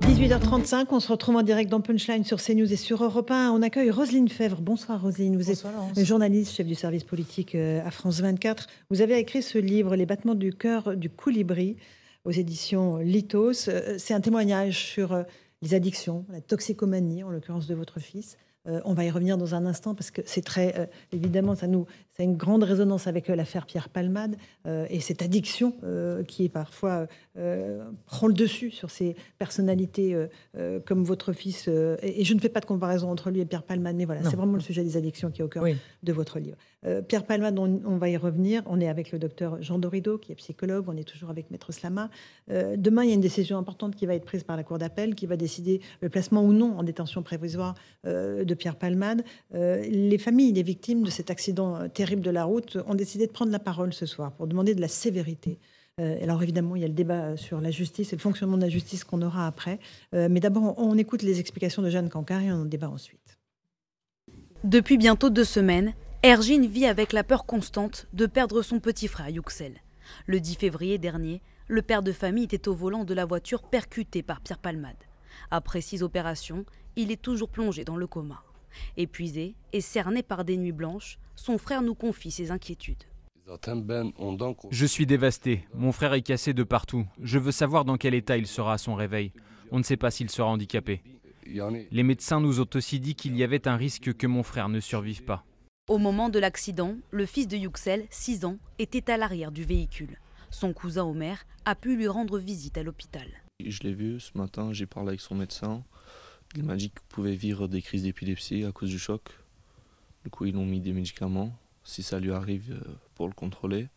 18h35, 0.09 0.87
on 0.89 0.99
se 0.99 1.11
retrouve 1.11 1.35
en 1.35 1.43
direct 1.43 1.69
dans 1.69 1.81
Punchline 1.81 2.23
sur 2.23 2.41
CNews 2.41 2.73
et 2.73 2.77
sur 2.77 3.03
Europe 3.03 3.29
1. 3.29 3.51
On 3.51 3.61
accueille 3.61 3.91
Roselyne 3.91 4.27
Fèvre. 4.27 4.59
Bonsoir 4.59 4.99
Roselyne, 4.99 5.37
vous 5.37 5.51
êtes 5.51 5.63
journaliste, 5.97 6.55
chef 6.55 6.65
du 6.65 6.73
service 6.73 7.03
politique 7.03 7.53
euh, 7.53 7.85
à 7.85 7.91
France 7.91 8.19
24. 8.19 8.65
Vous 8.89 9.01
avez 9.01 9.19
écrit 9.19 9.43
ce 9.43 9.59
livre, 9.59 9.95
Les 9.95 10.07
battements 10.07 10.33
du 10.33 10.51
cœur 10.51 10.97
du 10.97 11.11
colibri, 11.11 11.77
aux 12.25 12.31
éditions 12.31 12.97
Litos. 12.97 13.69
Euh, 13.69 13.97
c'est 13.99 14.15
un 14.15 14.19
témoignage 14.19 14.83
sur 14.83 15.13
euh, 15.13 15.21
les 15.61 15.75
addictions, 15.75 16.25
la 16.31 16.41
toxicomanie, 16.41 17.23
en 17.23 17.29
l'occurrence 17.29 17.67
de 17.67 17.75
votre 17.75 17.99
fils. 17.99 18.35
on 18.65 18.95
va 18.95 19.05
y 19.05 19.11
revenir 19.11 19.37
dans 19.37 19.53
un 19.53 19.67
instant 19.67 19.93
parce 19.93 20.09
que 20.09 20.21
c'est 20.25 20.43
très 20.43 20.89
évidemment 21.11 21.55
ça 21.55 21.67
nous 21.67 21.85
ça 22.19 22.23
a 22.23 22.25
une 22.25 22.35
grande 22.35 22.63
résonance 22.63 23.07
avec 23.07 23.29
l'affaire 23.29 23.65
Pierre 23.65 23.87
Palmade 23.87 24.35
et 24.65 24.99
cette 24.99 25.21
addiction 25.21 25.73
qui 26.27 26.43
est 26.43 26.49
parfois 26.49 27.07
euh, 27.39 27.83
prend 28.05 28.27
le 28.27 28.33
dessus 28.33 28.69
sur 28.69 28.89
ces 28.89 29.15
personnalités 29.37 30.13
euh, 30.13 30.27
euh, 30.57 30.79
comme 30.85 31.03
votre 31.03 31.31
fils. 31.31 31.69
Et, 32.01 32.25
je 32.25 32.33
ne 32.33 32.39
fais 32.39 32.49
pas 32.49 32.59
de 32.59 32.65
comparaison 32.65 33.09
entre 33.09 33.29
lui 33.29 33.39
et 33.39 33.45
Pierre 33.45 33.63
Palmade, 33.63 33.95
mais 33.95 34.05
voilà, 34.05 34.23
c'est 34.23 34.35
vraiment 34.35 34.53
le 34.53 34.59
sujet 34.59 34.83
des 34.83 34.97
addictions 34.97 35.31
qui 35.31 35.41
est 35.41 35.43
au 35.43 35.47
cœur 35.47 35.63
de 36.03 36.13
votre 36.13 36.39
livre. 36.39 36.57
Pierre 37.07 37.25
Palmade, 37.25 37.59
on, 37.59 37.97
va 37.97 38.09
y 38.09 38.15
revenir. 38.15 38.63
On 38.65 38.79
est 38.79 38.87
avec 38.87 39.11
le 39.11 39.19
docteur 39.19 39.61
Jean 39.61 39.79
Dorido, 39.79 40.17
qui 40.17 40.31
est 40.31 40.35
psychologue. 40.35 40.85
On 40.87 40.95
est 40.95 41.03
toujours 41.03 41.29
avec 41.29 41.51
Maître 41.51 41.73
Slama. 41.73 42.09
demain, 42.47 43.03
il 43.03 43.09
y 43.09 43.11
a 43.11 43.15
une 43.15 43.21
décision 43.21 43.57
importante 43.57 43.95
qui 43.95 44.05
va 44.05 44.15
être 44.15 44.23
prise 44.23 44.43
par 44.43 44.55
la 44.55 44.63
Cour 44.63 44.77
d'appel, 44.77 45.13
qui 45.13 45.25
va 45.25 45.35
décider 45.35 45.81
le 46.01 46.09
placement 46.09 46.41
ou 46.41 46.53
non 46.53 46.77
en 46.77 46.83
détention 46.83 47.21
prévisoire 47.21 47.75
de 48.05 48.53
Pierre 48.53 48.77
Palmade. 48.77 49.23
les 49.53 50.17
familles 50.17 50.53
des 50.53 50.63
victimes 50.63 51.03
de 51.03 51.09
cet 51.09 51.29
accident 51.29 51.89
terrible 51.89 52.08
de 52.17 52.29
la 52.29 52.43
route 52.43 52.77
ont 52.87 52.95
décidé 52.95 53.27
de 53.27 53.31
prendre 53.31 53.51
la 53.51 53.59
parole 53.59 53.93
ce 53.93 54.05
soir 54.05 54.31
pour 54.31 54.47
demander 54.47 54.75
de 54.75 54.81
la 54.81 54.87
sévérité 54.87 55.59
euh, 55.99 56.17
alors 56.23 56.41
évidemment, 56.41 56.75
il 56.75 56.81
y 56.81 56.85
a 56.85 56.87
le 56.87 56.93
débat 56.93 57.35
sur 57.35 57.59
la 57.59 57.71
justice 57.71 58.13
et 58.13 58.15
le 58.15 58.21
fonctionnement 58.21 58.57
de 58.57 58.61
la 58.61 58.69
justice 58.69 59.03
qu'on 59.03 59.21
aura 59.21 59.45
après. 59.47 59.79
Euh, 60.15 60.27
mais 60.29 60.39
d'abord, 60.39 60.75
on 60.77 60.97
écoute 60.97 61.23
les 61.23 61.39
explications 61.39 61.81
de 61.81 61.89
Jeanne 61.89 62.09
Cancard 62.09 62.41
et 62.41 62.51
on 62.51 62.61
en 62.61 62.65
débat 62.65 62.89
ensuite. 62.89 63.37
Depuis 64.63 64.97
bientôt 64.97 65.29
deux 65.29 65.43
semaines, 65.43 65.93
Ergine 66.23 66.65
vit 66.65 66.85
avec 66.85 67.13
la 67.13 67.23
peur 67.23 67.45
constante 67.45 68.07
de 68.13 68.25
perdre 68.25 68.61
son 68.61 68.79
petit 68.79 69.07
frère 69.07 69.29
Yuxel. 69.29 69.73
Le 70.25 70.39
10 70.39 70.55
février 70.55 70.97
dernier, 70.97 71.41
le 71.67 71.81
père 71.81 72.01
de 72.01 72.11
famille 72.11 72.45
était 72.45 72.67
au 72.67 72.73
volant 72.73 73.03
de 73.03 73.13
la 73.13 73.25
voiture 73.25 73.63
percutée 73.63 74.23
par 74.23 74.41
Pierre 74.41 74.57
Palmade. 74.57 74.95
Après 75.51 75.81
six 75.81 76.03
opérations, 76.03 76.65
il 76.95 77.11
est 77.11 77.21
toujours 77.21 77.49
plongé 77.49 77.83
dans 77.83 77.95
le 77.95 78.07
coma. 78.07 78.43
Épuisé 78.97 79.55
et 79.73 79.81
cerné 79.81 80.23
par 80.23 80.43
des 80.45 80.57
nuits 80.57 80.71
blanches, 80.71 81.19
son 81.39 81.57
frère 81.57 81.81
nous 81.81 81.95
confie 81.95 82.31
ses 82.31 82.51
inquiétudes. 82.51 83.03
Je 84.69 84.85
suis 84.85 85.05
dévasté. 85.05 85.65
Mon 85.73 85.91
frère 85.91 86.13
est 86.13 86.21
cassé 86.21 86.53
de 86.53 86.63
partout. 86.63 87.07
Je 87.21 87.39
veux 87.39 87.51
savoir 87.51 87.85
dans 87.85 87.97
quel 87.97 88.13
état 88.13 88.37
il 88.37 88.45
sera 88.45 88.73
à 88.73 88.77
son 88.77 88.93
réveil. 88.93 89.31
On 89.71 89.79
ne 89.79 89.83
sait 89.83 89.97
pas 89.97 90.11
s'il 90.11 90.29
sera 90.29 90.49
handicapé. 90.49 91.01
Les 91.91 92.03
médecins 92.03 92.41
nous 92.41 92.59
ont 92.59 92.69
aussi 92.75 92.99
dit 92.99 93.15
qu'il 93.15 93.35
y 93.35 93.43
avait 93.43 93.67
un 93.67 93.75
risque 93.75 94.13
que 94.13 94.27
mon 94.27 94.43
frère 94.43 94.69
ne 94.69 94.79
survive 94.79 95.23
pas. 95.23 95.45
Au 95.87 95.97
moment 95.97 96.29
de 96.29 96.37
l'accident, 96.37 96.95
le 97.09 97.25
fils 97.25 97.47
de 97.47 97.57
Yuxel, 97.57 98.05
6 98.11 98.45
ans, 98.45 98.57
était 98.77 99.09
à 99.09 99.17
l'arrière 99.17 99.51
du 99.51 99.63
véhicule. 99.63 100.19
Son 100.51 100.73
cousin 100.73 101.05
Omer 101.05 101.45
a 101.65 101.73
pu 101.73 101.95
lui 101.95 102.07
rendre 102.07 102.37
visite 102.37 102.77
à 102.77 102.83
l'hôpital. 102.83 103.27
Je 103.65 103.79
l'ai 103.81 103.93
vu 103.93 104.19
ce 104.19 104.37
matin, 104.37 104.71
j'ai 104.73 104.85
parlé 104.85 105.09
avec 105.09 105.21
son 105.21 105.35
médecin. 105.35 105.83
Il 106.55 106.63
m'a 106.63 106.75
dit 106.75 106.89
qu'il 106.89 107.01
pouvait 107.09 107.35
vivre 107.35 107.67
des 107.67 107.81
crises 107.81 108.03
d'épilepsie 108.03 108.65
à 108.65 108.71
cause 108.71 108.89
du 108.89 108.99
choc. 108.99 109.38
Du 110.23 110.29
coup, 110.29 110.45
ils 110.45 110.57
ont 110.57 110.65
mis 110.65 110.81
des 110.81 110.93
médicaments 110.93 111.53
si 111.83 112.03
ça 112.03 112.19
lui 112.19 112.31
arrive 112.31 112.71
euh, 112.71 112.93
pour 113.15 113.27
le 113.27 113.33
contrôler. 113.33 113.87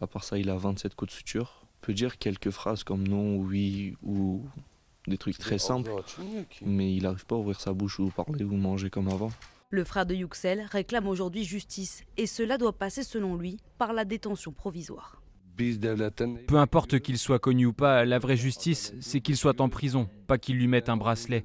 À 0.00 0.06
part 0.06 0.24
ça, 0.24 0.38
il 0.38 0.50
a 0.50 0.56
27 0.56 0.94
coups 0.94 1.12
de 1.12 1.16
suture. 1.16 1.64
Il 1.82 1.86
peut 1.86 1.94
dire 1.94 2.18
quelques 2.18 2.50
phrases 2.50 2.84
comme 2.84 3.06
non, 3.06 3.36
oui 3.36 3.96
ou 4.02 4.44
des 5.06 5.18
trucs 5.18 5.38
très 5.38 5.58
simples, 5.58 5.90
mais 6.64 6.94
il 6.94 7.02
n'arrive 7.02 7.26
pas 7.26 7.34
à 7.34 7.38
ouvrir 7.38 7.60
sa 7.60 7.72
bouche 7.72 7.98
ou 7.98 8.10
parler 8.10 8.44
ou 8.44 8.54
manger 8.54 8.90
comme 8.90 9.08
avant. 9.08 9.32
Le 9.70 9.84
frère 9.84 10.06
de 10.06 10.14
Yuxel 10.14 10.68
réclame 10.70 11.08
aujourd'hui 11.08 11.44
justice 11.44 12.04
et 12.16 12.26
cela 12.26 12.58
doit 12.58 12.76
passer 12.76 13.02
selon 13.02 13.36
lui 13.36 13.58
par 13.78 13.92
la 13.92 14.04
détention 14.04 14.52
provisoire. 14.52 15.22
Peu 15.56 16.56
importe 16.56 17.00
qu'il 17.00 17.18
soit 17.18 17.38
connu 17.38 17.66
ou 17.66 17.72
pas, 17.72 18.04
la 18.04 18.18
vraie 18.18 18.36
justice, 18.36 18.94
c'est 19.00 19.20
qu'il 19.20 19.36
soit 19.36 19.60
en 19.60 19.68
prison, 19.68 20.08
pas 20.26 20.38
qu'il 20.38 20.56
lui 20.56 20.66
mette 20.66 20.88
un 20.88 20.96
bracelet. 20.96 21.42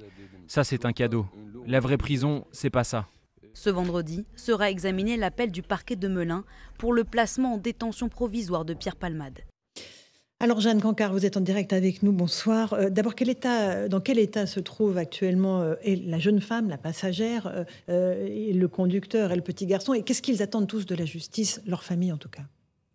Ça, 0.48 0.64
c'est 0.64 0.86
un 0.86 0.94
cadeau. 0.94 1.26
La 1.66 1.80
vraie 1.80 1.98
prison, 1.98 2.46
c'est 2.52 2.70
pas 2.70 2.84
ça. 2.84 3.08
Ce 3.58 3.72
vendredi 3.72 4.24
sera 4.36 4.70
examiné 4.70 5.18
l'appel 5.18 5.52
du 5.52 5.64
parquet 5.64 5.96
de 5.96 6.08
Melun 6.08 6.44
pour 6.78 6.94
le 6.94 7.04
placement 7.04 7.56
en 7.56 7.58
détention 7.58 8.08
provisoire 8.08 8.66
de 8.66 8.76
Pierre 8.76 8.96
Palmade. 8.96 9.40
Alors 10.40 10.60
Jeanne 10.60 10.80
Cancard, 10.80 11.12
vous 11.12 11.26
êtes 11.26 11.38
en 11.38 11.42
direct 11.42 11.74
avec 11.74 12.04
nous. 12.04 12.12
Bonsoir. 12.12 12.74
Euh, 12.74 12.92
d'abord, 12.92 13.16
état, 13.20 13.90
dans 13.90 14.00
quel 14.00 14.20
état 14.20 14.46
se 14.46 14.60
trouve 14.60 15.00
actuellement 15.00 15.64
euh, 15.64 15.74
la 15.84 16.20
jeune 16.20 16.40
femme, 16.40 16.70
la 16.70 16.78
passagère, 16.78 17.66
euh, 17.90 18.28
et 18.28 18.54
le 18.54 18.68
conducteur 18.68 19.32
et 19.32 19.36
le 19.36 19.42
petit 19.42 19.66
garçon 19.66 19.96
Et 19.96 20.04
qu'est-ce 20.04 20.22
qu'ils 20.22 20.44
attendent 20.44 20.68
tous 20.68 20.86
de 20.86 20.94
la 20.94 21.06
justice, 21.06 21.60
leur 21.66 21.84
famille 21.84 22.12
en 22.12 22.18
tout 22.18 22.30
cas? 22.30 22.44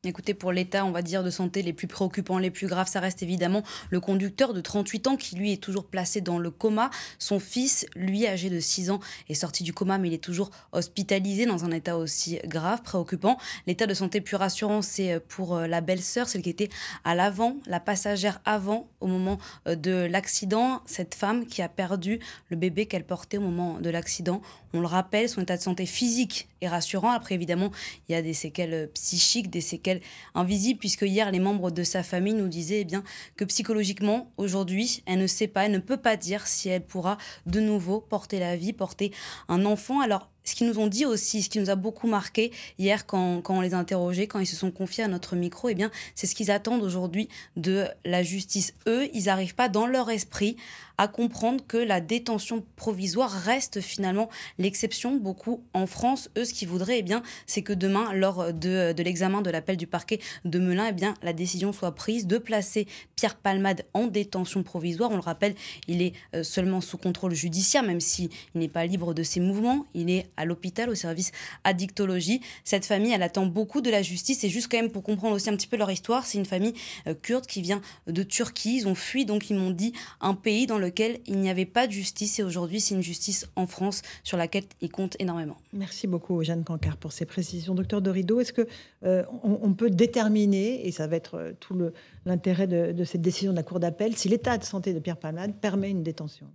Écoutez, 0.05 0.35
pour 0.35 0.51
l'état, 0.51 0.85
on 0.85 0.91
va 0.91 1.01
dire, 1.01 1.23
de 1.23 1.31
santé 1.31 1.63
les 1.63 1.73
plus 1.73 1.87
préoccupants, 1.87 2.39
les 2.39 2.51
plus 2.51 2.67
graves, 2.67 2.89
ça 2.89 2.99
reste 2.99 3.23
évidemment 3.23 3.63
le 3.91 4.01
conducteur 4.01 4.53
de 4.53 4.61
38 4.61 5.07
ans 5.07 5.17
qui, 5.17 5.37
lui, 5.37 5.53
est 5.53 5.63
toujours 5.63 5.85
placé 5.85 6.21
dans 6.21 6.41
le 6.41 6.51
coma. 6.51 6.91
Son 7.21 7.39
fils, 7.39 7.87
lui, 7.95 8.27
âgé 8.27 8.51
de 8.51 8.59
6 8.59 8.91
ans, 8.91 8.99
est 9.29 9.35
sorti 9.35 9.63
du 9.63 9.73
coma, 9.73 9.99
mais 9.99 10.09
il 10.09 10.15
est 10.15 10.19
toujours 10.19 10.51
hospitalisé 10.73 11.47
dans 11.47 11.65
un 11.65 11.71
état 11.71 11.97
aussi 11.97 12.41
grave, 12.47 12.83
préoccupant. 12.83 13.39
L'état 13.69 13.87
de 13.87 13.95
santé 13.95 14.21
plus 14.21 14.35
rassurant, 14.35 14.83
c'est 14.83 15.13
euh, 15.13 15.21
pour 15.29 15.55
euh, 15.55 15.69
la 15.69 15.81
belle-sœur, 15.81 16.29
celle 16.29 16.43
qui 16.43 16.51
était 16.51 16.71
à 17.05 17.15
l'avant, 17.15 17.59
la 17.67 17.79
passagère 17.79 18.41
avant, 18.45 18.89
au 19.01 19.07
moment 19.07 19.39
euh, 19.69 19.77
de 19.77 19.93
l'accident. 19.93 20.83
Cette 20.85 21.15
femme 21.15 21.47
qui 21.47 21.63
a 21.63 21.69
perdu 21.69 22.19
le 22.49 22.57
bébé 22.57 22.87
qu'elle 22.87 23.07
portait 23.07 23.39
au 23.39 23.43
moment 23.43 23.79
de 23.79 23.89
l'accident. 23.89 24.43
On 24.75 24.81
le 24.81 24.87
rappelle, 24.89 25.29
son 25.29 25.43
état 25.43 25.57
de 25.57 25.63
santé 25.63 25.87
physique 25.87 26.49
est 26.61 26.69
rassurant. 26.69 27.11
Après, 27.11 27.37
évidemment, 27.37 27.71
il 28.09 28.13
y 28.13 28.15
a 28.17 28.23
des 28.23 28.35
séquelles 28.35 28.91
psychiques, 28.95 29.49
des 29.49 29.61
séquelles 29.61 29.92
invisibles, 30.35 30.79
puisque 30.79 31.03
hier, 31.03 31.31
les 31.31 31.41
membres 31.41 31.71
de 31.71 31.83
sa 31.83 32.03
famille 32.03 32.35
nous 32.35 32.49
disaient 32.49 32.81
eh 32.81 32.85
bien, 32.85 33.05
que 33.37 33.45
psychologiquement, 33.45 34.31
aujourd'hui, 34.37 35.03
elle 35.07 35.19
ne 35.19 35.27
sait 35.27 35.49
pas, 35.49 35.67
elle 35.67 35.73
ne 35.73 35.79
peut 35.79 35.97
pas 35.97 36.17
dire 36.17 36.47
si 36.47 36.69
elle 36.69 36.85
pourra 36.85 37.19
de 37.47 37.61
nouveau 37.61 38.01
porter 38.01 38.39
la 38.39 38.57
vie, 38.57 38.73
porter 38.73 39.13
un 39.49 39.65
enfant. 39.65 40.01
Alors, 40.01 40.29
ce 40.45 40.55
qu'ils 40.55 40.67
nous 40.67 40.79
ont 40.79 40.87
dit 40.87 41.07
aussi, 41.07 41.43
ce 41.43 41.49
qui 41.49 41.61
nous 41.61 41.71
a 41.71 41.77
beaucoup 41.77 42.09
marqué 42.09 42.53
hier 42.79 43.07
quand, 43.07 43.43
quand 43.43 43.57
on 43.57 43.61
les 43.61 43.75
a 43.75 43.79
interrogés, 43.79 44.27
quand 44.27 44.41
ils 44.41 44.47
se 44.47 44.57
sont 44.57 44.71
confiés 44.71 45.05
à 45.05 45.09
notre 45.09 45.37
micro, 45.37 45.69
eh 45.69 45.75
bien, 45.75 45.91
c'est 46.15 46.27
ce 46.27 46.35
qu'ils 46.35 46.51
attendent 46.51 46.83
aujourd'hui 46.83 47.29
de 47.57 47.87
la 48.05 48.23
justice. 48.23 48.75
Eux, 48.87 49.09
ils 49.15 49.25
n'arrivent 49.25 49.55
pas 49.55 49.69
dans 49.69 49.87
leur 49.87 50.11
esprit 50.11 50.57
à 51.03 51.09
comprendre 51.09 51.65
que 51.67 51.77
la 51.77 52.01
détention 52.01 52.65
provisoire 52.77 53.29
reste 53.29 53.81
finalement 53.81 54.29
l'exception. 54.59 55.17
Beaucoup 55.17 55.65
en 55.75 55.89
France, 55.89 56.31
eux, 56.39 56.45
ce 56.45 56.55
qu'ils 56.55 56.69
voudraient, 56.69 57.01
eh 57.01 57.03
bien, 57.03 57.25
c'est 57.45 57.63
que 57.63 57.73
demain, 57.73 58.13
lors 58.13 58.53
de, 58.53 58.93
de 58.93 59.03
l'examen 59.03 59.43
de 59.43 59.51
l'appel 59.51 59.77
du 59.77 59.89
parquet 59.89 60.21
de 60.45 60.61
Melun, 60.61 60.87
eh 60.91 60.93
bien, 60.93 61.15
la 61.25 61.33
décision 61.33 61.73
soit 61.73 61.97
prise 61.97 62.29
de 62.29 62.39
placer 62.39 62.87
Pierre 63.17 63.35
Palmade 63.35 63.85
en 63.95 64.07
détention 64.07 64.63
provisoire. 64.63 65.11
On 65.11 65.17
le 65.17 65.21
rappelle, 65.21 65.57
il 65.89 66.03
est 66.03 66.13
euh, 66.37 66.45
seulement 66.45 66.81
sous 66.81 66.99
contrôle 66.99 67.35
judiciaire, 67.35 67.83
même 67.83 68.01
s'il 68.01 68.29
n'est 68.55 68.69
pas 68.69 68.87
libre 68.87 69.13
de 69.13 69.25
ses 69.25 69.41
mouvements. 69.41 69.87
Il 69.95 70.09
est 70.09 70.29
à 70.37 70.45
l'hôpital, 70.45 70.89
au 70.89 70.95
service 70.95 71.33
addictologie. 71.65 72.41
Cette 72.63 72.87
famille, 72.87 73.11
elle 73.11 73.25
attend 73.25 73.47
beaucoup 73.47 73.81
de 73.81 73.91
la 73.91 74.03
justice. 74.03 74.45
Et 74.45 74.49
juste 74.49 74.71
quand 74.71 74.79
même 74.79 74.93
pour 74.93 75.03
comprendre 75.03 75.35
aussi 75.35 75.51
un 75.51 75.57
petit 75.57 75.67
peu 75.67 75.77
leur 75.77 75.91
histoire, 75.91 76.27
c'est 76.27 76.39
une 76.39 76.47
famille 76.47 76.75
euh, 77.09 77.15
kurde 77.15 77.47
qui 77.47 77.61
vient 77.61 77.81
de 78.07 78.23
Turquie. 78.23 78.77
Ils 78.77 78.87
ont 78.87 78.95
fui, 78.95 79.25
donc 79.25 79.51
ils 79.51 79.57
m'ont 79.57 79.73
dit, 79.73 79.93
un 80.21 80.35
pays 80.35 80.69
dans 80.69 80.79
lequel 80.79 80.92
il 81.01 81.39
n'y 81.39 81.51
avait 81.51 81.67
pas 81.67 81.87
de 81.87 81.93
justice. 81.93 82.39
Et 82.39 82.43
aujourd'hui, 82.43 82.81
c'est 82.81 82.95
une 82.95 83.03
justice 83.03 83.49
en 83.57 83.67
France 83.67 84.03
sur 84.25 84.37
laquelle 84.37 84.65
ils 84.81 84.91
comptent 84.91 85.17
énormément. 85.19 85.57
Merci 85.73 86.07
beaucoup, 86.07 86.43
Jeanne 86.43 86.65
Cancard, 86.65 86.97
pour 86.97 87.13
ces 87.13 87.27
précisions. 87.27 87.75
Docteur 87.75 88.03
Dorido, 88.03 88.41
est-ce 88.41 88.53
que 88.53 88.67
euh, 89.05 89.25
on, 89.43 89.75
peut 89.75 89.91
déterminer, 89.91 90.87
et 90.87 90.93
ça 90.93 91.07
va 91.07 91.17
être 91.17 91.35
euh, 91.37 91.53
tout 91.59 91.79
l'intérêt 92.27 92.67
de, 92.67 92.93
de, 92.93 93.05
cette 93.05 93.23
décision 93.23 93.53
de 93.53 93.57
la 93.57 93.63
Cour 93.63 93.81
d'appel, 93.81 94.17
si 94.17 94.29
l'état 94.29 94.59
de 94.59 94.65
santé 94.65 94.93
de 94.93 94.99
Pierre 94.99 95.17
Palmade 95.17 95.55
permet 95.61 95.91
une 95.91 96.03
détention? 96.03 96.49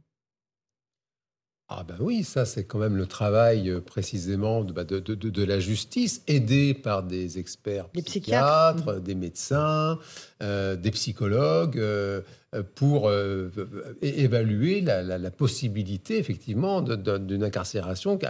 Ah 1.70 1.84
ben 1.84 1.98
oui, 2.00 2.24
ça 2.24 2.46
c'est 2.46 2.64
quand 2.64 2.80
même 2.80 2.96
le 2.96 3.08
travail 3.08 3.70
euh, 3.70 3.82
précisément 3.82 4.64
bah, 4.64 4.86
de, 4.86 5.00
de, 5.00 5.16
de, 5.16 5.44
la 5.44 5.60
justice, 5.60 6.22
aidé 6.26 6.74
par 6.74 7.04
des 7.04 7.40
experts 7.40 7.90
des 7.94 8.04
psychiatres, 8.04 9.02
des 9.02 9.16
médecins, 9.16 10.00
euh, 10.42 10.78
des 10.78 10.92
psychologues, 10.92 11.78
euh, 11.78 12.22
pour 12.76 13.12
évaluer 14.02 14.82
la, 14.82 15.32
possibilité 15.32 16.18
effectivement 16.18 16.82
d'une 16.82 17.44
incarcération 17.44 18.18
qui 18.18 18.26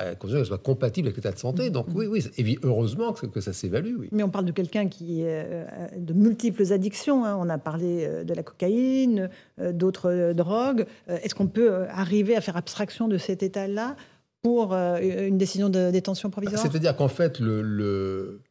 soit 0.45 0.57
compatible 0.57 1.07
avec 1.07 1.17
l'état 1.17 1.31
de 1.31 1.37
santé. 1.37 1.69
Donc 1.69 1.87
oui, 1.93 2.07
oui, 2.07 2.59
heureusement 2.63 3.13
que, 3.13 3.41
ça 3.41 3.53
s'évalue. 3.53 3.95
Oui. 3.99 4.09
Mais 4.11 4.23
on 4.23 4.29
parle 4.29 4.45
de 4.45 4.51
quelqu'un 4.51 4.87
qui 4.87 5.23
a 5.23 5.89
de 5.95 6.13
multiples 6.13 6.73
addictions. 6.73 7.25
Hein. 7.25 7.37
On 7.39 7.47
a 7.49 7.57
parlé 7.57 8.23
de 8.23 8.33
la 8.33 8.43
cocaïne, 8.43 9.29
d'autres 9.71 10.33
drogues. 10.33 10.85
Est-ce 11.07 11.35
qu'on 11.35 11.47
peut 11.47 11.83
arriver 11.89 12.35
à 12.35 12.41
faire 12.41 12.57
abstraction 12.57 13.07
de 13.07 13.17
cet 13.17 13.43
état-là 13.43 13.95
pour 14.41 14.73
une 14.73 15.37
décision 15.37 15.69
de 15.69 15.91
détention 15.91 16.31
provisoire? 16.31 16.61
C'est-à-dire 16.61 16.95
qu'en 16.95 17.07
fait, 17.07 17.39
le, 17.39 18.41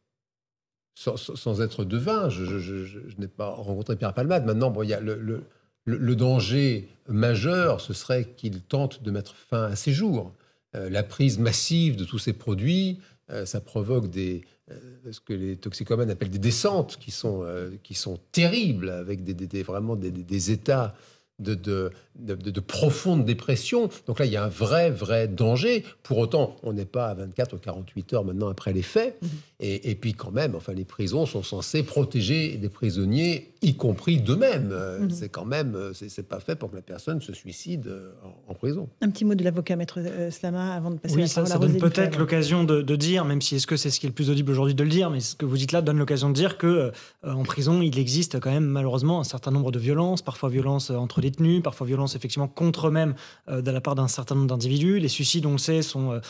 sans, 0.97 1.61
être 1.61 1.85
devin, 1.85 2.29
je, 2.29 2.43
je, 2.45 2.99
n'ai 3.19 3.27
pas 3.27 3.49
rencontré 3.49 3.95
Pierre 3.95 4.13
Palmade. 4.13 4.45
Maintenant, 4.45 4.71
bon, 4.71 4.81
il 4.81 4.89
y 4.89 4.93
a 4.93 4.99
le, 4.99 5.15
le, 5.15 5.43
danger 5.87 6.89
majeur, 7.07 7.81
ce 7.81 7.93
serait 7.93 8.25
qu'il 8.35 8.61
tente 8.61 9.03
de 9.03 9.11
mettre 9.11 9.35
fin 9.35 9.63
à 9.63 9.75
ses 9.75 9.93
jours. 9.93 10.33
Euh, 10.75 10.89
la 10.89 11.03
prise 11.03 11.39
massive 11.39 11.95
de 11.95 12.03
tous 12.03 12.19
ces 12.19 12.33
produits, 12.33 12.99
euh, 13.29 13.45
ça 13.45 13.61
provoque 13.61 14.05
euh, 14.17 14.41
ce 15.09 15.19
que 15.19 15.33
les 15.33 15.55
toxicomanes 15.55 16.09
appellent 16.09 16.29
des 16.29 16.39
descentes 16.39 16.97
qui 16.97 17.11
sont, 17.11 17.45
qui 17.83 17.93
sont 17.93 18.19
terribles, 18.31 18.89
avec 18.89 19.23
des, 19.23 19.33
des 19.33 19.63
vraiment 19.63 19.95
des, 19.95 20.51
états 20.51 20.93
de, 21.39 21.53
de, 21.55 21.91
de, 22.15 22.59
profonde 22.59 23.23
dépression. 23.23 23.89
Donc 24.07 24.19
là, 24.19 24.25
il 24.25 24.31
y 24.31 24.37
a 24.37 24.43
un 24.43 24.49
vrai, 24.49 24.89
vrai 24.89 25.27
danger. 25.27 25.85
Pour 26.03 26.17
autant, 26.17 26.57
on 26.63 26.73
n'est 26.73 26.85
pas 26.85 27.07
à 27.07 27.13
24 27.13 27.55
ou 27.55 27.59
48 27.59 28.13
heures 28.13 28.25
maintenant 28.25 28.49
après 28.49 28.73
les 28.73 28.81
faits. 28.81 29.17
Mhm. 29.21 29.29
Et, 29.59 29.95
puis 29.95 30.13
quand 30.13 30.29
même, 30.29 30.53
enfin, 30.53 30.73
les 30.73 30.85
prisons 30.85 31.25
sont 31.25 31.41
censées 31.41 31.81
protéger 31.81 32.57
des 32.57 32.69
prisonniers, 32.69 33.53
y 33.63 33.75
compris 33.75 34.21
d'eux-mêmes. 34.21 34.69
Euh, 34.71 34.99
mhm. 34.99 35.09
C'est 35.09 35.29
quand 35.29 35.45
même, 35.45 35.73
euh, 35.73 35.93
c'est 35.93 36.27
pas 36.27 36.39
fait 36.39 36.55
pour 36.55 36.69
que 36.69 36.75
la 36.75 36.83
personne 36.83 37.21
se 37.21 37.33
suicide 37.33 37.87
euh, 37.87 38.11
en, 38.47 38.53
prison. 38.53 38.87
Un 39.01 39.09
petit 39.09 39.25
mot 39.25 39.33
de 39.33 39.43
l'avocat 39.43 39.75
maître 39.75 39.99
Slama 40.29 40.75
avant 40.75 40.91
de 40.91 40.97
passer 40.97 41.15
oui, 41.15 41.21
la 41.21 41.27
ça, 41.27 41.43
ça 41.47 41.57
donne 41.57 41.79
peut-être 41.79 42.19
l'occasion 42.19 42.65
de, 42.65 42.95
dire, 42.95 43.25
même 43.25 43.41
si 43.41 43.55
est-ce 43.55 43.65
que 43.65 43.77
c'est 43.77 43.89
ce 43.89 43.99
qui 43.99 44.05
est 44.05 44.09
le 44.09 44.13
plus 44.13 44.29
audible 44.29 44.51
aujourd'hui 44.51 44.75
de 44.75 44.83
le 44.83 44.89
dire, 44.91 45.09
mais 45.09 45.21
ce 45.21 45.35
que 45.35 45.45
vous 45.45 45.57
dites 45.57 45.71
là 45.71 45.81
donne 45.81 45.97
l'occasion 45.97 46.29
de 46.29 46.35
dire 46.35 46.59
que 46.59 46.91
en 47.23 47.43
prison, 47.43 47.81
il 47.81 47.97
existe 47.97 48.39
quand 48.39 48.51
même 48.51 48.65
malheureusement 48.65 49.19
un 49.19 49.23
certain 49.23 49.49
nombre 49.49 49.71
de 49.71 49.79
violences, 49.79 50.21
parfois 50.21 50.49
violences 50.49 50.91
entre 50.91 51.19
détenus, 51.19 51.63
parfois 51.63 51.87
violences 51.87 52.15
effectivement 52.15 52.47
contre 52.47 52.87
eux-mêmes 52.87 53.15
de 53.49 53.71
la 53.71 53.81
part 53.81 53.95
d'un 53.95 54.07
certain 54.07 54.35
nombre 54.35 54.47
d'individus. 54.47 54.99
Les 54.99 55.07
suicides, 55.07 55.47
on 55.47 55.53
le 55.53 55.57
sait, 55.57 55.81
sont 55.81 56.21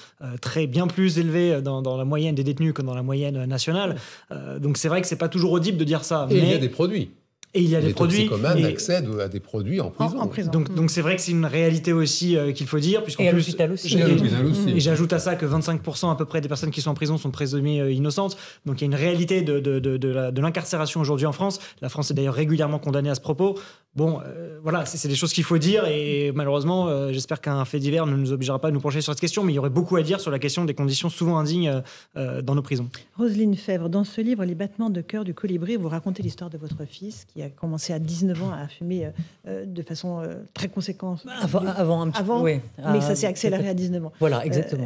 très 0.42 0.68
bien 0.68 0.88
plus 0.88 1.20
élevés 1.20 1.62
dans, 1.62 1.82
dans 1.82 1.98
la 1.98 2.06
moyenne 2.06 2.36
des 2.36 2.44
détenus 2.44 2.74
que 2.74 2.82
dans 2.82 2.96
la 2.96 3.04
moyenne 3.04 3.17
nationale. 3.48 3.96
Euh, 4.32 4.60
donc 4.60 4.78
c'est 4.78 4.88
vrai 4.88 5.02
que 5.02 5.08
c'est 5.08 5.18
pas 5.18 5.30
toujours 5.30 5.52
audible 5.52 5.78
de 5.78 5.84
dire 5.84 6.04
ça. 6.04 6.28
Et 6.30 6.36
mais... 6.36 6.40
il 6.40 6.50
y 6.50 6.54
a 6.54 6.58
des 6.58 6.70
produits. 6.70 7.12
Et 7.58 7.62
il 7.62 7.70
y 7.70 7.76
a 7.76 7.82
des 7.82 7.94
produits. 7.94 8.30
Les 8.56 8.66
accèdent 8.66 9.10
à 9.20 9.28
des 9.28 9.40
produits 9.40 9.82
en 9.82 9.90
prison. 9.90 10.30
Donc, 10.52 10.74
donc 10.74 10.92
c'est 10.92 11.02
vrai 11.02 11.16
que 11.16 11.22
c'est 11.22 11.32
une 11.32 11.46
réalité 11.46 11.92
aussi 11.94 12.38
euh, 12.38 12.52
qu'il 12.52 12.68
faut 12.68 12.80
dire. 12.80 13.02
Et 13.20 13.28
à 13.28 13.32
l'hôpital 13.32 13.72
aussi. 13.72 13.98
Et, 13.98 14.80
j'ajoute 14.80 15.12
à 15.14 15.20
ça 15.20 15.36
que 15.36 15.46
25% 15.46 16.12
à 16.12 16.16
peu 16.16 16.26
près 16.26 16.42
des 16.42 16.48
personnes 16.48 16.72
qui 16.72 16.82
sont 16.82 16.92
en 16.92 16.94
prison 16.94 17.18
sont 17.18 17.32
présumées 17.32 17.82
euh, 17.82 17.92
innocentes. 17.92 18.38
Donc 18.66 18.80
il 18.80 18.82
y 18.82 18.86
a 18.86 18.88
une 18.88 18.96
réalité 18.96 19.42
de, 19.42 19.60
de, 19.60 19.80
de, 19.80 19.98
de 19.98 20.42
l'incarcération 20.42 21.02
aujourd'hui 21.02 21.26
en 21.26 21.32
France. 21.32 21.60
La 21.82 21.90
France 21.90 22.12
est 22.12 22.14
d'ailleurs 22.14 22.36
régulièrement 22.36 22.80
condamnée 22.80 23.10
à 23.10 23.16
ce 23.16 23.22
propos. 23.22 23.56
Bon, 23.98 24.22
euh, 24.24 24.60
voilà, 24.62 24.86
c'est 24.86 25.08
des 25.08 25.16
choses 25.16 25.34
qu'il 25.34 25.44
faut 25.44 25.58
dire 25.58 25.86
et 25.88 26.32
malheureusement, 26.32 26.88
euh, 26.88 27.12
j'espère 27.12 27.42
qu'un 27.42 27.66
fait 27.66 27.80
divers 27.80 28.06
ne 28.06 28.16
nous 28.16 28.32
obligera 28.32 28.60
pas 28.60 28.68
à 28.68 28.72
nous 28.72 28.80
pencher 28.80 29.02
sur 29.02 29.12
cette 29.12 29.20
question, 29.20 29.44
mais 29.44 29.54
il 29.54 29.56
y 29.56 29.60
aurait 29.60 29.72
beaucoup 29.72 29.96
à 29.96 30.04
dire 30.04 30.20
sur 30.20 30.30
la 30.30 30.38
question 30.38 30.66
des 30.66 30.76
conditions 30.76 31.10
souvent 31.10 31.40
indignes 31.40 31.82
euh, 32.16 32.44
dans 32.44 32.54
nos 32.54 32.62
prisons. 32.62 32.90
Roselyne 33.18 33.56
Fèvre, 33.56 33.90
dans 33.90 34.04
ce 34.04 34.22
livre, 34.22 34.46
Les 34.46 34.54
battements 34.54 34.92
de 34.92 35.02
cœur 35.02 35.24
du 35.24 35.34
colibri, 35.34 35.78
vous 35.78 35.90
racontez 35.90 36.22
l'histoire 36.22 36.52
de 36.52 36.60
votre 36.60 36.86
fils 36.86 37.26
qui 37.26 37.42
a 37.42 37.47
commencé 37.56 37.94
à 37.94 38.00
19 38.00 38.44
ans 38.44 38.52
à 38.52 38.68
fumer 38.68 39.12
de 39.46 39.82
façon 39.82 40.24
très 40.54 40.68
conséquente. 40.68 41.26
Avant, 41.42 41.66
avant 41.66 42.02
un 42.02 42.10
petit 42.10 42.20
avant, 42.20 42.42
oui, 42.42 42.60
mais 42.78 43.02
ça 43.02 43.16
s'est 43.16 43.28
accéléré 43.28 43.70
à 43.70 43.74
19 43.74 44.06
ans. 44.06 44.12
Voilà, 44.20 44.46
exactement. 44.46 44.86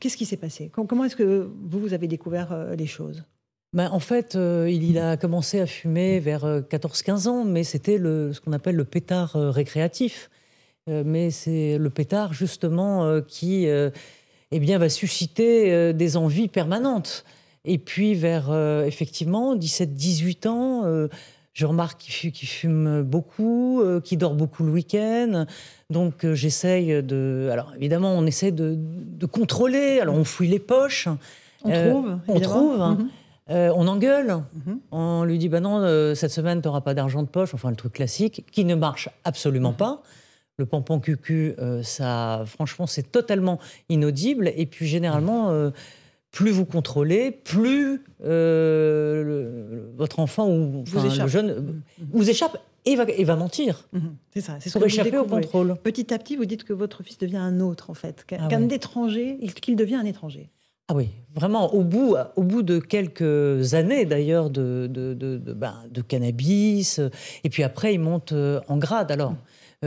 Qu'est-ce 0.00 0.16
qui 0.16 0.26
s'est 0.26 0.36
passé? 0.36 0.70
Comment 0.72 1.04
est-ce 1.04 1.16
que 1.16 1.50
vous, 1.64 1.80
vous 1.80 1.94
avez 1.94 2.08
découvert 2.08 2.74
les 2.76 2.86
choses? 2.86 3.24
Ben, 3.74 3.90
en 3.90 3.98
fait, 3.98 4.36
euh, 4.36 4.70
il, 4.70 4.98
a 4.98 5.16
commencé 5.16 5.58
à 5.58 5.66
fumer 5.66 6.20
vers 6.20 6.44
14-15 6.44 7.26
euh, 7.26 7.30
ans, 7.30 7.44
mais 7.44 7.64
c'était 7.64 7.98
ce 7.98 8.40
qu'on 8.40 8.52
appelle 8.52 8.76
le 8.76 8.84
pétard 8.84 9.34
euh, 9.34 9.50
récréatif. 9.50 10.30
mais 10.86 11.30
c'est 11.30 11.76
le 11.76 11.90
pétard, 11.90 12.34
justement, 12.34 13.20
qui 13.22 13.66
eh 13.66 14.60
bien, 14.60 14.78
va 14.78 14.90
susciter 14.90 15.94
des 15.94 16.16
envies 16.18 16.48
permanentes. 16.48 17.24
Et 17.64 17.78
puis, 17.78 18.14
vers, 18.14 18.52
effectivement, 18.84 19.56
17-18 19.56 20.46
ans, 20.46 21.08
je 21.54 21.66
remarque 21.66 22.00
qu'il 22.00 22.48
fume 22.48 23.02
beaucoup, 23.02 23.82
qu'il 24.02 24.18
dort 24.18 24.34
beaucoup 24.34 24.64
le 24.64 24.72
week-end. 24.72 25.46
Donc, 25.88 26.26
j'essaye 26.32 27.02
de... 27.02 27.48
Alors, 27.50 27.72
évidemment, 27.76 28.12
on 28.14 28.26
essaie 28.26 28.50
de, 28.52 28.76
contrôler. 29.26 30.00
Alors, 30.00 30.16
on 30.16 30.24
fouille 30.24 30.48
les 30.48 30.58
poches. 30.58 31.08
On 31.64 31.70
trouve, 31.70 32.18
On 32.28 32.40
trouve. 32.40 32.78
Mhm. 32.78 33.08
Euh, 33.50 33.70
on 33.76 33.86
engueule, 33.88 34.42
mhm. 34.54 34.80
on 34.90 35.24
lui 35.24 35.36
dit 35.36 35.50
bah 35.50 35.60
non, 35.60 35.78
euh, 35.82 36.14
cette 36.14 36.30
semaine 36.30 36.62
tu 36.62 36.68
n'auras 36.68 36.80
pas 36.80 36.94
d'argent 36.94 37.22
de 37.22 37.28
poche, 37.28 37.52
enfin 37.52 37.68
le 37.68 37.76
truc 37.76 37.92
classique, 37.92 38.46
qui 38.50 38.64
ne 38.64 38.74
marche 38.74 39.10
absolument 39.24 39.72
mhm. 39.72 39.76
pas. 39.76 40.02
Le 40.56 40.64
pompon 40.64 40.98
cucu, 40.98 41.54
euh, 41.58 41.82
ça, 41.82 42.44
franchement, 42.46 42.86
c'est 42.86 43.10
totalement 43.10 43.58
inaudible. 43.90 44.50
Et 44.56 44.66
puis 44.66 44.86
généralement, 44.86 45.52
plus 46.34 46.50
vous 46.50 46.64
contrôlez, 46.64 47.30
plus 47.30 48.02
votre 49.96 50.18
enfant 50.18 50.50
ou 50.50 50.84
le 50.92 51.28
jeune 51.28 51.54
mhm. 51.54 51.82
vous 52.12 52.28
échappe 52.28 52.58
et 52.84 52.96
va, 52.96 53.04
va 53.04 53.36
mentir. 53.36 53.88
C'est 54.32 54.40
ça, 54.40 54.56
c'est 54.60 54.68
ce 54.68 54.76
Pour 54.76 54.86
échapper 54.86 55.16
au 55.16 55.24
contrôle. 55.24 55.76
Petit 55.82 56.12
à 56.12 56.18
petit, 56.18 56.36
vous 56.36 56.44
dites 56.44 56.64
que 56.64 56.72
votre 56.72 57.04
fils 57.04 57.18
devient 57.18 57.36
un 57.36 57.60
autre, 57.60 57.88
en 57.88 57.94
fait, 57.94 58.24
qu'un 58.26 58.48
ah 58.50 58.74
étranger, 58.74 59.38
qu'il 59.62 59.76
devient 59.76 59.94
un 59.94 60.04
étranger. 60.04 60.50
Ah 60.88 60.94
oui, 60.94 61.08
vraiment, 61.34 61.72
au 61.72 61.82
bout, 61.82 62.16
au 62.36 62.42
bout 62.42 62.62
de 62.62 62.78
quelques 62.78 63.72
années 63.72 64.04
d'ailleurs 64.04 64.50
de, 64.50 64.86
de, 64.90 65.14
de, 65.14 65.38
de, 65.38 65.52
ben, 65.54 65.76
cannabis, 66.08 67.00
et 67.42 67.48
puis 67.48 67.62
après 67.62 67.94
il 67.94 68.00
monte 68.00 68.32
euh, 68.32 68.60
en 68.68 68.76
grade. 68.76 69.10
Alors, 69.10 69.30
euh, 69.30 69.34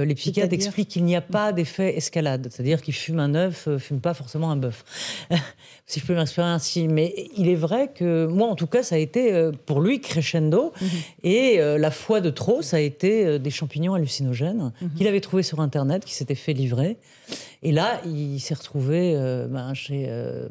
les 0.03 0.15
psychiatres 0.15 0.53
expliquent 0.53 0.89
qu'il 0.89 1.03
n'y 1.03 1.15
a 1.15 1.21
pas 1.21 1.53
d'effet 1.53 1.97
escalade, 1.97 2.47
c'est-à-dire 2.51 2.81
qu'il 2.81 2.93
fume 2.93 3.19
un 3.19 3.35
œuf, 3.35 3.67
euh, 3.67 3.79
fume 3.79 3.99
pas 3.99 4.13
forcément 4.13 4.51
un 4.51 4.55
bœuf, 4.55 4.83
si 5.85 5.99
je 5.99 6.05
peux 6.05 6.15
m'inspirer 6.15 6.47
ainsi. 6.47 6.87
Mais 6.87 7.13
il 7.35 7.47
est 7.47 7.55
vrai 7.55 7.91
que 7.93 8.25
moi, 8.25 8.47
en 8.47 8.55
tout 8.55 8.67
cas, 8.67 8.83
ça 8.83 8.95
a 8.95 8.97
été 8.97 9.51
pour 9.65 9.81
lui 9.81 10.01
crescendo, 10.01 10.73
mhm. 10.79 10.87
et 11.23 11.57
la 11.57 11.91
fois 11.91 12.21
de 12.21 12.29
trop, 12.29 12.61
ça 12.61 12.77
a 12.77 12.79
été 12.79 13.39
des 13.39 13.49
champignons 13.49 13.93
hallucinogènes 13.93 14.71
mhm. 14.81 14.91
qu'il 14.95 15.07
avait 15.07 15.21
trouvé 15.21 15.43
sur 15.43 15.59
Internet, 15.59 16.05
qui 16.05 16.13
s'étaient 16.13 16.35
fait 16.35 16.53
livrer. 16.53 16.97
Et 17.63 17.71
là, 17.71 18.01
il 18.05 18.39
s'est 18.39 18.53
retrouvé 18.53 19.13
euh, 19.15 19.47
ben, 19.47 19.73
chez, 19.73 20.05
euh, 20.07 20.47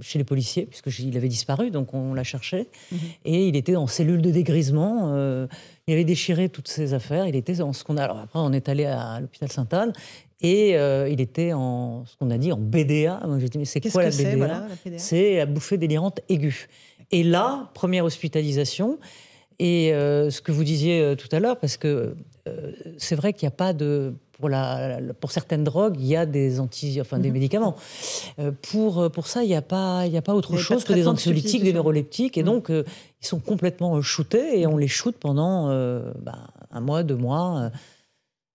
chez 0.00 0.18
les 0.18 0.24
policiers, 0.24 0.66
puisqu'il 0.66 1.16
avait 1.16 1.28
disparu, 1.28 1.70
donc 1.70 1.94
on 1.94 2.14
l'a 2.14 2.24
cherché. 2.24 2.68
Mhm. 2.90 2.98
Et 3.24 3.48
il 3.48 3.56
était 3.56 3.76
en 3.76 3.86
cellule 3.86 4.22
de 4.22 4.30
dégrisement. 4.30 5.12
Euh, 5.14 5.46
il 5.90 5.94
avait 5.94 6.04
déchiré 6.04 6.48
toutes 6.48 6.68
ses 6.68 6.94
affaires. 6.94 7.26
Il 7.26 7.36
était 7.36 7.60
en 7.60 7.72
ce 7.72 7.84
qu'on 7.84 7.96
a. 7.96 8.04
Alors 8.04 8.18
après, 8.18 8.38
on 8.38 8.52
est 8.52 8.68
allé 8.68 8.84
à 8.84 9.20
l'hôpital 9.20 9.50
Sainte-Anne. 9.50 9.92
Et 10.42 10.70
il 10.70 11.20
était 11.20 11.52
en 11.52 12.04
ce 12.06 12.16
qu'on 12.16 12.30
a 12.30 12.38
dit 12.38 12.50
en 12.50 12.56
BDA. 12.56 13.20
Moi, 13.26 13.38
j'ai 13.38 13.48
dit, 13.48 13.58
mais 13.58 13.66
c'est 13.66 13.80
quoi 13.90 14.04
la 14.04 14.10
BDA, 14.10 14.66
C'est 14.96 15.36
la 15.36 15.46
bouffée 15.46 15.76
délirante 15.76 16.20
aiguë. 16.30 16.68
Et 17.10 17.22
là, 17.22 17.70
première 17.74 18.04
hospitalisation. 18.04 18.98
Et 19.58 19.90
ce 19.90 20.40
que 20.40 20.50
vous 20.52 20.64
disiez 20.64 21.14
tout 21.18 21.28
à 21.32 21.40
l'heure, 21.40 21.58
parce 21.58 21.76
que 21.76 22.14
c'est 22.96 23.16
vrai 23.16 23.34
qu'il 23.34 23.46
n'y 23.46 23.52
a 23.52 23.56
pas 23.56 23.74
de 23.74 24.14
pour, 24.40 24.48
la, 24.48 24.98
pour 25.20 25.30
certaines 25.30 25.62
drogues, 25.62 25.96
il 26.00 26.06
y 26.06 26.16
a 26.16 26.26
des, 26.26 26.58
anti, 26.58 26.98
enfin, 27.00 27.18
des 27.18 27.28
mhm. 27.28 27.34
médicaments. 27.34 27.76
Euh, 28.38 28.50
pour, 28.70 29.10
pour 29.12 29.26
ça, 29.26 29.44
il 29.44 29.48
n'y 29.48 29.54
a, 29.54 29.62
pas, 29.62 30.06
il 30.06 30.12
y 30.12 30.16
a 30.16 30.22
pas 30.22 30.34
autre 30.34 30.56
chose 30.56 30.82
que 30.82 30.92
des 30.92 31.06
anxiolytiques, 31.06 31.62
des 31.62 31.72
neuroleptiques. 31.72 32.36
Et 32.38 32.42
mhm. 32.42 32.46
donc, 32.46 32.70
euh, 32.70 32.84
ils 33.22 33.26
sont 33.26 33.38
complètement 33.40 34.00
shootés 34.00 34.60
et 34.60 34.66
on 34.66 34.76
les 34.76 34.88
shoot 34.88 35.16
pendant 35.18 35.68
euh, 35.68 36.12
bah, 36.20 36.48
un 36.70 36.80
mois, 36.80 37.02
deux 37.02 37.16
mois. 37.16 37.70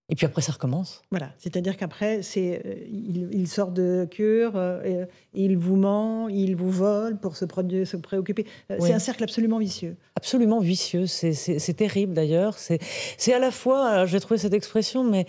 Et 0.07 0.13
puis 0.13 0.27
après, 0.27 0.43
ça 0.43 0.51
recommence. 0.51 1.01
Voilà, 1.09 1.31
c'est-à-dire 1.39 1.77
qu'après, 1.77 2.21
c'est, 2.21 2.61
euh, 2.63 2.75
il, 3.31 3.47
sort 3.47 3.71
de 3.71 4.07
cure, 4.09 4.51
euh, 4.55 5.05
il 5.33 5.57
vous 5.57 5.77
ment, 5.77 6.29
il 6.29 6.55
vous 6.55 6.69
vole 6.69 7.17
pour 7.17 7.35
se, 7.35 7.45
se 7.47 7.97
préoccuper. 7.97 8.45
Euh, 8.69 8.77
c'est 8.79 8.93
un 8.93 8.99
cercle 8.99 9.23
absolument 9.23 9.57
vicieux. 9.57 9.95
Absolument 10.15 10.59
vicieux, 10.59 11.07
c'est 11.07 11.73
terrible 11.75 12.13
d'ailleurs. 12.13 12.55
C'est 12.59 13.33
à 13.33 13.39
la 13.39 13.49
fois, 13.49 14.05
j'ai 14.05 14.19
trouvé 14.19 14.37
cette 14.37 14.53
expression, 14.53 15.03
mais 15.03 15.25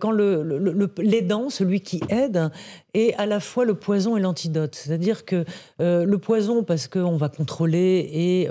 quand 0.00 0.10
le, 0.10 0.42
le, 0.42 0.92
l'aidant, 0.98 1.48
celui 1.48 1.80
qui 1.80 2.00
aide, 2.08 2.50
est 2.94 3.14
à 3.14 3.26
la 3.26 3.40
fois 3.40 3.64
le 3.64 3.74
poison 3.74 4.16
et 4.16 4.20
l'antidote. 4.20 4.74
C'est-à-dire 4.74 5.24
que 5.24 5.44
le 5.78 6.16
poison, 6.16 6.64
parce 6.64 6.86
qu'on 6.88 7.16
va 7.16 7.28
contrôler 7.28 8.08
et, 8.12 8.48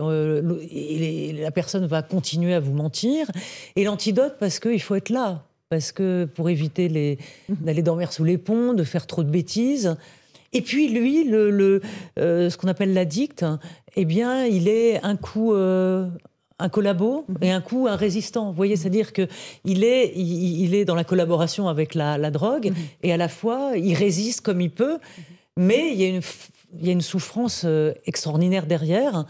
et 0.71 1.33
la 1.33 1.51
personne 1.51 1.85
va 1.85 2.01
continuer 2.01 2.53
à 2.53 2.59
vous 2.59 2.73
mentir, 2.73 3.29
et 3.75 3.83
l'antidote, 3.83 4.35
parce 4.39 4.59
qu'il 4.59 4.81
faut 4.81 4.95
être 4.95 5.09
là 5.09 5.45
parce 5.69 5.91
que 5.91 6.25
pour 6.25 6.49
éviter 6.49 6.87
les, 6.87 7.17
mhm. 7.49 7.57
d'aller 7.61 7.81
dormir 7.81 8.13
sous 8.13 8.23
les 8.23 8.37
ponts, 8.37 8.73
de 8.73 8.83
faire 8.83 9.07
trop 9.07 9.23
de 9.23 9.29
bêtises. 9.29 9.95
Et 10.53 10.61
puis 10.61 10.87
lui, 10.87 11.23
le, 11.25 11.81
euh, 12.19 12.49
ce 12.49 12.57
qu'on 12.57 12.67
appelle 12.67 12.93
l'addict, 12.93 13.45
eh 13.95 14.05
bien, 14.05 14.45
il 14.45 14.67
est 14.67 15.03
un 15.03 15.17
coup 15.17 15.53
euh, 15.53 16.07
un 16.59 16.69
collabo 16.69 17.25
mhm. 17.27 17.37
et 17.41 17.51
un 17.51 17.61
coup 17.61 17.87
un 17.87 17.95
résistant. 17.95 18.47
Vous 18.47 18.55
voyez, 18.55 18.75
c'est-à-dire 18.75 19.11
que 19.11 19.27
il 19.65 19.83
est, 19.83 20.13
il, 20.15 20.73
est 20.75 20.85
dans 20.85 20.95
la 20.95 21.03
collaboration 21.03 21.67
avec 21.67 21.93
la, 21.95 22.31
drogue 22.31 22.67
mhm. 22.67 22.75
et 23.03 23.11
à 23.11 23.17
la 23.17 23.27
fois 23.27 23.71
il 23.75 23.95
résiste 23.95 24.41
comme 24.41 24.61
il 24.61 24.71
peut, 24.71 24.97
mais 25.57 25.91
il 25.91 26.01
y 26.01 26.05
a 26.05 26.07
une, 26.07 26.21
il 26.79 26.85
y 26.85 26.89
a 26.89 26.93
une 26.93 27.01
souffrance 27.01 27.63
euh, 27.65 27.93
extraordinaire 28.05 28.65
derrière 28.65 29.25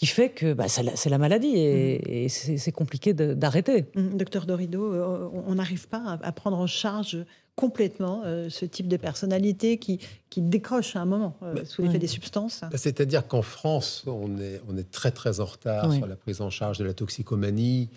qui 0.00 0.06
fait 0.06 0.30
que 0.30 0.54
bah, 0.54 0.64
c'est 0.66 1.10
la, 1.10 1.18
maladie 1.18 1.52
et, 1.58 2.26
mm. 2.26 2.28
c'est 2.30 2.72
compliqué 2.72 3.12
d'arrêter. 3.12 3.84
Mm, 3.94 4.16
docteur 4.16 4.46
Dorido, 4.46 4.94
euh, 4.94 5.28
on 5.46 5.56
n'arrive 5.56 5.88
pas 5.88 6.18
à, 6.22 6.32
prendre 6.32 6.56
en 6.58 6.66
charge 6.66 7.18
complètement 7.54 8.22
euh, 8.24 8.48
ce 8.48 8.64
type 8.64 8.88
de 8.88 8.96
personnalité 8.96 9.76
qui, 9.76 10.00
qui 10.30 10.40
décroche 10.40 10.96
à 10.96 11.00
un 11.00 11.04
moment 11.04 11.36
euh, 11.42 11.52
bah, 11.52 11.64
sous 11.66 11.82
l'effet 11.82 11.98
des 11.98 12.06
substances. 12.06 12.62
Bah, 12.62 12.78
c'est-à-dire 12.78 13.28
qu'en 13.28 13.42
France, 13.42 14.04
on 14.06 14.38
est, 14.38 14.62
on 14.70 14.78
est 14.78 14.90
très 14.90 15.10
très 15.10 15.38
en 15.38 15.44
retard 15.44 15.92
sur 15.92 16.06
la 16.06 16.16
prise 16.16 16.40
en 16.40 16.48
charge 16.48 16.78
de 16.78 16.84
la 16.84 16.94
toxicomanie. 16.94 17.90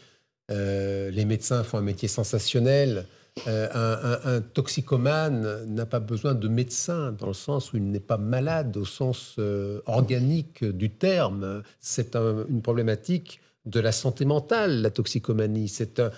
les 0.50 1.26
médecins 1.26 1.64
font 1.64 1.78
un 1.78 1.84
métier 1.84 2.10
sensationnel. 2.10 3.06
Euh, 3.48 4.18
un, 4.24 4.42
toxicomane 4.42 5.66
n'a 5.66 5.86
pas 5.86 6.00
besoin 6.00 6.36
de 6.36 6.48
médecin 6.48 7.12
dans 7.14 7.28
le 7.28 7.34
sens 7.34 7.74
où 7.74 7.78
il 7.78 7.90
n'est 7.90 8.00
pas 8.00 8.18
malade 8.18 8.78
au 8.78 8.86
sens 8.86 9.36
euh, 9.40 9.82
organique 9.86 10.64
du 10.64 10.92
terme. 10.92 11.64
C'est 11.80 12.16
une 12.16 12.62
problématique 12.62 13.42
de 13.66 13.80
la 13.80 13.92
santé 13.92 14.26
mentale, 14.26 14.82
la 14.82 14.92
toxicomanie. 14.92 15.68
C'est 15.68 16.00
un, 16.00 16.12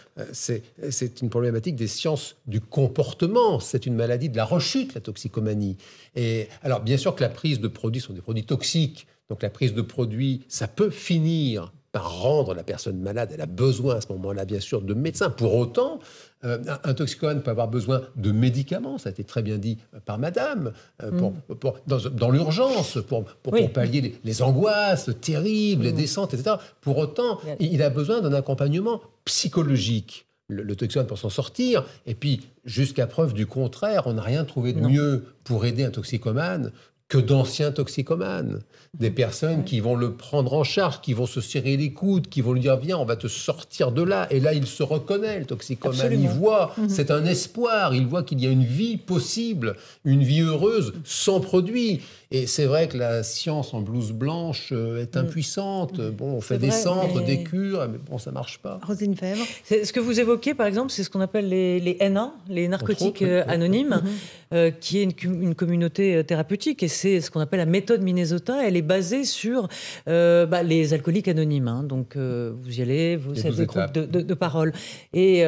une 1.22 1.30
problématique 1.30 1.76
des 1.76 1.88
sciences 1.88 2.36
du 2.48 2.60
comportement. 2.60 3.60
C'est 3.60 3.86
une 3.86 3.96
maladie 3.96 4.30
de 4.30 4.38
la 4.38 4.46
rechute, 4.46 4.94
la 4.94 5.02
toxicomanie. 5.02 5.78
Et 6.16 6.48
alors, 6.64 6.82
bien 6.82 6.98
sûr 6.98 7.16
que 7.16 7.22
la 7.22 7.30
prise 7.30 7.60
de 7.60 7.68
produits 7.68 8.02
sont 8.02 8.14
des 8.14 8.22
produits 8.22 8.46
toxiques. 8.46 9.08
Donc, 9.30 9.42
la 9.42 9.50
prise 9.50 9.74
de 9.74 9.82
produits, 9.82 10.44
ça 10.48 10.68
peut 10.68 10.90
finir 10.90 11.72
par 11.96 12.20
rendre 12.20 12.54
la 12.54 12.64
personne 12.64 13.00
malade. 13.00 13.30
Elle 13.34 13.40
a 13.40 13.46
besoin 13.46 13.96
à 13.96 14.02
ce 14.02 14.12
moment-là, 14.12 14.44
bien 14.44 14.60
sûr, 14.60 14.82
de 14.82 14.94
médecins. 14.94 15.30
Pour 15.30 15.56
autant, 15.56 16.00
euh, 16.44 16.58
un 16.84 16.94
toxicomane 16.94 17.42
peut 17.42 17.52
avoir 17.52 17.70
besoin 17.70 18.02
de 18.18 18.34
médicaments, 18.34 18.98
ça 18.98 19.08
a 19.08 19.12
été 19.14 19.24
très 19.24 19.42
bien 19.42 19.58
dit 19.58 19.78
par 20.04 20.20
madame, 20.20 20.74
euh, 21.02 21.10
pour, 21.58 21.76
mm. 21.78 22.10
dans, 22.10 22.30
l'urgence, 22.30 22.98
pour, 23.08 23.24
pour, 23.24 23.72
pallier 23.72 24.20
les, 24.26 24.42
angoisses 24.42 25.10
terribles, 25.22 25.84
les 25.84 25.94
mm. 25.94 25.96
descentes, 25.96 26.34
etc. 26.34 26.58
Pour 26.82 26.98
autant, 26.98 27.40
il 27.62 27.82
a 27.82 27.90
besoin 27.90 28.20
d'un 28.20 28.34
accompagnement 28.34 29.00
psychologique. 29.24 30.28
Le, 30.50 30.64
le 30.64 30.76
toxicomane 30.76 31.08
pour 31.08 31.18
s'en 31.18 31.30
sortir, 31.30 31.86
et 32.06 32.14
puis 32.14 32.42
jusqu'à 32.66 33.08
preuve 33.08 33.34
du 33.34 33.48
contraire, 33.48 34.04
on 34.06 34.14
n'a 34.16 34.22
rien 34.22 34.44
trouvé 34.44 34.74
de 34.74 34.82
mieux 34.82 35.24
pour 35.46 35.66
aider 35.66 35.86
un 35.86 35.92
toxicomane 35.92 36.74
que 37.08 37.20
d'anciens 37.20 37.72
toxicomanes, 37.72 38.62
des 38.96 39.12
personnes 39.12 39.64
qui 39.64 39.80
vont 39.80 39.96
le 39.96 40.14
prendre 40.16 40.54
en 40.54 40.64
charge, 40.64 41.02
qui 41.02 41.14
vont 41.14 41.28
se 41.28 41.40
serrer 41.40 41.78
les 41.78 41.94
coudes, 41.94 42.28
qui 42.30 42.42
vont 42.42 42.54
lui 42.54 42.62
dire 42.62 42.78
viens, 42.78 42.98
on 42.98 43.06
va 43.06 43.16
te 43.16 43.28
sortir 43.28 43.92
de 43.92 44.02
là. 44.02 44.28
Et 44.32 44.40
là, 44.40 44.54
il 44.54 44.66
se 44.66 44.82
reconnaît, 44.82 45.40
le 45.40 45.46
toxicomane. 45.46 46.12
Il 46.12 46.28
voit, 46.28 46.74
mhm. 46.78 46.90
c'est 46.90 47.12
un 47.12 47.24
espoir, 47.26 47.94
il 47.94 48.08
voit 48.08 48.24
qu'il 48.24 48.42
y 48.42 48.48
a 48.48 48.50
une 48.50 48.64
vie 48.64 48.98
possible, 48.98 49.76
une 50.04 50.24
vie 50.24 50.42
heureuse 50.42 50.94
sans 51.04 51.42
produit. 51.42 52.02
Et 52.32 52.48
c'est 52.48 52.66
vrai 52.66 52.88
que 52.88 52.98
la 52.98 53.24
science 53.24 53.74
en 53.74 53.82
blouse 53.82 54.12
blanche 54.12 54.70
euh, 54.72 55.02
est 55.02 55.16
mm. 55.16 55.20
impuissante. 55.20 56.00
Mm. 56.00 56.10
Bon, 56.10 56.34
on 56.34 56.42
fait 56.42 56.58
des 56.58 56.72
centres, 56.72 57.22
des 57.22 57.44
cures, 57.44 57.88
mais 57.90 57.98
bon, 57.98 58.18
ça 58.18 58.32
marche 58.32 58.60
pas. 58.60 58.80
Rosine 58.84 59.16
Fèvre. 59.16 59.46
Ce 59.70 59.92
que 59.94 60.00
vous 60.00 60.20
évoquez, 60.20 60.54
par 60.54 60.68
exemple, 60.68 60.92
c'est 60.92 61.04
ce 61.04 61.10
qu'on 61.10 61.22
appelle 61.22 61.50
les, 61.50 61.80
les, 61.80 61.98
NA, 62.10 62.34
les 62.50 62.68
narcotiques 62.68 63.22
euh, 63.22 63.44
anonymes, 63.48 64.02
mm-hmm. 64.04 64.56
euh, 64.56 64.72
qui 64.72 65.00
est 65.00 65.24
une, 65.24 65.56
communauté 65.56 66.24
thérapeutique. 66.24 66.84
Et 66.84 66.88
c'est 66.88 67.22
ce 67.22 67.30
qu'on 67.30 67.40
appelle 67.40 67.60
la 67.60 67.66
méthode 67.66 68.02
Minnesota. 68.02 68.66
Elle 68.66 68.76
est 68.76 68.82
basée 68.82 69.24
sur 69.24 69.68
bah, 70.06 70.64
les 70.64 70.94
alcooliques 70.94 71.28
anonymes. 71.28 71.68
Hein. 71.68 71.84
Donc, 71.84 72.18
vous 72.18 72.80
y 72.80 72.82
allez, 72.82 73.16
vous 73.16 73.46
êtes 73.46 73.56
des 73.56 73.66
groupes 73.66 73.94
de, 73.94 74.06
de, 74.06 74.34
parole. 74.34 74.74
Et 75.14 75.44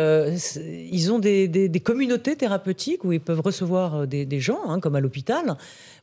ils 0.92 1.12
ont 1.12 1.20
des, 1.20 1.48
des, 1.48 1.80
communautés 1.80 2.36
thérapeutiques 2.36 3.04
où 3.04 3.12
ils 3.12 3.20
peuvent 3.20 3.42
recevoir 3.42 4.08
des, 4.08 4.40
gens, 4.40 4.60
hein, 4.68 4.80
comme 4.80 4.96
à 4.96 5.00
l'hôpital. 5.00 5.58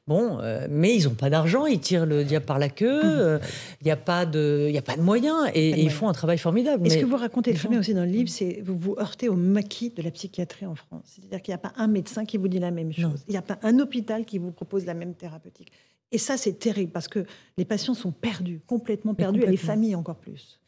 Bon, 0.06 0.38
euh, 0.42 0.63
mais 0.70 0.94
ils 0.96 1.04
n'ont 1.04 1.14
pas 1.14 1.30
d'argent, 1.30 1.66
ils 1.66 1.80
tirent 1.80 2.06
le 2.06 2.24
diable 2.24 2.46
par 2.46 2.58
la 2.58 2.68
queue, 2.68 3.02
mmh. 3.02 3.06
euh, 3.06 3.38
il 3.80 3.84
n'y 3.84 3.90
a, 3.90 3.96
pas 3.96 4.26
de, 4.26 4.72
a 4.76 4.82
pas 4.82 4.96
de 4.96 5.02
moyens 5.02 5.50
et, 5.54 5.80
ils 5.80 5.90
font 5.90 6.08
un 6.08 6.12
travail 6.12 6.38
formidable. 6.38 6.86
Et 6.86 6.90
ce 6.90 6.98
que 6.98 7.04
vous 7.04 7.16
racontez 7.16 7.54
très 7.54 7.68
bien 7.68 7.80
aussi 7.80 7.94
dans 7.94 8.04
le 8.04 8.10
livre, 8.10 8.28
c'est 8.28 8.62
vous 8.64 8.76
vous 8.76 8.96
heurtez 8.98 9.28
au 9.28 9.36
maquis 9.36 9.90
de 9.90 10.02
la 10.02 10.10
psychiatrie 10.10 10.66
en 10.66 10.74
France? 10.74 11.04
C'est-à-dire 11.06 11.42
qu'il 11.42 11.52
n'y 11.52 11.56
a 11.56 11.58
pas 11.58 11.72
un 11.76 11.86
médecin 11.86 12.24
qui 12.24 12.36
vous 12.36 12.48
dit 12.48 12.58
la 12.58 12.70
même 12.70 12.92
chose, 12.92 13.24
il 13.28 13.32
n'y 13.32 13.38
a 13.38 13.42
pas 13.42 13.58
un 13.62 13.78
hôpital 13.78 14.24
qui 14.24 14.38
vous 14.38 14.50
propose 14.50 14.84
la 14.86 14.94
même 14.94 15.14
thérapeutique. 15.14 15.72
Et 16.12 16.18
ça, 16.18 16.36
c'est 16.36 16.52
terrible 16.60 16.92
parce 16.92 17.08
que 17.08 17.26
les 17.58 17.64
patients 17.64 17.94
sont 17.94 18.12
perdus, 18.12 18.60
complètement 18.68 19.14
perdus, 19.14 19.42
et 19.42 19.46
les 19.46 19.56
familles 19.56 19.96
encore 19.96 20.16
plus. 20.16 20.60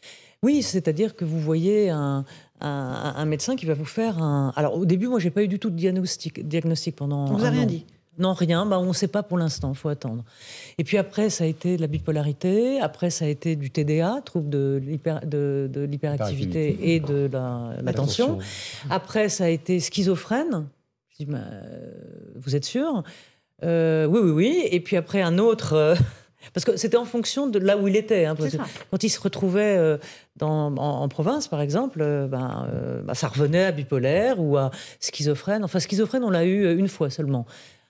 Oui, 0.43 0.63
c'est-à-dire 0.63 1.15
que 1.15 1.25
vous 1.25 1.39
voyez 1.39 1.89
un, 1.89 2.25
un, 2.61 3.25
médecin 3.27 3.57
qui 3.57 3.67
va 3.67 3.75
vous 3.75 3.85
faire 3.85 4.23
un. 4.23 4.53
Alors 4.57 4.77
au 4.77 4.85
début, 4.85 5.09
moi, 5.09 5.19
j'ai 5.19 5.31
pas 5.31 5.43
eu 5.43 5.49
du 5.49 5.59
tout 5.59 5.71
de 5.71 5.77
diagnostic, 5.77 6.47
diagnostic 6.47 6.97
pendant. 6.97 7.31
On 7.31 7.37
vous 7.37 7.45
a 7.45 7.51
rien 7.51 7.67
dit? 7.67 7.87
Non, 8.19 8.33
rien. 8.33 8.67
Bah, 8.67 8.79
on 8.79 8.87
ne 8.87 8.93
sait 8.93 9.09
pas 9.09 9.23
pour 9.23 9.39
l'instant. 9.39 9.73
Il 9.73 9.79
faut 9.79 9.89
attendre. 9.89 10.25
Et 10.79 10.85
puis 10.85 10.99
après, 10.99 11.31
ça 11.31 11.45
a 11.45 11.47
été 11.47 11.77
de 11.77 11.81
la 11.81 11.87
bipolarité. 11.87 12.81
Après, 12.81 13.11
ça 13.11 13.25
a 13.25 13.29
été 13.29 13.57
du 13.57 13.71
TDA, 13.71 14.21
trouble 14.25 14.49
de 14.49 14.81
l'hyperactivité 14.83 16.95
et 16.95 17.01
de 17.01 17.31
l'attention. 17.83 18.39
après, 18.91 19.29
ça 19.29 19.45
a 19.45 19.49
été 19.49 19.81
schizophrène. 19.81 20.67
Je 21.11 21.25
dis, 21.25 21.31
bah, 21.31 21.39
vous 22.35 22.57
êtes 22.57 22.65
sûr? 22.65 23.03
Euh, 23.65 24.07
Oui, 24.07 24.21
oui, 24.23 24.31
oui. 24.31 24.69
Et 24.71 24.81
puis 24.81 24.97
après, 24.97 25.23
un 25.23 25.39
autre. 25.39 25.75
Euh, 25.75 25.95
parce 26.53 26.65
que 26.65 26.77
c'était 26.77 26.97
en 26.97 27.05
fonction 27.05 27.47
de 27.47 27.59
là 27.59 27.77
où 27.77 27.89
il 27.89 27.97
était. 27.97 28.27
Hein, 28.27 28.35
quand 28.91 29.03
il 29.03 29.09
se 29.09 29.21
retrouvait 29.21 29.77
euh, 29.79 29.99
dans, 30.37 30.75
en, 30.77 31.09
province, 31.09 31.49
par 31.49 31.61
exemple, 31.61 31.99
ben, 31.99 32.69
ben, 33.05 33.15
ça 33.15 33.29
revenait 33.29 33.65
à 33.65 33.73
bipolaire 33.73 34.41
ou 34.41 34.57
à 34.57 34.71
schizophrène. 35.01 35.65
Enfin, 35.65 35.81
schizophrène, 35.81 36.25
on 36.25 36.31
l'a 36.31 36.45
eu 36.45 36.77
une 36.77 36.89
fois 36.89 37.11
seulement. 37.11 37.47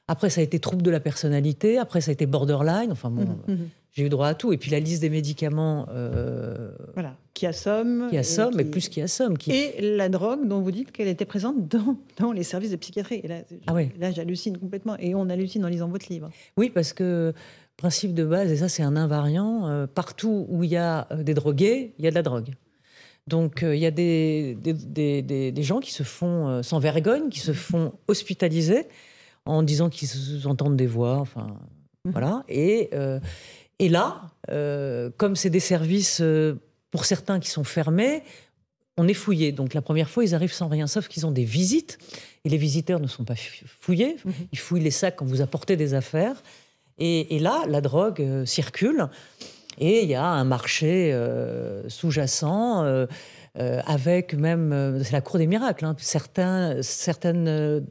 Après, 0.08 0.30
ça 0.30 0.40
a 0.40 0.44
été 0.44 0.60
trouble 0.60 0.82
de 0.82 0.90
la 0.90 1.00
personnalité. 1.00 1.78
Après, 1.78 2.00
ça 2.00 2.10
a 2.10 2.12
été 2.12 2.26
borderline. 2.26 2.92
Enfin 2.92 3.10
bon, 3.10 3.22
mhm, 3.22 3.54
mhm. 3.54 3.68
j'ai 3.92 4.04
eu 4.04 4.08
droit 4.08 4.28
à 4.28 4.34
tout. 4.34 4.52
Et 4.52 4.56
puis 4.56 4.70
la 4.70 4.78
liste 4.78 5.00
des 5.00 5.10
médicaments. 5.10 5.86
Euh, 5.90 6.70
voilà, 6.94 7.16
qui 7.34 7.46
assomme. 7.46 8.06
Qui 8.10 8.16
assomme, 8.16 8.54
mais 8.54 8.64
plus 8.64 8.88
qui 8.88 9.02
assomme. 9.02 9.36
Qui... 9.36 9.50
Et 9.50 9.96
la 9.96 10.08
drogue 10.08 10.46
dont 10.46 10.60
vous 10.60 10.70
dites 10.70 10.92
qu'elle 10.92 11.08
était 11.08 11.24
présente 11.24 11.66
dans, 11.66 11.96
dans 12.18 12.32
les 12.32 12.44
services 12.44 12.70
de 12.70 12.76
psychiatrie. 12.76 13.20
Et 13.24 13.28
là, 13.28 13.40
ah 13.66 13.74
là 13.98 14.12
j'hallucine 14.12 14.58
complètement. 14.58 14.96
Et 14.98 15.14
on 15.16 15.28
hallucine 15.28 15.64
en 15.64 15.68
lisant 15.68 15.88
votre 15.88 16.06
livre. 16.08 16.30
Oui, 16.56 16.70
parce 16.70 16.92
que 16.92 17.34
principe 17.76 18.14
de 18.14 18.24
base, 18.24 18.52
et 18.52 18.56
ça 18.56 18.68
c'est 18.68 18.84
un 18.84 18.96
invariant, 18.96 19.66
euh, 19.66 19.86
partout 19.86 20.46
où 20.48 20.62
il 20.62 20.70
y 20.70 20.76
a 20.76 21.08
euh, 21.10 21.22
des 21.24 21.34
drogués, 21.34 21.94
il 21.98 22.04
y 22.04 22.08
a 22.08 22.10
de 22.10 22.14
la 22.14 22.22
drogue. 22.22 22.54
Donc 23.26 23.62
il 23.62 23.78
y 23.78 23.86
a 23.86 23.90
des, 23.90 24.56
des, 24.62 24.72
des, 24.72 25.50
des, 25.50 25.62
gens 25.64 25.80
qui 25.80 25.92
se 25.92 26.04
font 26.04 26.62
sans 26.62 26.78
vergogne, 26.78 27.28
qui 27.28 27.40
se 27.40 27.52
font 27.52 27.92
hospitaliser 28.06 28.86
en 29.46 29.62
disant 29.62 29.88
qu'ils 29.88 30.46
entendent 30.46 30.76
des 30.76 30.86
voix, 30.86 31.18
enfin 31.18 31.56
mmh. 32.04 32.10
voilà. 32.10 32.42
Et, 32.48 32.90
euh, 32.92 33.20
et 33.78 33.88
là, 33.88 34.22
euh, 34.50 35.10
comme 35.16 35.36
c'est 35.36 35.50
des 35.50 35.60
services 35.60 36.20
euh, 36.20 36.60
pour 36.90 37.04
certains 37.04 37.40
qui 37.40 37.48
sont 37.48 37.64
fermés, 37.64 38.22
on 38.98 39.06
est 39.08 39.14
fouillé. 39.14 39.52
Donc 39.52 39.72
la 39.74 39.82
première 39.82 40.10
fois, 40.10 40.24
ils 40.24 40.34
arrivent 40.34 40.52
sans 40.52 40.68
rien, 40.68 40.86
sauf 40.86 41.08
qu'ils 41.08 41.26
ont 41.26 41.30
des 41.30 41.44
visites. 41.44 41.98
Et 42.44 42.48
les 42.48 42.56
visiteurs 42.56 43.00
ne 43.00 43.06
sont 43.06 43.24
pas 43.24 43.34
fouillés. 43.36 44.16
Mmh. 44.24 44.30
Ils 44.52 44.58
fouillent 44.58 44.82
les 44.82 44.90
sacs 44.90 45.16
quand 45.16 45.26
vous 45.26 45.40
apportez 45.40 45.76
des 45.76 45.94
affaires. 45.94 46.42
Et, 46.98 47.38
là, 47.40 47.64
la 47.68 47.82
drogue 47.82 48.44
circule. 48.46 49.08
Et 49.76 50.02
il 50.02 50.08
y 50.08 50.14
a 50.14 50.24
un 50.24 50.44
marché 50.44 51.14
sous-jacent. 51.88 53.06
avec 53.54 54.32
même, 54.32 55.02
c'est 55.04 55.12
la 55.12 55.20
cour 55.20 55.36
des 55.36 55.46
miracles, 55.46 55.84
hein. 55.84 55.94
Certains, 55.98 56.80
certaines 56.80 57.84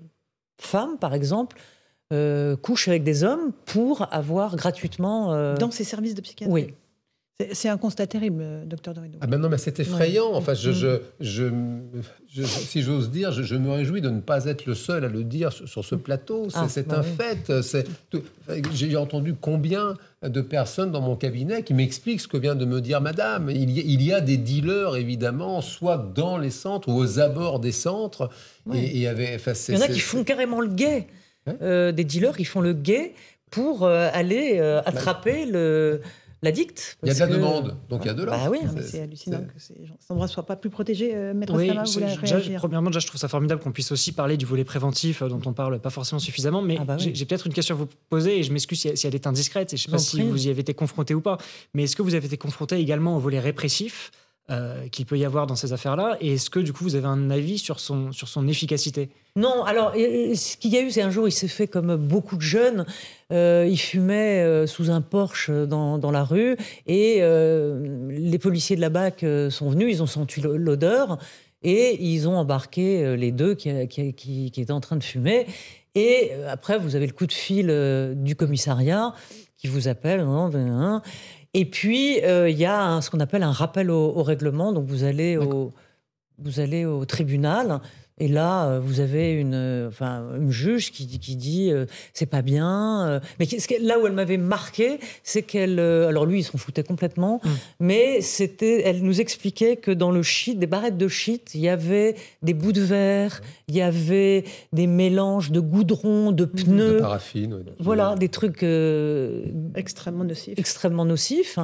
femmes, 0.58 0.98
par 0.98 1.14
exemple, 1.14 1.58
euh, 2.14 2.56
couchent 2.56 2.88
avec 2.88 3.04
des 3.04 3.24
hommes 3.24 3.52
pour 3.66 4.08
avoir 4.14 4.56
gratuitement. 4.56 5.34
Euh, 5.34 5.56
Dans 5.56 5.72
ces 5.72 5.84
services 5.84 6.16
de 6.16 6.22
psychiatrie 6.22 6.54
Oui. 6.54 6.74
C'est 7.52 7.68
un 7.68 7.78
constat 7.78 8.08
terrible, 8.08 8.64
docteur 8.66 8.94
Dorido. 8.94 9.18
Ah 9.20 9.28
ben 9.28 9.38
non, 9.38 9.50
mais 9.50 9.58
c'est 9.58 9.82
effrayant. 9.82 10.32
Enfin, 10.34 10.54
je, 10.54 10.72
je, 10.72 11.02
je, 11.20 12.44
si 12.44 12.82
j'ose 12.82 13.12
dire, 13.12 13.34
je, 13.34 13.56
me 13.58 13.72
réjouis 13.72 14.00
de 14.00 14.10
ne 14.10 14.22
pas 14.22 14.46
être 14.46 14.66
le 14.66 14.74
seul 14.74 15.04
à 15.04 15.10
le 15.10 15.26
dire 15.26 15.52
sur, 15.52 15.84
ce 15.84 15.96
plateau. 15.96 16.48
C'est 16.50 16.90
ah, 16.90 16.96
bah 16.96 17.00
un 17.00 17.04
fait. 17.04 17.52
J'ai 18.74 18.96
entendu 18.96 19.36
combien 19.36 19.96
de 20.24 20.40
personnes 20.40 20.92
dans 20.94 21.02
mon 21.02 21.18
cabinet 21.18 21.64
qui 21.64 21.74
m'expliquent 21.74 22.22
ce 22.22 22.30
que 22.30 22.38
vient 22.38 22.56
de 22.56 22.64
me 22.64 22.80
dire 22.80 23.02
Madame. 23.02 23.50
Il 23.50 23.70
y, 23.70 23.82
a, 23.82 23.84
il 23.86 24.02
y, 24.02 24.14
a, 24.14 24.22
des 24.22 24.38
dealers, 24.38 24.96
évidemment, 24.96 25.60
soit 25.60 25.98
dans 25.98 26.38
les 26.38 26.52
centres 26.52 26.88
ou 26.88 26.98
aux 26.98 27.20
abords 27.20 27.60
des 27.60 27.74
centres. 27.74 28.30
Et, 28.74 29.00
y 29.00 29.08
avait, 29.08 29.38
il 29.68 29.76
y 29.76 29.78
en 29.78 29.82
a 29.82 29.88
qui 29.90 30.00
font 30.00 30.24
carrément 30.24 30.62
le 30.62 30.70
guet. 30.70 31.08
Euh, 31.62 31.92
des 31.92 32.06
dealers 32.06 32.38
qui 32.38 32.46
font 32.46 32.62
le 32.62 32.74
guet 32.74 33.14
pour 33.52 33.84
euh, 33.84 34.10
aller 34.14 34.58
euh, 34.60 34.82
bah 34.82 34.90
attraper 34.90 35.46
le 35.46 36.02
l'addict. 36.46 36.98
Il 37.04 37.10
y 37.10 37.12
a 37.12 37.14
de 37.14 37.20
la 37.20 37.28
demande, 37.28 37.78
donc 37.90 38.02
il 38.04 38.08
y 38.08 38.10
a 38.10 38.14
de 38.14 38.24
l'offre. 38.24 38.46
Bah 38.46 38.50
oui, 38.50 38.60
c'est 38.82 39.02
hallucinant 39.02 39.42
que 39.42 39.60
ces 39.60 39.76
endroits 40.10 40.28
ne 40.28 40.32
soient 40.32 40.46
pas 40.46 40.56
plus 40.56 40.70
protégés. 40.70 41.12
Euh, 41.14 41.34
Maître 41.34 41.54
oui, 41.56 41.72
Premièrement, 42.58 42.90
déjà, 42.90 43.00
je 43.00 43.08
trouve 43.08 43.20
ça 43.20 43.28
formidable 43.28 43.62
qu'on 43.62 43.72
puisse 43.72 43.92
aussi 43.92 44.12
parler 44.14 44.38
du 44.38 44.46
volet 44.46 44.64
préventif 44.64 45.22
euh, 45.22 45.28
dont 45.28 45.42
on 45.46 45.54
parle 45.54 45.80
pas 45.80 45.90
forcément 45.90 46.20
suffisamment. 46.20 46.62
Mais 46.62 46.78
ah 46.80 46.86
bah 46.86 46.98
j'ai 46.98 47.26
peut-être 47.26 47.48
une 47.48 47.54
question 47.54 47.76
à 47.76 47.78
vous 47.78 47.88
poser 48.10 48.40
et 48.40 48.44
je 48.44 48.54
m'excuse 48.54 48.80
si, 48.80 49.08
elle 49.08 49.16
est 49.16 49.28
indiscrète. 49.28 49.74
Et 49.74 49.78
je 49.78 49.84
ne 49.84 49.86
sais 49.86 49.92
pas 49.92 49.98
si 49.98 50.22
vous 50.22 50.48
y 50.48 50.50
avez 50.50 50.62
été 50.62 50.74
confronté 50.74 51.14
ou 51.14 51.22
pas. 51.22 51.38
Mais 51.74 51.84
est-ce 51.84 51.96
que 51.96 52.02
vous 52.02 52.16
avez 52.16 52.26
été 52.26 52.38
confronté 52.38 52.78
également 52.78 53.18
au 53.18 53.20
volet 53.20 53.40
répressif 53.40 54.12
euh, 54.52 54.88
qu'il 54.90 55.08
peut 55.08 55.18
y 55.18 55.26
avoir 55.26 55.48
dans 55.48 55.56
ces 55.56 55.74
affaires-là 55.74 56.18
Et 56.22 56.34
est-ce 56.34 56.52
que 56.52 56.60
du 56.60 56.72
coup 56.72 56.84
vous 56.84 56.96
avez 56.96 57.08
un 57.08 57.32
avis 57.32 57.58
sur 57.58 57.80
son, 57.80 58.12
sur 58.12 58.28
son 58.28 58.48
efficacité? 58.48 59.10
Non, 59.36 59.64
alors 59.64 59.94
ce 59.94 60.56
qu'il 60.58 60.72
y 60.72 60.78
a 60.78 60.82
eu, 60.82 60.92
c'est 60.92 61.02
un 61.02 61.10
jour, 61.10 61.28
il 61.28 61.32
s'est 61.32 61.48
fait 61.48 61.68
comme 61.68 61.96
beaucoup 61.96 62.36
de 62.36 62.42
jeunes. 62.42 62.86
Euh, 63.34 63.68
il 63.68 63.80
fumait 63.80 64.44
euh, 64.44 64.68
sous 64.68 64.92
un 64.92 65.02
porche 65.02 65.50
dans, 65.50 65.98
dans 65.98 66.12
la 66.12 66.24
rue 66.24 66.58
et 66.86 67.22
les 67.22 68.40
policiers 68.40 68.76
de 68.76 68.82
la 68.82 68.90
BAC 68.90 69.26
sont 69.50 69.70
venus, 69.72 69.96
ils 69.96 70.04
ont 70.04 70.08
senti 70.08 70.42
l'odeur 70.42 71.18
et 71.64 71.98
ils 72.04 72.28
ont 72.28 72.38
embarqué 72.38 73.18
les 73.18 73.32
deux 73.32 73.56
qui, 73.56 73.88
qui, 73.88 74.14
qui, 74.14 74.62
étaient 74.62 74.72
en 74.72 74.80
train 74.80 74.96
de 74.96 75.04
fumer. 75.04 75.48
Et 75.96 76.34
après, 76.48 76.78
vous 76.78 76.96
avez 76.96 77.08
le 77.08 77.14
coup 77.14 77.26
de 77.26 77.34
fil 77.34 78.14
du 78.16 78.36
commissariat 78.36 79.14
qui 79.58 79.68
vous 79.68 79.88
appelle. 79.88 80.20
Hein, 80.20 80.52
hein, 80.54 81.02
et 81.58 81.64
puis, 81.64 82.22
euh, 82.26 82.50
il 82.50 82.58
y 82.58 82.66
a 82.66 83.00
ce 83.00 83.10
qu'on 83.10 83.22
appelle 83.22 83.42
un 83.42 83.54
rappel 83.54 83.90
au, 83.90 84.22
règlement. 84.24 84.74
Donc, 84.74 84.88
vous 84.88 85.06
allez 85.06 85.38
au, 85.38 85.72
vous 86.38 86.60
allez 86.60 86.84
au 86.84 87.06
tribunal 87.06 87.80
et 88.18 88.30
là, 88.30 88.68
euh, 88.70 88.80
vous 88.80 89.02
avez 89.02 89.34
une, 89.34 89.54
euh, 89.54 89.90
enfin, 89.90 90.24
une 90.38 90.50
juge 90.50 90.94
qui, 90.94 91.06
qui 91.20 91.36
dit 91.36 91.70
euh, 91.70 91.86
c'est 92.14 92.26
pas 92.26 92.42
bien. 92.42 93.20
Mais 93.40 93.48
là 93.82 94.00
où 94.00 94.08
elle 94.08 94.14
m'avait 94.14 94.38
marqué, 94.38 95.00
c'est 95.24 95.42
qu'elle. 95.42 95.80
alors 95.80 96.26
lui, 96.26 96.40
il 96.40 96.44
s'en 96.44 96.58
foutait 96.58 96.84
complètement, 96.84 97.42
mm. 97.44 97.50
mais 97.82 98.22
c'était, 98.22 98.84
elle 98.86 99.02
nous 99.02 99.20
expliquait 99.20 99.76
que 99.76 99.92
dans 99.92 100.12
le 100.12 100.24
shit, 100.24 100.58
des 100.58 100.68
barrettes 100.68 100.98
de 100.98 101.10
shit, 101.10 101.54
il 101.56 101.62
y 101.62 101.68
avait 101.68 102.16
des 102.42 102.54
bouts 102.54 102.72
de 102.72 102.82
verre, 102.82 103.42
il 103.68 103.76
y 103.76 103.82
avait 103.82 104.46
des 104.72 104.88
mélanges 104.88 105.52
de 105.52 105.60
goudron, 105.60 106.32
de 106.32 106.46
pneus. 106.46 106.96
De 106.96 107.00
paraffine. 107.00 107.66
voilà, 107.80 108.16
des 108.16 108.30
trucs. 108.30 108.64
extrêmement 109.76 110.24
nocifs. 110.24 110.58
Extrêmement 110.58 111.06
nocifs. 111.06 111.60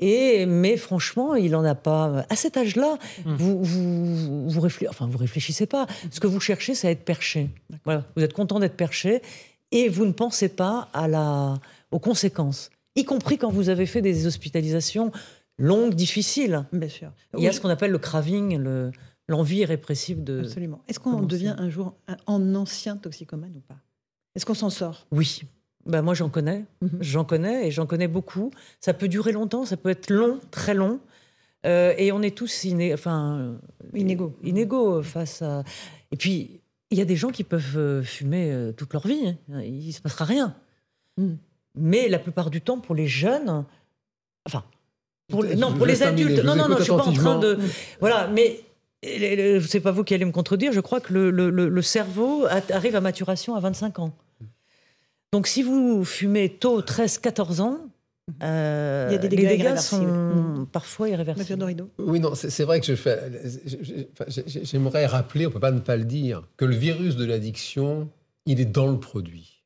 Et, 0.00 0.46
mais 0.46 0.76
franchement, 0.76 1.34
il 1.34 1.50
n'en 1.52 1.64
a 1.64 1.74
pas. 1.74 2.24
À 2.28 2.36
cet 2.36 2.56
âge-là, 2.56 2.98
mmh. 3.24 3.34
vous, 3.34 3.62
vous, 3.62 4.66
enfin, 4.88 5.06
vous 5.06 5.18
réfléchissez 5.18 5.66
pas. 5.66 5.86
Ce 6.10 6.20
que 6.20 6.26
vous 6.26 6.40
cherchez, 6.40 6.74
c'est 6.74 6.88
à 6.88 6.90
être 6.90 7.04
perché. 7.04 7.50
Voilà. 7.84 8.04
Vous 8.16 8.22
êtes 8.22 8.32
content 8.32 8.60
d'être 8.60 8.76
perché 8.76 9.22
et 9.70 9.88
vous 9.88 10.06
ne 10.06 10.12
pensez 10.12 10.48
pas 10.48 10.88
à 10.92 11.08
la, 11.08 11.58
aux 11.90 11.98
conséquences, 11.98 12.70
y 12.94 13.04
compris 13.04 13.38
quand 13.38 13.50
vous 13.50 13.68
avez 13.68 13.86
fait 13.86 14.02
des 14.02 14.26
hospitalisations 14.26 15.12
longues, 15.58 15.94
difficiles. 15.94 16.64
Bien 16.72 16.88
sûr. 16.88 17.12
Il 17.36 17.42
y 17.42 17.48
a 17.48 17.52
ce 17.52 17.60
qu'on 17.60 17.68
appelle 17.68 17.90
le 17.90 17.98
craving, 17.98 18.56
le, 18.56 18.92
l'envie 19.28 19.64
répressive 19.64 20.24
de. 20.24 20.40
Absolument. 20.40 20.80
Est-ce 20.88 21.00
qu'on 21.00 21.22
devient 21.22 21.54
un 21.58 21.68
jour 21.68 21.94
un 22.26 22.54
ancien 22.54 22.96
toxicomane 22.96 23.56
ou 23.56 23.60
pas? 23.60 23.78
Est-ce 24.34 24.46
qu'on 24.46 24.54
s'en 24.54 24.70
sort? 24.70 25.06
Oui. 25.10 25.42
Bah, 25.88 26.02
moi, 26.02 26.12
j'en 26.14 26.28
connais. 26.28 26.64
Mhm. 26.82 26.98
J'en 27.00 27.24
connais 27.24 27.66
et 27.66 27.70
j'en 27.70 27.86
connais 27.86 28.08
beaucoup. 28.08 28.50
Ça 28.80 28.92
peut 28.92 29.08
durer 29.08 29.32
longtemps, 29.32 29.64
ça 29.64 29.76
peut 29.78 29.88
être 29.88 30.10
long, 30.10 30.38
très 30.50 30.74
long. 30.74 31.00
Euh, 31.66 31.94
et 31.96 32.12
on 32.12 32.22
est 32.22 32.36
tous 32.36 32.66
enfin, 32.92 33.56
inégaux. 33.94 34.36
inégaux 34.44 35.02
face 35.02 35.42
à. 35.42 35.64
Et 36.12 36.16
puis, 36.16 36.60
il 36.90 36.98
y 36.98 37.00
a 37.00 37.04
des 37.04 37.16
gens 37.16 37.30
qui 37.30 37.42
peuvent 37.42 37.76
euh, 37.76 38.02
fumer 38.02 38.52
euh, 38.52 38.72
toute 38.72 38.92
leur 38.92 39.06
vie. 39.06 39.34
Hein. 39.52 39.62
Il 39.62 39.86
ne 39.86 39.92
se 39.92 40.00
passera 40.00 40.24
rien. 40.24 40.54
Mhm. 41.16 41.38
Mais 41.74 42.08
la 42.08 42.18
plupart 42.18 42.50
du 42.50 42.60
temps, 42.60 42.78
pour 42.78 42.94
les 42.94 43.06
jeunes, 43.06 43.64
enfin, 44.46 44.64
pour 45.28 45.44
non, 45.44 45.72
pour 45.72 45.86
les 45.86 46.02
adultes. 46.02 46.44
Non, 46.44 46.54
non, 46.54 46.68
non, 46.68 46.76
je 46.78 46.82
suis 46.82 46.92
pas 46.92 47.06
en 47.06 47.12
train 47.12 47.38
de. 47.38 47.58
Voilà, 48.00 48.28
mais 48.28 48.60
c'est 49.02 49.80
pas 49.80 49.92
vous 49.92 50.04
qui 50.04 50.12
allez 50.14 50.24
me 50.24 50.32
contredire. 50.32 50.72
Je 50.72 50.80
crois 50.80 51.00
que 51.00 51.12
le, 51.14 51.30
le, 51.30 51.50
le 51.50 51.82
cerveau 51.82 52.46
arrive 52.70 52.96
à 52.96 53.00
maturation 53.00 53.54
à 53.54 53.60
25 53.60 54.00
ans. 54.00 54.12
Donc 55.32 55.46
si 55.46 55.62
vous 55.62 56.04
fumez 56.04 56.48
tôt, 56.48 56.80
13-14 56.80 57.60
ans, 57.60 57.80
euh, 58.42 59.08
les 59.10 59.28
dégâts 59.28 59.76
sont 59.76 60.02
mm. 60.02 60.66
parfois 60.70 61.08
irréversibles. 61.08 61.64
Oui, 61.98 62.20
non, 62.20 62.34
c'est 62.34 62.64
vrai 62.64 62.80
que 62.80 62.86
je 62.86 62.94
fais. 62.94 63.30
J'aimerais 64.46 65.06
rappeler, 65.06 65.46
on 65.46 65.48
ne 65.48 65.54
peut 65.54 65.60
pas 65.60 65.70
ne 65.70 65.80
pas 65.80 65.96
le 65.96 66.04
dire, 66.04 66.42
que 66.56 66.64
le 66.64 66.76
virus 66.76 67.16
de 67.16 67.24
l'addiction, 67.24 68.08
il 68.46 68.60
est 68.60 68.66
dans 68.66 68.90
le 68.90 68.98
produit. 68.98 69.64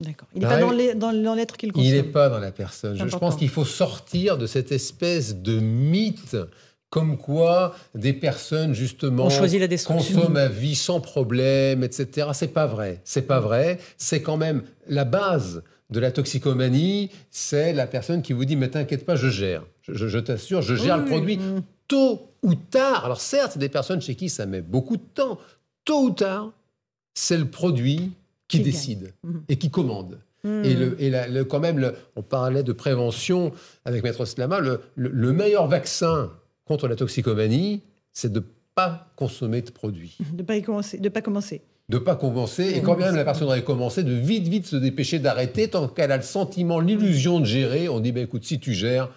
D'accord. 0.00 0.28
Il 0.34 0.42
n'est 0.42 0.48
pas 0.48 0.60
dans 0.60 1.34
l'être 1.34 1.56
qu'il 1.56 1.72
consomme. 1.72 1.88
Il 1.88 1.96
n'est 1.96 2.04
pas 2.04 2.28
dans 2.28 2.38
la 2.38 2.52
personne. 2.52 2.96
Je, 2.96 3.08
je, 3.08 3.16
pense 3.16 3.34
qu'il 3.34 3.48
faut 3.48 3.64
sortir 3.64 4.38
de 4.38 4.46
cette 4.46 4.70
espèce 4.70 5.36
de 5.36 5.58
mythe 5.58 6.36
comme 6.90 7.18
quoi 7.18 7.74
des 7.94 8.12
personnes 8.12 8.74
justement 8.74 9.28
consomment 9.86 10.34
la 10.34 10.48
vie 10.48 10.74
sans 10.74 11.00
problème, 11.00 11.82
etc. 11.82 12.28
C'est 12.32 12.52
pas 12.52 12.66
vrai. 12.66 13.00
C'est 13.04 13.22
pas 13.22 13.40
vrai. 13.40 13.78
C'est 13.98 14.22
quand 14.22 14.36
même 14.36 14.62
la 14.88 15.04
base 15.04 15.62
de 15.90 16.00
la 16.00 16.10
toxicomanie. 16.10 17.10
C'est 17.30 17.72
la 17.72 17.86
personne 17.86 18.22
qui 18.22 18.32
vous 18.32 18.44
dit 18.44 18.56
mais 18.56 18.68
t'inquiète 18.68 19.04
pas, 19.04 19.16
je 19.16 19.28
gère. 19.28 19.64
Je, 19.82 20.18
t'assure, 20.18 20.62
je 20.62 20.74
gère 20.74 20.98
le 20.98 21.04
produit 21.04 21.38
tôt 21.88 22.30
ou 22.42 22.54
tard. 22.54 23.04
Alors 23.04 23.20
certes, 23.20 23.52
c'est 23.52 23.58
des 23.58 23.68
personnes 23.68 24.00
chez 24.00 24.14
qui 24.14 24.28
ça 24.28 24.46
met 24.46 24.62
beaucoup 24.62 24.96
de 24.96 25.02
temps. 25.14 25.38
Tôt 25.84 26.04
ou 26.04 26.10
tard, 26.10 26.52
c'est 27.14 27.38
le 27.38 27.46
produit 27.46 28.12
qui, 28.48 28.60
décide 28.60 29.12
mhm. 29.24 29.42
et 29.48 29.56
qui 29.56 29.70
commande. 29.70 30.18
Mhm. 30.44 30.64
Et, 30.64 30.74
le, 30.74 31.02
et 31.02 31.10
le, 31.10 31.44
quand 31.44 31.60
même, 31.60 31.92
on 32.16 32.22
parlait 32.22 32.62
de 32.62 32.72
prévention 32.72 33.52
avec 33.84 34.02
Maître 34.02 34.24
Slama, 34.24 34.60
le 34.60 35.32
meilleur 35.32 35.68
vaccin 35.68 36.30
contre 36.68 36.86
la 36.86 36.94
toxicomanie, 36.94 37.82
c'est 38.12 38.32
de 38.32 38.40
ne 38.40 38.44
pas 38.74 39.08
consommer 39.16 39.62
de 39.62 39.70
produits. 39.70 40.16
De 40.32 40.42
ne 40.42 40.42
pas, 40.42 40.60
commencer, 40.60 40.98
de 40.98 41.08
pas 41.08 41.22
commencer. 41.22 41.62
De 41.88 41.98
pas 41.98 42.14
commencer, 42.14 42.74
et 42.76 42.82
quand 42.82 42.96
même 42.96 43.16
la 43.16 43.24
personne 43.24 43.48
aurait 43.48 43.64
commencé, 43.64 44.04
de 44.04 44.12
vite, 44.12 44.46
vite 44.46 44.66
se 44.66 44.76
dépêcher 44.76 45.18
d'arrêter, 45.18 45.68
tant 45.68 45.88
qu'elle 45.88 46.12
a 46.12 46.18
le 46.18 46.22
sentiment, 46.22 46.78
l'illusion 46.78 47.40
de 47.40 47.46
gérer, 47.46 47.88
on 47.88 47.98
dit, 47.98 48.12
ben, 48.12 48.24
écoute, 48.24 48.44
si 48.44 48.60
tu 48.60 48.74
gères, 48.74 49.08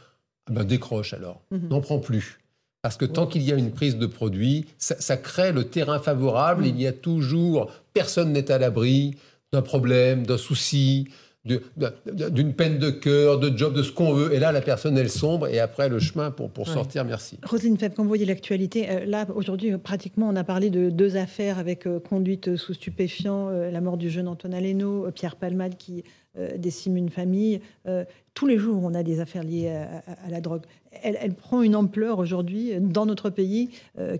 ah 0.47 0.54
ben, 0.54 0.64
décroche 0.64 1.14
alors, 1.14 1.41
mhm. 1.52 1.68
n'en 1.68 1.82
prends 1.82 1.99
plus. 1.99 2.39
Parce 2.82 2.97
que 2.97 3.06
tant 3.06 3.28
qu'il 3.28 3.43
y 3.43 3.52
a 3.52 3.56
une 3.56 3.72
prise 3.72 3.97
de 3.97 4.08
produit, 4.08 4.66
ça, 4.80 5.18
crée 5.18 5.52
le 5.52 5.66
terrain 5.66 5.99
favorable, 5.99 6.64
mhm. 6.64 6.70
il 6.70 6.82
y 6.82 6.88
a 6.88 6.93
toujours, 6.93 7.72
personne 7.93 8.32
n'est 8.32 8.49
à 8.49 8.58
l'abri 8.58 9.16
d'un 9.52 9.62
problème, 9.62 10.26
d'un 10.26 10.38
souci, 10.38 11.10
d'une 11.44 12.54
peine 12.54 12.78
de 12.78 12.92
cœur, 12.92 13.39
de 13.39 13.56
job, 13.56 13.74
de 13.74 13.82
ce 13.82 13.92
qu'on 13.92 14.14
veut. 14.14 14.34
Et 14.34 14.39
là, 14.39 14.52
la 14.52 14.62
personne, 14.62 14.96
elle 14.98 15.10
sombre. 15.10 15.48
Et 15.48 15.60
après, 15.60 15.89
le 15.89 15.98
chemin 15.98 16.30
pour, 16.30 16.52
pour 16.52 16.68
sortir, 16.68 17.04
merci. 17.04 17.39
Roselyne 17.44 17.78
Feb, 17.78 17.94
quand 17.96 18.04
vous 18.04 18.08
voyez 18.08 18.26
l'actualité, 18.26 18.89
euh, 18.89 19.06
là, 19.06 19.26
aujourd'hui, 19.34 19.76
pratiquement, 19.78 20.30
on 20.30 20.36
a 20.36 20.44
parlé 20.44 20.70
de 20.70 20.92
deux 20.92 21.18
affaires 21.18 21.58
avec 21.58 21.88
euh, 21.88 22.00
conduite 22.00 22.56
sous 22.58 22.76
stupéfiant, 22.76 23.50
euh, 23.50 23.72
la 23.72 23.82
mort 23.82 23.98
du 23.98 24.12
jeune 24.12 24.28
Antoine 24.28 24.54
Aleno, 24.54 25.10
Pierre 25.12 25.36
Palmade 25.36 25.78
qui 25.78 26.04
décime 26.58 26.96
une 26.96 27.10
famille. 27.10 27.60
tous 28.34 28.48
les 28.48 28.58
jours, 28.58 28.82
on 28.86 28.94
a 28.94 29.04
des 29.04 29.20
affaires 29.20 29.44
liées 29.44 29.68
à, 29.68 30.30
la 30.30 30.39
drogue. 30.39 30.62
Elle, 31.04 31.34
prend 31.34 31.62
une 31.62 31.76
ampleur 31.76 32.20
aujourd'hui 32.20 32.72
dans 32.80 33.06
notre 33.06 33.30
pays 33.30 33.70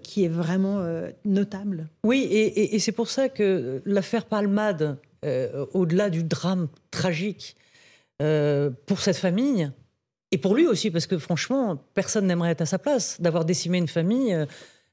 qui 0.04 0.26
est 0.26 0.28
vraiment 0.28 0.84
notable. 1.24 1.88
Oui, 2.04 2.28
et, 2.30 2.76
et 2.76 2.80
c'est 2.80 2.92
pour 2.92 3.08
ça 3.08 3.30
que 3.30 3.82
l'affaire 3.86 4.26
Palmade, 4.26 4.98
euh, 5.24 5.68
au-delà 5.74 6.10
du 6.10 6.24
drame 6.24 6.68
tragique 6.90 7.56
euh, 8.24 8.72
pour 8.88 9.02
cette 9.02 9.18
famille, 9.18 9.72
et 10.32 10.40
pour 10.40 10.56
lui 10.56 10.66
aussi, 10.66 10.90
parce 10.90 11.06
que 11.06 11.20
franchement, 11.20 11.78
personne 11.94 12.26
n'aimerait 12.26 12.52
être 12.52 12.62
à 12.62 12.66
sa 12.66 12.80
place, 12.80 13.22
d'avoir 13.22 13.46
décimé 13.46 13.78
une 13.78 13.88
famille. 13.88 14.34
Euh, 14.34 14.48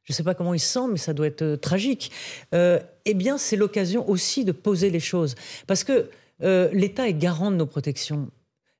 je 0.05 0.13
ne 0.13 0.15
sais 0.15 0.23
pas 0.23 0.35
comment 0.35 0.53
il 0.53 0.61
se 0.61 0.71
sent, 0.71 0.87
mais 0.91 0.99
ça 0.99 1.15
doit 1.15 1.27
être 1.27 1.57
tragique. 1.57 2.11
eh 2.53 3.15
bien, 3.15 3.37
c'est 3.37 3.57
l'occasion 3.57 4.09
aussi 4.09 4.45
de 4.45 4.53
poser 4.53 4.89
les 4.89 5.01
choses. 5.01 5.35
Parce 5.67 5.85
que 5.85 6.09
l'État 6.73 7.09
est 7.09 7.15
garant 7.15 7.51
de 7.51 7.57
nos 7.57 7.67
protections. 7.67 8.31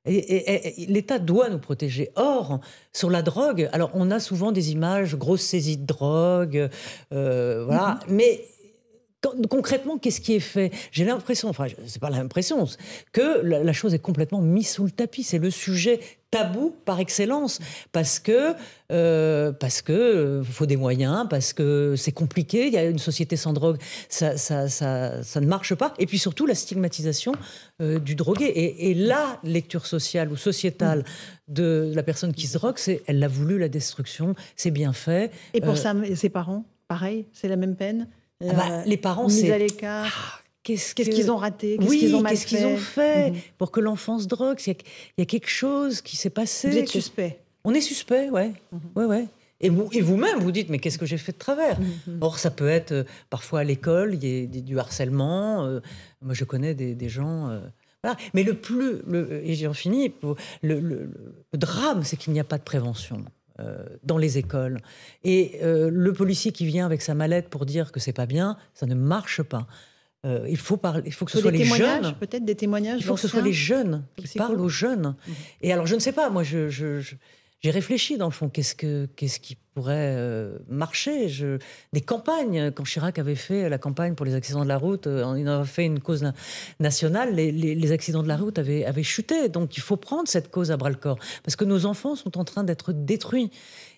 Et, 0.05 0.87
l'État 0.87 1.19
doit 1.19 1.49
nous 1.49 1.59
protéger. 1.59 2.09
Or, 2.15 2.61
sur 2.93 3.11
la 3.11 3.21
drogue, 3.21 3.69
alors 3.73 3.91
on 3.93 4.09
a 4.09 4.19
souvent 4.19 4.51
des 4.51 4.71
images, 4.71 5.15
grosse 5.15 5.43
saisie 5.43 5.77
de 5.77 5.85
drogue, 5.85 6.67
voilà, 7.11 7.99
mm-hmm. 7.99 8.09
mais 8.09 8.43
concrètement, 9.49 9.97
qu'est-ce 9.97 10.21
qui 10.21 10.33
est 10.33 10.39
fait? 10.39 10.71
J'ai 10.91 11.03
l'impression, 11.03 11.49
enfin, 11.49 11.67
c'est 11.85 11.99
pas 11.99 12.09
l'impression, 12.09 12.65
que 13.11 13.41
la, 13.41 13.73
chose 13.73 13.93
est 13.93 13.99
complètement 13.99 14.41
mise 14.41 14.69
sous 14.69 14.85
le 14.85 14.91
tapis. 14.91 15.23
C'est 15.23 15.39
le 15.39 15.51
sujet 15.51 15.99
tabou 16.31 16.75
par 16.85 16.99
excellence 16.99 17.59
parce 17.91 18.19
que 18.19 18.53
euh, 18.91 19.51
parce 19.51 19.81
que 19.81 19.93
euh, 19.93 20.43
faut 20.43 20.67
des 20.67 20.77
moyens, 20.77 21.25
parce 21.29 21.53
que 21.53 21.95
c'est 21.97 22.11
compliqué. 22.11 22.67
Il 22.67 22.73
y 22.73 22.77
a 22.77 22.85
une 22.85 22.99
société 22.99 23.35
sans 23.35 23.51
drogue, 23.51 23.77
ça, 24.09 24.37
ça, 24.37 24.69
ça, 24.69 25.23
ça 25.23 25.41
ne 25.41 25.47
marche 25.47 25.75
pas. 25.75 25.93
Et 25.97 26.05
puis 26.05 26.19
surtout 26.19 26.45
la 26.45 26.55
stigmatisation 26.55 27.33
euh, 27.81 27.99
du 27.99 28.15
drogué. 28.15 28.45
Et, 28.45 28.91
et, 28.91 28.93
la 28.93 29.39
lecture 29.43 29.85
sociale 29.85 30.31
ou 30.31 30.37
sociétale 30.37 31.03
de 31.47 31.91
la 31.95 32.03
personne 32.03 32.33
qui 32.33 32.47
se 32.47 32.57
drogue, 32.57 32.77
c'est 32.77 33.01
elle 33.07 33.23
a 33.23 33.27
voulu 33.27 33.57
la 33.57 33.69
destruction, 33.69 34.35
c'est 34.55 34.71
bien 34.71 34.93
fait. 34.93 35.31
Et 35.53 35.61
pour 35.61 35.77
ça, 35.77 35.93
ses 36.15 36.29
parents, 36.29 36.65
pareil, 36.87 37.25
c'est 37.33 37.47
la 37.47 37.55
même 37.55 37.75
peine? 37.75 38.07
Ah 38.41 38.53
bah, 38.53 38.83
les 38.85 38.97
parents, 38.97 39.27
c'est 39.27 39.51
à 39.51 39.57
l'écart. 39.57 40.05
Ah, 40.07 40.39
qu'est-ce 40.63 40.95
qu'ils 40.95 41.31
ont 41.31 41.35
raté? 41.35 41.77
Qu'est-ce 41.77 41.91
qu'ils 41.91 42.15
ont 42.15 42.21
mal 42.21 42.35
ont 42.35 42.77
fait 42.77 43.31
mhm. 43.31 43.37
pour 43.57 43.71
que 43.71 43.79
l'enfant 43.79 44.19
se 44.19 44.27
drogue? 44.27 44.57
Il 44.65 44.75
y, 45.17 45.21
a 45.21 45.25
quelque 45.25 45.49
chose 45.49 46.01
qui 46.01 46.15
s'est 46.15 46.29
passé. 46.29 46.69
Vous 46.69 46.77
êtes 46.77 46.87
suspect. 46.87 47.39
On 47.65 47.73
est 47.73 47.81
suspect, 47.81 48.29
ouais. 48.29 48.53
Mhm. 48.71 48.79
ouais, 48.95 49.05
ouais. 49.05 49.27
Et, 49.61 49.69
vous, 49.69 49.89
et 49.91 49.99
vous-même, 49.99 50.39
vous 50.39 50.53
dites, 50.53 50.69
mais 50.69 50.79
qu'est-ce 50.79 50.97
que 50.97 51.05
j'ai 51.05 51.17
fait 51.17 51.33
de 51.33 51.37
travers? 51.37 51.77
Mhm. 51.79 52.19
Or, 52.21 52.39
ça 52.39 52.49
peut 52.49 52.69
être 52.69 52.93
euh, 52.93 53.03
parfois 53.29 53.59
à 53.59 53.63
l'école, 53.65 54.15
il 54.15 54.25
y 54.25 54.57
a 54.57 54.61
du 54.61 54.79
harcèlement. 54.79 55.65
Euh, 55.65 55.81
moi, 56.21 56.33
je 56.33 56.45
connais 56.45 56.73
des, 56.73 57.09
gens. 57.09 57.49
Euh, 57.49 57.59
voilà. 58.01 58.17
Mais 58.33 58.43
le 58.43 58.53
plus, 58.53 59.01
le, 59.05 59.45
et 59.45 59.55
j'en 59.55 59.73
finis, 59.73 60.13
le, 60.61 60.79
le, 60.79 61.11
drame, 61.53 62.05
c'est 62.05 62.15
qu'il 62.15 62.31
n'y 62.31 62.39
a 62.39 62.45
pas 62.45 62.57
de 62.57 62.63
prévention 62.63 63.25
dans 64.03 64.17
les 64.17 64.37
écoles. 64.37 64.79
Et 65.23 65.59
le 65.61 66.11
policier 66.13 66.51
qui 66.51 66.65
vient 66.65 66.85
avec 66.85 67.01
sa 67.01 67.13
mallette 67.13 67.49
pour 67.49 67.65
dire 67.65 67.91
que 67.91 67.99
c'est 67.99 68.13
pas 68.13 68.25
bien, 68.25 68.57
ça 68.73 68.85
ne 68.85 68.95
marche 68.95 69.41
pas. 69.41 69.67
il, 70.25 70.57
faut 70.57 70.77
parler, 70.77 71.03
il 71.05 71.13
faut 71.13 71.25
que 71.25 71.31
ce 71.31 71.39
soit 71.39 71.51
les 71.51 71.65
jeunes. 71.65 72.15
Peut-être 72.19 72.45
des 72.45 72.55
témoignages. 72.55 72.99
Il 72.99 73.03
faut 73.03 73.15
que 73.15 73.21
ce 73.21 73.27
soit 73.27 73.41
les 73.41 73.53
jeunes 73.53 74.05
qui 74.15 74.37
parlent 74.37 74.59
aux 74.59 74.69
jeunes. 74.69 75.15
Et 75.61 75.73
alors, 75.73 75.85
je 75.85 75.95
ne 75.95 75.99
sais 75.99 76.13
pas, 76.13 76.29
moi, 76.29 76.43
je, 76.43 76.69
j'ai 77.61 77.71
réfléchi 77.71 78.17
dans 78.17 78.27
le 78.27 78.31
fond, 78.31 78.49
qu'est-ce, 78.49 78.75
que, 78.75 79.07
qu'est-ce 79.15 79.39
qui 79.39 79.57
pourrait 79.79 80.13
euh, 80.17 80.57
marcher 80.67 81.29
je... 81.29 81.57
Des 81.93 82.01
campagnes, 82.01 82.69
quand 82.71 82.83
Chirac 82.83 83.17
avait 83.17 83.35
fait 83.35 83.69
la 83.69 83.77
campagne 83.77 84.13
pour 84.13 84.25
les 84.25 84.35
accidents 84.35 84.65
de 84.65 84.67
la 84.67 84.77
route, 84.77 85.07
euh, 85.07 85.35
il 85.37 85.47
avait 85.47 85.63
fait 85.63 85.85
une 85.85 86.01
cause 86.01 86.29
nationale, 86.81 87.33
les, 87.33 87.53
les, 87.53 87.91
accidents 87.93 88.21
de 88.21 88.27
la 88.27 88.35
route 88.35 88.59
avaient, 88.59 88.83
avaient 88.83 89.03
chuté. 89.03 89.47
Donc 89.47 89.77
il 89.77 89.81
faut 89.81 89.95
prendre 89.95 90.27
cette 90.27 90.51
cause 90.51 90.69
à 90.71 90.75
bras-le-corps, 90.75 91.17
parce 91.43 91.55
que 91.55 91.63
nos 91.63 91.85
enfants 91.85 92.15
sont 92.15 92.37
en 92.37 92.43
train 92.43 92.65
d'être 92.65 92.91
détruits. 92.91 93.51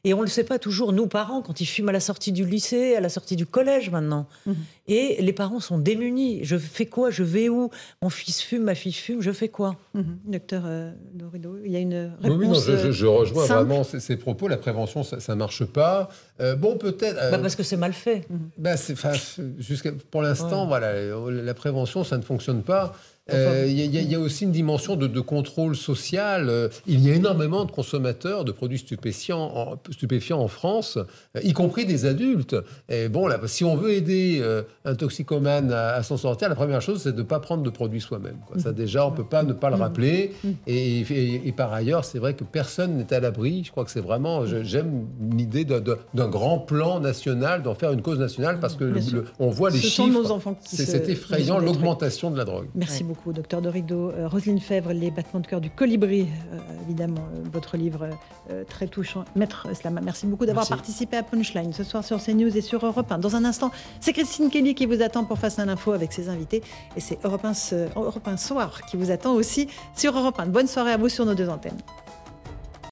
Et 0.03 0.13
on 0.15 0.17
ne 0.17 0.23
le 0.23 0.29
sait 0.29 0.43
pas 0.43 0.57
toujours, 0.57 0.93
nous 0.93 1.05
parents, 1.05 1.41
quand 1.41 1.61
ils 1.61 1.65
fument 1.67 1.89
à 1.89 1.91
la 1.91 1.99
sortie 1.99 2.31
du 2.31 2.43
lycée, 2.43 2.95
à 2.95 3.01
la 3.01 3.09
sortie 3.09 3.35
du 3.35 3.45
collège 3.45 3.91
maintenant. 3.91 4.27
Mhm. 4.47 4.55
Et 4.87 5.21
les 5.21 5.33
parents 5.33 5.59
sont 5.59 5.77
démunis. 5.77 6.39
Je 6.43 6.57
fais 6.57 6.87
quoi? 6.87 7.11
Je 7.11 7.21
vais 7.21 7.49
où? 7.49 7.69
Mon 8.01 8.09
fils 8.09 8.41
fume, 8.41 8.63
ma 8.63 8.73
fille 8.73 8.93
fume, 8.93 9.21
je 9.21 9.31
fais 9.31 9.49
quoi? 9.49 9.75
Mhm. 9.93 10.19
Docteur 10.25 10.63
euh, 10.65 10.91
Dorido, 11.13 11.57
il 11.63 11.71
y 11.71 11.75
a 11.75 11.79
une 11.79 12.13
réponse 12.19 12.39
Oui, 12.39 12.47
non, 12.47 12.91
je, 12.91 13.05
rejoins 13.05 13.45
vraiment 13.45 13.83
ces, 13.83 14.17
propos. 14.17 14.47
La 14.47 14.57
prévention, 14.57 15.03
ça 15.03 15.17
ne 15.33 15.37
marche 15.37 15.65
pas. 15.71 16.09
Euh, 16.39 16.55
bon, 16.55 16.77
peut-être... 16.77 17.17
Euh, 17.17 17.31
bah 17.31 17.39
parce 17.39 17.55
que 17.55 17.63
c'est 17.63 17.77
mal 17.77 17.93
fait. 17.93 18.27
Bah, 18.57 18.75
jusqu'à, 19.57 19.91
pour 20.11 20.21
l'instant, 20.21 20.67
voilà, 20.67 20.93
la 21.29 21.53
prévention, 21.53 22.03
ça 22.03 22.17
ne 22.17 22.23
fonctionne 22.23 22.63
pas. 22.63 22.93
Euh, 23.33 23.65
il 23.67 24.11
y, 24.11 24.15
a 24.15 24.19
aussi 24.19 24.43
une 24.43 24.51
dimension 24.51 24.95
de, 24.95 25.19
contrôle 25.19 25.75
social. 25.75 26.49
Euh, 26.49 26.69
il 26.87 27.05
y 27.05 27.11
a 27.11 27.15
énormément 27.15 27.65
de 27.65 27.71
consommateurs 27.71 28.45
de 28.45 28.51
produits 28.51 28.79
stupéfiants 28.79 29.51
en, 29.55 29.75
stupéfiants 29.91 30.39
en 30.39 30.47
France, 30.47 30.97
euh, 31.35 31.41
y 31.43 31.53
compris 31.53 31.85
des 31.85 32.05
adultes. 32.05 32.55
Et 32.89 33.07
bon, 33.09 33.27
là, 33.27 33.39
si 33.45 33.63
on 33.63 33.75
veut 33.75 33.91
aider 33.91 34.41
un 34.85 34.95
toxicomane 34.95 35.71
à, 35.71 36.01
s'en 36.03 36.17
sortir, 36.17 36.49
la 36.49 36.55
première 36.55 36.81
chose, 36.81 37.01
c'est 37.03 37.13
de 37.13 37.17
ne 37.17 37.23
pas 37.23 37.39
prendre 37.39 37.63
de 37.63 37.69
produits 37.69 38.01
soi-même. 38.01 38.37
Ça, 38.57 38.71
déjà, 38.71 39.05
on 39.05 39.11
ne 39.11 39.15
peut 39.15 39.25
pas 39.25 39.43
ne 39.43 39.53
pas 39.53 39.69
le 39.69 39.75
rappeler. 39.75 40.33
Et, 40.67 40.99
et, 41.47 41.51
par 41.51 41.73
ailleurs, 41.73 42.05
c'est 42.05 42.19
vrai 42.19 42.33
que 42.33 42.43
personne 42.43 42.97
n'est 42.97 43.13
à 43.13 43.19
l'abri. 43.19 43.63
Je 43.65 43.71
crois 43.71 43.85
que 43.85 43.91
c'est 43.91 44.01
vraiment. 44.01 44.45
J'aime 44.45 45.07
l'idée 45.35 45.65
d'un 45.65 46.27
grand 46.27 46.59
plan 46.59 46.99
national, 46.99 47.63
d'en 47.63 47.75
faire 47.75 47.91
une 47.91 48.01
cause 48.01 48.19
nationale, 48.19 48.59
parce 48.59 48.75
que 48.75 48.91
on 49.39 49.49
voit 49.49 49.69
les 49.69 49.79
chiffres. 49.79 50.41
C'est 50.63 51.09
effrayant, 51.09 51.59
l'augmentation 51.59 52.31
de 52.31 52.37
la 52.37 52.45
drogue. 52.45 52.67
Merci 52.75 53.03
beaucoup 53.03 53.20
beaucoup, 53.21 53.33
docteur 53.33 53.61
Dorido. 53.61 54.09
Euh, 54.09 54.27
Roselyne 54.27 54.59
Fèvre, 54.59 54.93
Les 54.93 55.11
battements 55.11 55.39
de 55.39 55.47
cœur 55.47 55.61
du 55.61 55.69
colibri, 55.69 56.27
euh, 56.53 56.57
évidemment, 56.83 57.21
euh, 57.35 57.43
votre 57.51 57.77
livre 57.77 58.09
très 58.67 58.87
touchant. 58.87 59.23
Maître 59.35 59.67
Slama, 59.73 60.01
merci 60.01 60.25
beaucoup 60.25 60.45
d'avoir 60.45 60.67
participé 60.67 61.15
à 61.15 61.23
Punchline 61.23 61.71
ce 61.71 61.85
soir 61.85 62.03
sur 62.03 62.21
CNews 62.21 62.57
et 62.57 62.61
sur 62.61 62.85
Europe 62.85 63.09
1. 63.09 63.17
Dans 63.17 63.37
un 63.37 63.45
instant, 63.45 63.71
c'est 64.01 64.11
Christine 64.11 64.49
Kelly 64.49 64.75
qui 64.75 64.85
vous 64.85 65.01
attend 65.01 65.23
pour 65.23 65.37
Face 65.37 65.57
à 65.57 65.65
l'info 65.65 65.93
avec 65.93 66.11
ses 66.11 66.27
invités. 66.27 66.61
Et 66.97 66.99
c'est 66.99 67.17
Europe 67.23 67.45
1, 67.45 67.53
Europe 67.95 68.27
1 68.27 68.37
Soir 68.37 68.81
qui 68.85 68.97
vous 68.97 69.09
attend 69.09 69.33
aussi 69.33 69.67
sur 69.95 70.17
Europe 70.17 70.37
1. 70.37 70.47
Bonne 70.47 70.67
soirée 70.67 70.91
à 70.91 70.97
vous 70.97 71.07
sur 71.07 71.25
nos 71.25 71.33
deux 71.33 71.47
antennes. 71.47 71.77